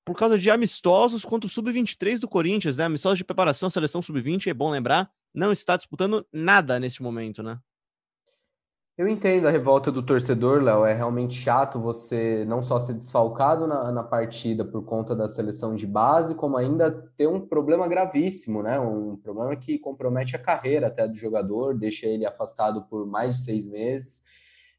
por 0.05 0.17
causa 0.17 0.37
de 0.37 0.49
amistosos 0.49 1.23
contra 1.23 1.47
o 1.47 1.49
Sub-23 1.49 2.19
do 2.19 2.27
Corinthians, 2.27 2.77
né? 2.77 2.85
Amistosos 2.85 3.17
de 3.17 3.23
preparação, 3.23 3.69
seleção 3.69 4.01
Sub-20, 4.01 4.47
é 4.47 4.53
bom 4.53 4.69
lembrar, 4.69 5.09
não 5.33 5.51
está 5.51 5.77
disputando 5.77 6.25
nada 6.33 6.79
nesse 6.79 7.01
momento, 7.03 7.43
né? 7.43 7.59
Eu 8.99 9.07
entendo 9.07 9.47
a 9.47 9.49
revolta 9.49 9.89
do 9.89 10.03
torcedor, 10.03 10.61
Léo. 10.61 10.83
É 10.83 10.93
realmente 10.93 11.33
chato 11.33 11.79
você 11.79 12.43
não 12.43 12.61
só 12.61 12.77
ser 12.81 12.95
desfalcado 12.95 13.65
na, 13.65 13.93
na, 13.93 14.03
partida 14.03 14.65
por 14.65 14.83
conta 14.83 15.15
da 15.15 15.25
seleção 15.25 15.73
de 15.73 15.87
base, 15.87 16.35
como 16.35 16.57
ainda 16.57 16.91
ter 17.15 17.25
um 17.25 17.39
problema 17.39 17.87
gravíssimo, 17.87 18.61
né? 18.61 18.77
Um 18.77 19.15
problema 19.15 19.55
que 19.55 19.79
compromete 19.79 20.35
a 20.35 20.39
carreira 20.39 20.87
até 20.87 21.07
do 21.07 21.15
jogador, 21.15 21.77
deixa 21.77 22.07
ele 22.07 22.25
afastado 22.25 22.83
por 22.89 23.07
mais 23.07 23.37
de 23.37 23.43
seis 23.43 23.69
meses. 23.69 24.25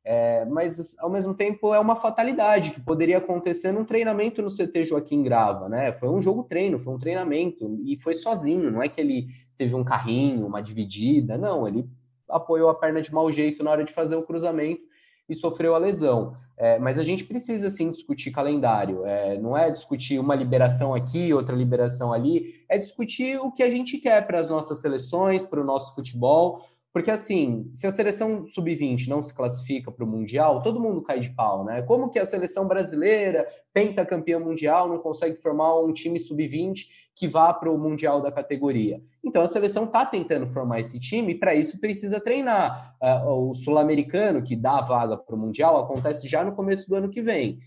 É, 0.02 0.44
mas 0.46 0.98
ao 0.98 1.10
mesmo 1.10 1.34
tempo 1.34 1.74
é 1.74 1.78
uma 1.78 1.94
fatalidade 1.94 2.70
que 2.70 2.80
poderia 2.80 3.18
acontecer 3.18 3.70
num 3.70 3.84
treinamento 3.84 4.40
no 4.40 4.48
CT 4.48 4.84
Joaquim 4.84 5.22
Grava, 5.22 5.68
né? 5.68 5.92
Foi 5.92 6.08
um 6.08 6.22
jogo 6.22 6.44
treino, 6.44 6.78
foi 6.78 6.94
um 6.94 6.98
treinamento 6.98 7.78
e 7.84 7.98
foi 7.98 8.14
sozinho, 8.14 8.70
não 8.70 8.82
é 8.82 8.88
que 8.88 9.00
ele 9.00 9.28
teve 9.58 9.74
um 9.74 9.84
carrinho, 9.84 10.46
uma 10.46 10.62
dividida, 10.62 11.36
não, 11.36 11.68
ele 11.68 11.86
apoiou 12.28 12.70
a 12.70 12.74
perna 12.74 13.02
de 13.02 13.12
mau 13.12 13.30
jeito 13.30 13.62
na 13.62 13.70
hora 13.70 13.84
de 13.84 13.92
fazer 13.92 14.16
o 14.16 14.22
cruzamento 14.22 14.82
e 15.28 15.34
sofreu 15.34 15.74
a 15.74 15.78
lesão. 15.78 16.34
É, 16.56 16.78
mas 16.78 16.98
a 16.98 17.04
gente 17.04 17.24
precisa 17.24 17.70
sim 17.70 17.92
discutir 17.92 18.32
calendário. 18.32 19.06
É, 19.06 19.38
não 19.38 19.56
é 19.56 19.70
discutir 19.70 20.18
uma 20.18 20.34
liberação 20.34 20.92
aqui, 20.92 21.32
outra 21.32 21.54
liberação 21.54 22.12
ali, 22.12 22.64
é 22.68 22.76
discutir 22.76 23.38
o 23.38 23.52
que 23.52 23.62
a 23.62 23.70
gente 23.70 23.98
quer 23.98 24.26
para 24.26 24.40
as 24.40 24.50
nossas 24.50 24.80
seleções, 24.80 25.44
para 25.44 25.60
o 25.60 25.64
nosso 25.64 25.94
futebol. 25.94 26.64
Porque, 26.92 27.10
assim, 27.10 27.70
se 27.72 27.86
a 27.86 27.90
seleção 27.90 28.46
sub-20 28.46 29.06
não 29.06 29.22
se 29.22 29.32
classifica 29.32 29.92
para 29.92 30.04
o 30.04 30.08
Mundial, 30.08 30.60
todo 30.60 30.80
mundo 30.80 31.02
cai 31.02 31.20
de 31.20 31.30
pau, 31.30 31.64
né? 31.64 31.82
Como 31.82 32.10
que 32.10 32.18
a 32.18 32.24
seleção 32.24 32.66
brasileira, 32.66 33.46
pentacampeã 33.72 34.40
mundial, 34.40 34.88
não 34.88 34.98
consegue 34.98 35.40
formar 35.40 35.78
um 35.78 35.92
time 35.92 36.18
sub-20 36.18 36.86
que 37.14 37.28
vá 37.28 37.52
para 37.54 37.70
o 37.70 37.78
Mundial 37.78 38.20
da 38.20 38.32
categoria? 38.32 39.00
Então, 39.22 39.42
a 39.42 39.46
seleção 39.46 39.84
está 39.84 40.04
tentando 40.04 40.46
formar 40.48 40.80
esse 40.80 40.98
time 40.98 41.32
e, 41.32 41.38
para 41.38 41.54
isso, 41.54 41.78
precisa 41.78 42.20
treinar. 42.20 42.96
Uh, 43.00 43.50
o 43.50 43.54
sul-americano, 43.54 44.42
que 44.42 44.56
dá 44.56 44.78
a 44.78 44.82
vaga 44.82 45.16
para 45.16 45.36
o 45.36 45.38
Mundial, 45.38 45.78
acontece 45.78 46.26
já 46.26 46.44
no 46.44 46.56
começo 46.56 46.88
do 46.88 46.96
ano 46.96 47.08
que 47.08 47.22
vem 47.22 47.60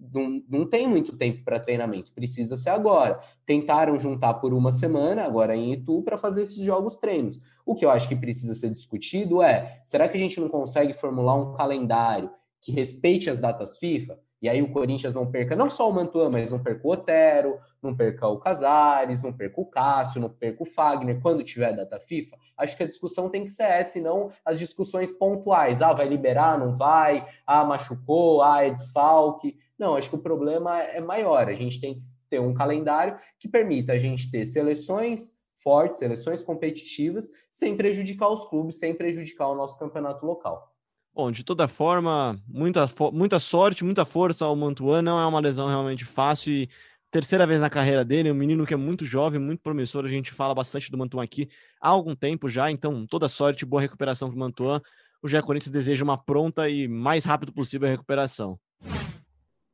não, 0.00 0.42
não 0.48 0.66
tem 0.66 0.86
muito 0.88 1.16
tempo 1.16 1.44
para 1.44 1.60
treinamento, 1.60 2.12
precisa 2.12 2.56
ser 2.56 2.70
agora. 2.70 3.20
Tentaram 3.44 3.98
juntar 3.98 4.34
por 4.34 4.54
uma 4.54 4.70
semana, 4.70 5.24
agora 5.24 5.56
em 5.56 5.72
Itu, 5.72 6.02
para 6.02 6.16
fazer 6.16 6.42
esses 6.42 6.62
jogos 6.62 6.96
treinos. 6.96 7.40
O 7.66 7.74
que 7.74 7.84
eu 7.84 7.90
acho 7.90 8.08
que 8.08 8.16
precisa 8.16 8.54
ser 8.54 8.70
discutido 8.70 9.42
é: 9.42 9.80
será 9.84 10.08
que 10.08 10.16
a 10.16 10.20
gente 10.20 10.40
não 10.40 10.48
consegue 10.48 10.94
formular 10.94 11.34
um 11.34 11.52
calendário 11.52 12.30
que 12.60 12.72
respeite 12.72 13.28
as 13.28 13.40
datas 13.40 13.76
FIFA? 13.78 14.18
E 14.40 14.48
aí 14.48 14.62
o 14.62 14.70
Corinthians 14.70 15.16
não 15.16 15.28
perca 15.28 15.56
não 15.56 15.68
só 15.68 15.90
o 15.90 15.92
Mantuan, 15.92 16.30
mas 16.30 16.52
não 16.52 16.62
perca 16.62 16.86
o 16.86 16.92
Otero, 16.92 17.58
não 17.82 17.96
perca 17.96 18.28
o 18.28 18.38
Casares, 18.38 19.20
não 19.20 19.32
perca 19.32 19.60
o 19.60 19.66
Cássio, 19.66 20.20
não 20.20 20.28
perca 20.28 20.62
o 20.62 20.66
Fagner, 20.66 21.20
quando 21.20 21.42
tiver 21.42 21.74
data 21.74 21.98
FIFA. 21.98 22.36
Acho 22.56 22.76
que 22.76 22.84
a 22.84 22.88
discussão 22.88 23.28
tem 23.28 23.42
que 23.42 23.50
ser 23.50 23.64
essa, 23.64 23.98
e 23.98 24.02
não 24.02 24.30
as 24.44 24.58
discussões 24.58 25.10
pontuais. 25.10 25.82
Ah, 25.82 25.92
vai 25.92 26.06
liberar, 26.06 26.56
não 26.56 26.76
vai? 26.76 27.26
Ah, 27.44 27.64
machucou, 27.64 28.40
ah, 28.40 28.64
é 28.64 28.70
desfalque. 28.70 29.56
Não, 29.78 29.96
acho 29.96 30.10
que 30.10 30.16
o 30.16 30.22
problema 30.22 30.82
é 30.82 31.00
maior. 31.00 31.48
A 31.48 31.54
gente 31.54 31.80
tem 31.80 31.94
que 31.94 32.02
ter 32.28 32.40
um 32.40 32.52
calendário 32.52 33.18
que 33.38 33.48
permita 33.48 33.92
a 33.92 33.98
gente 33.98 34.30
ter 34.30 34.44
seleções 34.44 35.38
fortes, 35.62 35.98
seleções 35.98 36.42
competitivas, 36.42 37.30
sem 37.50 37.76
prejudicar 37.76 38.28
os 38.28 38.44
clubes, 38.46 38.78
sem 38.78 38.94
prejudicar 38.94 39.48
o 39.48 39.54
nosso 39.54 39.78
campeonato 39.78 40.24
local. 40.24 40.74
Bom, 41.14 41.30
de 41.32 41.44
toda 41.44 41.66
forma, 41.66 42.40
muita, 42.46 42.86
muita 43.12 43.40
sorte, 43.40 43.84
muita 43.84 44.04
força 44.04 44.44
ao 44.44 44.54
Mantuan. 44.54 45.02
Não 45.02 45.18
é 45.18 45.26
uma 45.26 45.40
lesão 45.40 45.66
realmente 45.66 46.04
fácil 46.04 46.52
e 46.52 46.68
terceira 47.10 47.46
vez 47.46 47.60
na 47.60 47.70
carreira 47.70 48.04
dele, 48.04 48.30
um 48.30 48.34
menino 48.34 48.66
que 48.66 48.74
é 48.74 48.76
muito 48.76 49.04
jovem, 49.04 49.40
muito 49.40 49.60
promissor. 49.60 50.04
A 50.04 50.08
gente 50.08 50.30
fala 50.32 50.54
bastante 50.54 50.90
do 50.90 50.98
Mantuan 50.98 51.24
aqui 51.24 51.48
há 51.80 51.88
algum 51.88 52.14
tempo 52.14 52.48
já, 52.48 52.70
então 52.70 53.06
toda 53.06 53.28
sorte, 53.28 53.66
boa 53.66 53.82
recuperação 53.82 54.28
para 54.28 54.36
o 54.36 54.38
Mantuan. 54.38 54.80
O 55.20 55.28
Gé 55.28 55.42
Corinthians 55.42 55.72
deseja 55.72 56.04
uma 56.04 56.16
pronta 56.16 56.68
e 56.68 56.86
mais 56.86 57.24
rápido 57.24 57.52
possível 57.52 57.88
recuperação. 57.88 58.58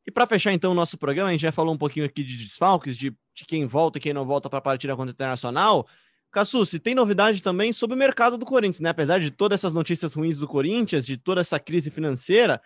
E 0.07 0.11
para 0.11 0.27
fechar 0.27 0.53
então 0.53 0.73
o 0.73 0.75
nosso 0.75 0.99
programa, 0.99 1.31
a 1.31 1.33
gente 1.33 1.41
já 1.41 1.53
falou 1.53 1.75
um 1.75 1.79
pouquinho 1.79 2.05
aqui 2.05 2.23
de 2.23 2.37
desfalques, 2.37 2.97
de, 2.97 3.11
de 3.35 3.45
quem 3.47 3.65
volta 3.67 3.99
e 3.99 4.01
quem 4.01 4.13
não 4.13 4.25
volta 4.25 4.51
para 4.51 4.59
a 4.59 4.63
partida 4.63 4.95
contra 4.95 5.11
o 5.11 5.15
Internacional. 5.15 5.87
se 6.67 6.79
tem 6.79 6.95
novidade 6.95 7.43
também 7.43 7.73
sobre 7.73 7.97
o 7.97 7.99
mercado 7.99 8.37
do 8.37 8.45
Corinthians, 8.45 8.81
né? 8.81 8.91
Apesar 8.91 9.19
de 9.19 9.31
todas 9.31 9.61
essas 9.61 9.73
notícias 9.73 10.13
ruins 10.13 10.39
do 10.39 10.47
Corinthians, 10.47 11.07
de 11.07 11.17
toda 11.17 11.41
essa 11.41 11.59
crise 11.59 11.91
financeira, 11.91 12.61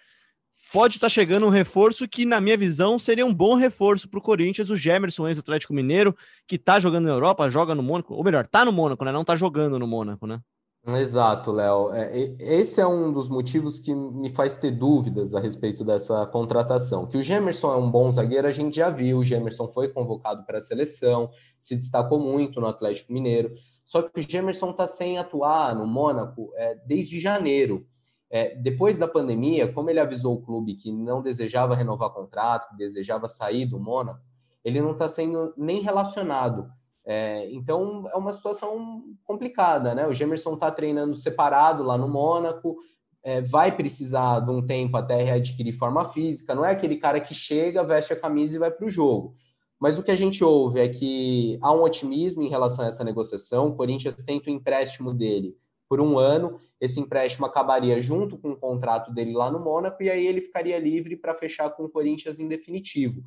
pode 0.73 0.97
estar 0.97 1.07
tá 1.07 1.11
chegando 1.11 1.47
um 1.47 1.51
reforço 1.51 2.09
que, 2.09 2.25
na 2.25 2.41
minha 2.41 2.57
visão, 2.57 2.99
seria 2.99 3.25
um 3.25 3.33
bom 3.33 3.55
reforço 3.55 4.09
para 4.09 4.19
o 4.19 4.23
Corinthians, 4.23 4.69
o 4.69 4.77
Gemerson, 4.77 5.29
ex-Atlético 5.29 5.73
Mineiro, 5.73 6.17
que 6.47 6.57
está 6.57 6.81
jogando 6.81 7.05
na 7.05 7.13
Europa, 7.13 7.49
joga 7.49 7.73
no 7.73 7.85
Mônaco, 7.85 8.15
ou 8.15 8.25
melhor, 8.25 8.47
está 8.47 8.65
no 8.65 8.73
Mônaco, 8.73 9.05
né? 9.05 9.13
Não 9.13 9.23
está 9.23 9.37
jogando 9.37 9.79
no 9.79 9.87
Mônaco, 9.87 10.27
né? 10.27 10.41
Exato, 10.97 11.53
Léo. 11.53 11.93
É, 11.93 12.35
esse 12.39 12.81
é 12.81 12.87
um 12.87 13.13
dos 13.13 13.29
motivos 13.29 13.79
que 13.79 13.95
me 13.95 14.31
faz 14.31 14.57
ter 14.57 14.71
dúvidas 14.71 15.35
a 15.35 15.41
respeito 15.41 15.85
dessa 15.85 16.25
contratação. 16.27 17.07
Que 17.07 17.19
o 17.19 17.23
Gemerson 17.23 17.73
é 17.73 17.77
um 17.77 17.91
bom 17.91 18.11
zagueiro, 18.11 18.47
a 18.47 18.53
gente 18.53 18.77
já 18.77 18.89
viu. 18.89 19.19
O 19.19 19.25
Gemerson 19.25 19.69
foi 19.69 19.89
convocado 19.89 20.45
para 20.45 20.59
a 20.59 20.61
seleção, 20.61 21.31
se 21.59 21.77
destacou 21.77 22.19
muito 22.19 22.61
no 22.61 22.67
Atlético 22.67 23.13
Mineiro. 23.13 23.53
Só 23.85 24.03
que 24.03 24.21
o 24.21 24.23
Gemerson 24.23 24.71
está 24.71 24.87
sem 24.87 25.19
atuar 25.19 25.75
no 25.75 25.87
Mônaco 25.87 26.53
é, 26.55 26.75
desde 26.87 27.21
janeiro. 27.21 27.87
É, 28.31 28.55
depois 28.57 28.99
da 28.99 29.09
pandemia, 29.09 29.73
como 29.73 29.89
ele 29.89 30.01
avisou 30.01 30.35
o 30.35 30.43
clube 30.43 30.75
que 30.75 30.93
não 30.93 31.23
desejava 31.23 31.75
renovar 31.75 32.11
contrato, 32.11 32.69
que 32.69 32.77
desejava 32.77 33.27
sair 33.27 33.65
do 33.65 33.81
Mônaco, 33.81 34.21
ele 34.63 34.81
não 34.81 34.93
está 34.93 35.09
sendo 35.09 35.55
nem 35.57 35.81
relacionado. 35.81 36.71
É, 37.11 37.51
então 37.53 38.07
é 38.13 38.17
uma 38.19 38.33
situação 38.33 39.03
complicada, 39.25 39.95
né? 39.95 40.07
O 40.07 40.13
Gemerson 40.13 40.53
está 40.53 40.71
treinando 40.71 41.17
separado 41.17 41.83
lá 41.83 41.97
no 41.97 42.07
Mônaco, 42.07 42.77
é, 43.23 43.41
vai 43.41 43.75
precisar 43.75 44.41
de 44.41 44.51
um 44.51 44.61
tempo 44.61 44.95
até 44.95 45.23
readquirir 45.23 45.75
forma 45.75 46.05
física. 46.05 46.55
Não 46.55 46.67
é 46.67 46.73
aquele 46.73 46.97
cara 46.97 47.19
que 47.19 47.35
chega, 47.35 47.83
veste 47.83 48.13
a 48.13 48.21
camisa 48.21 48.57
e 48.57 48.59
vai 48.59 48.71
para 48.71 48.87
o 48.87 48.91
jogo. 48.91 49.35
Mas 49.81 49.99
o 49.99 50.03
que 50.03 50.11
a 50.11 50.17
gente 50.17 50.45
ouve 50.45 50.81
é 50.81 50.89
que 50.89 51.59
há 51.63 51.73
um 51.73 51.83
otimismo 51.83 52.43
em 52.43 52.49
relação 52.51 52.85
a 52.85 52.89
essa 52.89 53.03
negociação. 53.03 53.69
O 53.69 53.75
Corinthians 53.75 54.15
tenta 54.17 54.51
o 54.51 54.53
empréstimo 54.53 55.15
dele 55.15 55.57
por 55.89 56.03
um 56.03 56.19
ano. 56.19 56.61
Esse 56.79 57.01
empréstimo 57.01 57.47
acabaria 57.47 57.99
junto 58.03 58.37
com 58.37 58.51
o 58.51 58.57
contrato 58.57 59.15
dele 59.15 59.33
lá 59.33 59.51
no 59.51 59.61
Mônaco 59.61 60.03
e 60.03 60.11
aí 60.11 60.27
ele 60.27 60.43
ficaria 60.43 60.79
livre 60.79 61.17
para 61.17 61.35
fechar 61.35 61.71
com 61.71 61.85
o 61.85 61.89
Corinthians 61.89 62.39
em 62.39 62.47
definitivo. 62.47 63.23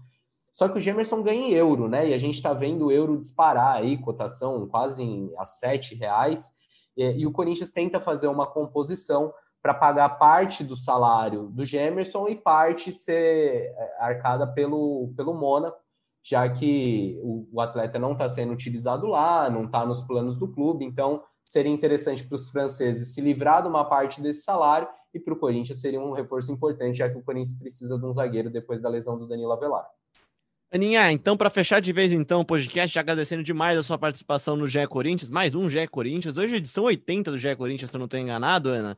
Só 0.52 0.68
que 0.68 0.78
o 0.78 0.82
Gemerson 0.82 1.24
ganha 1.24 1.48
em 1.48 1.54
euro, 1.54 1.88
né? 1.88 2.10
E 2.10 2.14
a 2.14 2.18
gente 2.18 2.36
está 2.36 2.54
vendo 2.54 2.88
o 2.88 2.92
euro 2.92 3.18
disparar 3.18 3.78
aí, 3.78 3.98
cotação 3.98 4.68
quase 4.68 5.02
em, 5.02 5.32
a 5.38 5.46
sete 5.46 5.96
reais. 5.96 6.52
E, 6.96 7.22
e 7.22 7.26
o 7.26 7.32
Corinthians 7.32 7.72
tenta 7.72 8.02
fazer 8.02 8.28
uma 8.28 8.46
composição 8.46 9.34
para 9.62 9.74
pagar 9.74 10.10
parte 10.18 10.64
do 10.64 10.76
salário 10.76 11.50
do 11.50 11.64
Gemerson 11.64 12.28
e 12.28 12.36
parte 12.36 12.92
ser 12.92 13.74
é, 13.78 13.96
arcada 14.00 14.46
pelo, 14.48 15.14
pelo 15.16 15.34
Mônaco, 15.34 15.78
já 16.24 16.50
que 16.50 17.20
o, 17.24 17.48
o 17.52 17.62
atleta 17.62 17.98
não 17.98 18.14
está 18.14 18.28
sendo 18.28 18.54
utilizado 18.54 19.08
lá, 19.08 19.50
não 19.50 19.66
está 19.66 19.86
nos 19.86 20.02
planos 20.02 20.38
do 20.38 20.52
clube, 20.52 20.84
então 20.84 21.24
seria 21.44 21.72
interessante 21.72 22.28
para 22.28 22.36
os 22.36 22.50
franceses 22.50 23.14
se 23.14 23.22
livrar 23.22 23.62
de 23.62 23.68
uma 23.68 23.86
parte 23.86 24.22
desse 24.22 24.42
salário 24.42 24.88
e 25.14 25.20
para 25.20 25.34
o 25.34 25.38
Corinthians 25.38 25.80
seria 25.80 26.00
um 26.00 26.14
reforço 26.14 26.52
importante, 26.52 26.98
já 26.98 27.10
que 27.10 27.18
o 27.18 27.24
Corinthians 27.24 27.58
precisa 27.58 27.98
de 27.98 28.06
um 28.06 28.14
zagueiro 28.14 28.50
depois 28.50 28.82
da 28.82 28.90
lesão 28.90 29.18
do 29.18 29.28
Danilo 29.28 29.52
Avelar. 29.52 29.86
Aninha, 30.74 31.12
então, 31.12 31.36
para 31.36 31.50
fechar 31.50 31.82
de 31.82 31.92
vez 31.92 32.14
então 32.14 32.40
o 32.40 32.46
podcast, 32.46 32.98
agradecendo 32.98 33.44
demais 33.44 33.78
a 33.78 33.84
sua 33.84 33.98
participação 33.98 34.56
no 34.56 34.66
GE 34.66 34.88
Corinthians, 34.88 35.30
mais 35.30 35.54
um 35.54 35.70
GE 35.70 35.86
Corinthians, 35.88 36.38
hoje 36.38 36.54
é 36.54 36.58
edição 36.58 36.86
80 36.86 37.30
do 37.30 37.38
GE 37.38 37.54
Corinthians, 37.58 37.92
se 37.92 37.98
eu 37.98 38.00
não 38.00 38.06
estou 38.06 38.18
enganado, 38.18 38.70
Ana. 38.70 38.98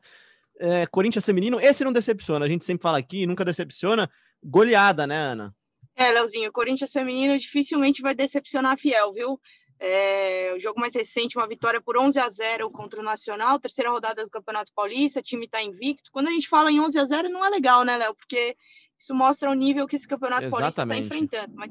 É, 0.60 0.86
Corinthians 0.86 1.26
feminino, 1.26 1.58
esse 1.60 1.82
não 1.82 1.92
decepciona, 1.92 2.46
a 2.46 2.48
gente 2.48 2.64
sempre 2.64 2.80
fala 2.84 2.96
aqui, 2.96 3.26
nunca 3.26 3.44
decepciona. 3.44 4.08
Goleada, 4.40 5.04
né, 5.04 5.16
Ana? 5.16 5.52
É, 5.96 6.12
Leozinho, 6.12 6.52
Corinthians 6.52 6.92
feminino 6.92 7.36
dificilmente 7.36 8.00
vai 8.00 8.14
decepcionar 8.14 8.74
a 8.74 8.76
Fiel, 8.76 9.12
viu? 9.12 9.40
É, 9.86 10.54
o 10.56 10.58
jogo 10.58 10.80
mais 10.80 10.94
recente, 10.94 11.36
uma 11.36 11.46
vitória 11.46 11.78
por 11.78 11.98
11 11.98 12.18
a 12.18 12.26
0 12.26 12.70
contra 12.70 13.00
o 13.00 13.02
Nacional, 13.02 13.60
terceira 13.60 13.90
rodada 13.90 14.24
do 14.24 14.30
Campeonato 14.30 14.72
Paulista, 14.74 15.20
o 15.20 15.22
time 15.22 15.44
está 15.44 15.62
invicto. 15.62 16.10
Quando 16.10 16.28
a 16.28 16.32
gente 16.32 16.48
fala 16.48 16.72
em 16.72 16.80
11 16.80 16.98
a 16.98 17.04
0 17.04 17.28
não 17.28 17.44
é 17.44 17.50
legal, 17.50 17.84
né, 17.84 17.98
Léo? 17.98 18.14
Porque 18.14 18.56
isso 18.98 19.14
mostra 19.14 19.50
o 19.50 19.54
nível 19.54 19.86
que 19.86 19.94
esse 19.94 20.08
campeonato 20.08 20.48
paulista 20.48 20.84
está 20.84 20.96
enfrentando. 20.96 21.52
Mas, 21.54 21.70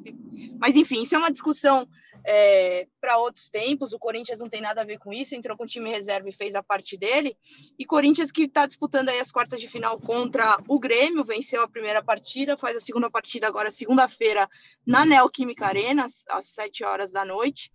mas, 0.60 0.76
enfim, 0.76 1.02
isso 1.02 1.16
é 1.16 1.18
uma 1.18 1.32
discussão 1.32 1.88
é, 2.24 2.88
para 3.02 3.18
outros 3.18 3.50
tempos. 3.50 3.94
O 3.94 3.98
Corinthians 3.98 4.38
não 4.38 4.46
tem 4.46 4.62
nada 4.62 4.82
a 4.82 4.86
ver 4.86 5.00
com 5.00 5.12
isso, 5.12 5.34
entrou 5.34 5.58
com 5.58 5.64
o 5.64 5.68
time 5.68 5.90
reserva 5.90 6.30
e 6.30 6.34
fez 6.34 6.54
a 6.54 6.62
parte 6.62 6.96
dele. 6.96 7.36
E 7.80 7.84
Corinthians 7.84 8.32
que 8.32 8.44
está 8.44 8.68
disputando 8.68 9.10
aí 9.10 9.20
as 9.20 9.32
quartas 9.32 9.60
de 9.60 9.68
final 9.68 10.00
contra 10.00 10.60
o 10.68 10.78
Grêmio, 10.78 11.26
venceu 11.26 11.64
a 11.64 11.68
primeira 11.68 12.04
partida, 12.04 12.56
faz 12.56 12.78
a 12.78 12.80
segunda 12.80 13.10
partida 13.10 13.48
agora, 13.48 13.72
segunda-feira, 13.72 14.48
na 14.86 15.04
Neoquímica 15.04 15.66
Arena, 15.66 16.06
às 16.30 16.46
sete 16.46 16.84
horas 16.84 17.12
da 17.12 17.26
noite. 17.26 17.72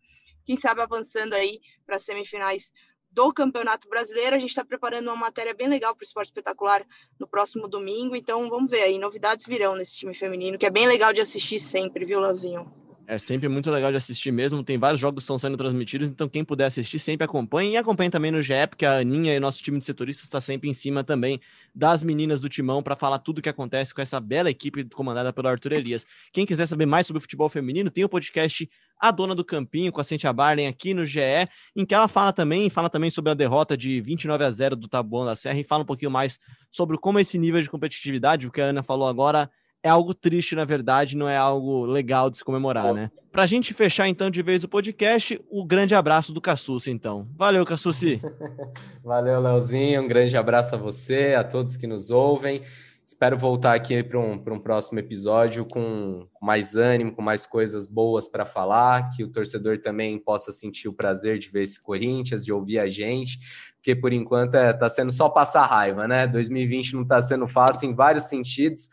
Quem 0.48 0.56
sabe 0.56 0.80
avançando 0.80 1.34
aí 1.34 1.60
para 1.84 1.96
as 1.96 2.02
semifinais 2.02 2.72
do 3.10 3.30
Campeonato 3.34 3.86
Brasileiro. 3.86 4.34
A 4.34 4.38
gente 4.38 4.48
está 4.48 4.64
preparando 4.64 5.08
uma 5.08 5.14
matéria 5.14 5.52
bem 5.52 5.68
legal 5.68 5.94
para 5.94 6.02
o 6.02 6.06
Esporte 6.06 6.28
Espetacular 6.28 6.86
no 7.18 7.28
próximo 7.28 7.68
domingo. 7.68 8.16
Então 8.16 8.48
vamos 8.48 8.70
ver 8.70 8.84
aí, 8.84 8.98
novidades 8.98 9.44
virão 9.44 9.76
nesse 9.76 9.98
time 9.98 10.14
feminino, 10.14 10.56
que 10.56 10.64
é 10.64 10.70
bem 10.70 10.88
legal 10.88 11.12
de 11.12 11.20
assistir 11.20 11.60
sempre, 11.60 12.06
viu, 12.06 12.18
Leozinho? 12.18 12.77
É 13.10 13.16
sempre 13.16 13.48
muito 13.48 13.70
legal 13.70 13.90
de 13.90 13.96
assistir 13.96 14.30
mesmo. 14.30 14.62
Tem 14.62 14.76
vários 14.76 15.00
jogos 15.00 15.20
que 15.20 15.22
estão 15.22 15.38
sendo 15.38 15.56
transmitidos, 15.56 16.10
então 16.10 16.28
quem 16.28 16.44
puder 16.44 16.66
assistir 16.66 16.98
sempre 16.98 17.24
acompanhe. 17.24 17.72
E 17.72 17.76
acompanhe 17.78 18.10
também 18.10 18.30
no 18.30 18.42
GE, 18.42 18.66
porque 18.68 18.84
a 18.84 18.98
Aninha 18.98 19.34
e 19.34 19.40
nosso 19.40 19.62
time 19.62 19.78
de 19.78 19.86
setoristas 19.86 20.24
está 20.24 20.42
sempre 20.42 20.68
em 20.68 20.74
cima 20.74 21.02
também 21.02 21.40
das 21.74 22.02
meninas 22.02 22.42
do 22.42 22.50
Timão 22.50 22.82
para 22.82 22.94
falar 22.94 23.18
tudo 23.20 23.38
o 23.38 23.42
que 23.42 23.48
acontece 23.48 23.94
com 23.94 24.02
essa 24.02 24.20
bela 24.20 24.50
equipe 24.50 24.84
comandada 24.90 25.32
pelo 25.32 25.48
Arthur 25.48 25.72
Elias. 25.72 26.06
Quem 26.34 26.44
quiser 26.44 26.66
saber 26.66 26.84
mais 26.84 27.06
sobre 27.06 27.16
o 27.16 27.20
futebol 27.22 27.48
feminino, 27.48 27.90
tem 27.90 28.04
o 28.04 28.10
podcast 28.10 28.68
A 29.00 29.10
Dona 29.10 29.34
do 29.34 29.42
Campinho 29.42 29.90
com 29.90 30.02
a 30.02 30.04
Cintia 30.04 30.30
Barlen 30.30 30.66
aqui 30.66 30.92
no 30.92 31.06
GE, 31.06 31.48
em 31.74 31.86
que 31.86 31.94
ela 31.94 32.08
fala 32.08 32.30
também, 32.30 32.68
fala 32.68 32.90
também 32.90 33.08
sobre 33.08 33.30
a 33.30 33.34
derrota 33.34 33.74
de 33.74 34.02
29 34.02 34.44
a 34.44 34.50
0 34.50 34.76
do 34.76 34.86
Taboão 34.86 35.24
da 35.24 35.34
Serra 35.34 35.58
e 35.58 35.64
fala 35.64 35.82
um 35.82 35.86
pouquinho 35.86 36.10
mais 36.10 36.38
sobre 36.70 36.98
como 36.98 37.18
esse 37.18 37.38
nível 37.38 37.62
de 37.62 37.70
competitividade, 37.70 38.46
o 38.46 38.50
que 38.52 38.60
a 38.60 38.66
Ana 38.66 38.82
falou 38.82 39.08
agora, 39.08 39.50
é 39.82 39.88
algo 39.88 40.14
triste, 40.14 40.54
na 40.54 40.64
verdade, 40.64 41.16
não 41.16 41.28
é 41.28 41.36
algo 41.36 41.84
legal 41.86 42.30
de 42.30 42.38
se 42.38 42.44
comemorar, 42.44 42.92
né? 42.92 43.10
Pra 43.30 43.46
gente 43.46 43.72
fechar, 43.72 44.08
então, 44.08 44.30
de 44.30 44.42
vez 44.42 44.64
o 44.64 44.68
podcast, 44.68 45.40
o 45.48 45.64
grande 45.64 45.94
abraço 45.94 46.32
do 46.32 46.40
Cassucci, 46.40 46.90
então. 46.90 47.28
Valeu, 47.36 47.64
Cassucci. 47.64 48.20
Valeu, 49.04 49.40
Leozinho. 49.40 50.02
Um 50.02 50.08
grande 50.08 50.36
abraço 50.36 50.74
a 50.74 50.78
você, 50.78 51.34
a 51.34 51.44
todos 51.44 51.76
que 51.76 51.86
nos 51.86 52.10
ouvem. 52.10 52.62
Espero 53.04 53.38
voltar 53.38 53.74
aqui 53.74 54.02
para 54.02 54.18
um, 54.18 54.32
um 54.32 54.58
próximo 54.58 54.98
episódio 54.98 55.64
com 55.64 56.26
mais 56.42 56.74
ânimo, 56.74 57.12
com 57.12 57.22
mais 57.22 57.46
coisas 57.46 57.86
boas 57.86 58.28
para 58.28 58.44
falar, 58.44 59.08
que 59.16 59.24
o 59.24 59.30
torcedor 59.30 59.78
também 59.78 60.18
possa 60.18 60.52
sentir 60.52 60.88
o 60.88 60.92
prazer 60.92 61.38
de 61.38 61.48
ver 61.48 61.62
esse 61.62 61.82
Corinthians, 61.82 62.44
de 62.44 62.52
ouvir 62.52 62.78
a 62.78 62.86
gente, 62.86 63.38
porque 63.76 63.96
por 63.96 64.12
enquanto 64.12 64.56
está 64.56 64.60
é, 64.60 64.72
tá 64.74 64.88
sendo 64.90 65.10
só 65.10 65.28
passar 65.30 65.64
raiva, 65.64 66.06
né? 66.06 66.26
2020 66.26 66.94
não 66.94 67.02
está 67.02 67.22
sendo 67.22 67.46
fácil 67.46 67.88
em 67.88 67.94
vários 67.94 68.24
sentidos 68.24 68.90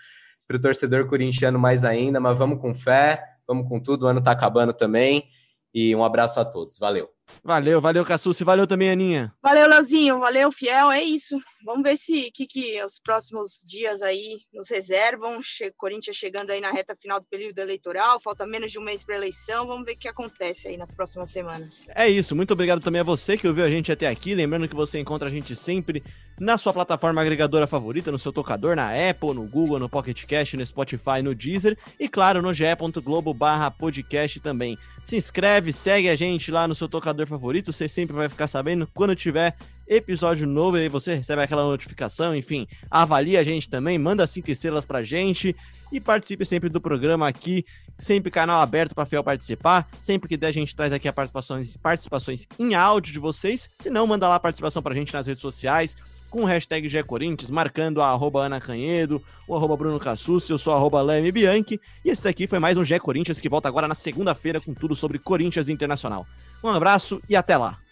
para 0.47 0.57
o 0.57 0.61
torcedor 0.61 1.07
corintiano 1.07 1.57
mais 1.59 1.83
ainda, 1.83 2.19
mas 2.19 2.37
vamos 2.37 2.59
com 2.61 2.73
fé, 2.75 3.23
vamos 3.47 3.67
com 3.67 3.79
tudo, 3.79 4.05
o 4.05 4.07
ano 4.07 4.19
está 4.19 4.31
acabando 4.31 4.73
também. 4.73 5.27
E 5.73 5.95
um 5.95 6.03
abraço 6.03 6.39
a 6.39 6.45
todos. 6.45 6.77
Valeu. 6.79 7.14
Valeu, 7.43 7.79
valeu, 7.79 8.03
Cassucci. 8.03 8.43
Valeu 8.43 8.65
também, 8.65 8.89
Aninha. 8.89 9.33
Valeu, 9.41 9.67
Leozinho. 9.67 10.19
Valeu, 10.19 10.51
Fiel. 10.51 10.91
É 10.91 11.01
isso. 11.03 11.37
Vamos 11.63 11.83
ver 11.83 11.97
se 11.97 12.31
que, 12.31 12.45
que 12.45 12.83
os 12.83 12.99
próximos 12.99 13.63
dias 13.65 14.01
aí 14.01 14.39
nos 14.53 14.69
reservam. 14.69 15.41
Che 15.43 15.71
Corinthians 15.77 16.15
chegando 16.15 16.51
aí 16.51 16.61
na 16.61 16.71
reta 16.71 16.95
final 16.95 17.19
do 17.19 17.25
período 17.25 17.59
eleitoral. 17.59 18.19
Falta 18.19 18.45
menos 18.45 18.71
de 18.71 18.79
um 18.79 18.83
mês 18.83 19.03
para 19.03 19.15
eleição. 19.15 19.67
Vamos 19.67 19.85
ver 19.85 19.93
o 19.93 19.97
que 19.97 20.07
acontece 20.07 20.67
aí 20.67 20.77
nas 20.77 20.93
próximas 20.93 21.29
semanas. 21.29 21.85
É 21.95 22.07
isso. 22.07 22.35
Muito 22.35 22.51
obrigado 22.51 22.81
também 22.81 23.01
a 23.01 23.03
você 23.03 23.37
que 23.37 23.47
ouviu 23.47 23.65
a 23.65 23.69
gente 23.69 23.91
até 23.91 24.07
aqui. 24.07 24.33
Lembrando 24.35 24.67
que 24.67 24.75
você 24.75 24.99
encontra 24.99 25.27
a 25.27 25.31
gente 25.31 25.55
sempre 25.55 26.03
na 26.39 26.57
sua 26.57 26.73
plataforma 26.73 27.21
agregadora 27.21 27.65
favorita, 27.65 28.11
no 28.11 28.19
seu 28.19 28.31
tocador, 28.33 28.75
na 28.75 28.89
Apple, 28.89 29.33
no 29.33 29.47
Google, 29.47 29.79
no 29.79 29.87
Pocket 29.87 30.25
Cast, 30.25 30.57
no 30.57 30.65
Spotify, 30.65 31.21
no 31.23 31.33
Deezer 31.33 31.77
e, 31.99 32.09
claro, 32.09 32.41
no 32.41 32.53
ge.globo 32.53 33.33
barra 33.33 33.71
podcast 33.71 34.39
também. 34.39 34.77
Se 35.03 35.15
inscreve, 35.15 35.71
segue 35.71 36.09
a 36.09 36.15
gente 36.15 36.51
lá 36.51 36.67
no 36.67 36.75
seu 36.75 36.89
tocador 36.89 37.14
favorito, 37.23 37.71
você 37.71 37.87
sempre 37.87 38.15
vai 38.15 38.27
ficar 38.27 38.47
sabendo. 38.47 38.87
Quando 38.93 39.15
tiver 39.15 39.55
episódio 39.87 40.47
novo, 40.47 40.77
aí 40.77 40.89
você 40.89 41.13
recebe 41.13 41.41
aquela 41.43 41.63
notificação, 41.63 42.35
enfim, 42.35 42.67
avalie 42.89 43.37
a 43.37 43.43
gente 43.43 43.69
também, 43.69 43.99
manda 43.99 44.25
cinco 44.25 44.49
estrelas 44.49 44.83
pra 44.83 45.03
gente 45.03 45.55
e 45.91 45.99
participe 45.99 46.43
sempre 46.43 46.69
do 46.69 46.81
programa 46.81 47.27
aqui, 47.27 47.63
sempre 47.97 48.31
canal 48.31 48.61
aberto 48.61 48.95
para 48.95 49.05
fiel 49.05 49.23
participar, 49.23 49.87
sempre 50.01 50.27
que 50.27 50.35
der 50.35 50.47
a 50.47 50.51
gente 50.51 50.75
traz 50.75 50.91
aqui 50.91 51.07
a 51.07 51.13
participações, 51.13 51.77
participações 51.77 52.47
em 52.57 52.73
áudio 52.73 53.13
de 53.13 53.19
vocês, 53.19 53.69
se 53.79 53.89
não, 53.89 54.07
manda 54.07 54.27
lá 54.27 54.35
a 54.35 54.39
participação 54.39 54.81
pra 54.81 54.95
gente 54.95 55.13
nas 55.13 55.27
redes 55.27 55.41
sociais, 55.41 55.95
com 56.35 56.43
hashtag 56.43 56.89
GECorinthians, 56.89 57.49
marcando 57.49 58.01
a 58.01 58.09
arroba 58.09 58.43
Ana 58.43 58.59
Canhedo, 58.59 59.23
o 59.47 59.55
arroba 59.55 59.77
Bruno 59.77 59.97
Cassucci, 59.97 60.51
eu 60.51 60.57
sou 60.57 60.73
arroba 60.73 61.01
Leme 61.01 61.31
Bianchi, 61.31 61.79
e 62.03 62.09
esse 62.09 62.21
daqui 62.21 62.45
foi 62.45 62.59
mais 62.59 62.75
um 62.75 62.83
GE 62.83 62.99
que 63.41 63.47
volta 63.47 63.69
agora 63.69 63.87
na 63.87 63.95
segunda-feira 63.95 64.59
com 64.59 64.73
tudo 64.73 64.97
sobre 64.97 65.17
Corinthians 65.17 65.69
Internacional. 65.69 66.27
Um 66.61 66.67
abraço 66.67 67.21
e 67.29 67.37
até 67.37 67.55
lá! 67.55 67.84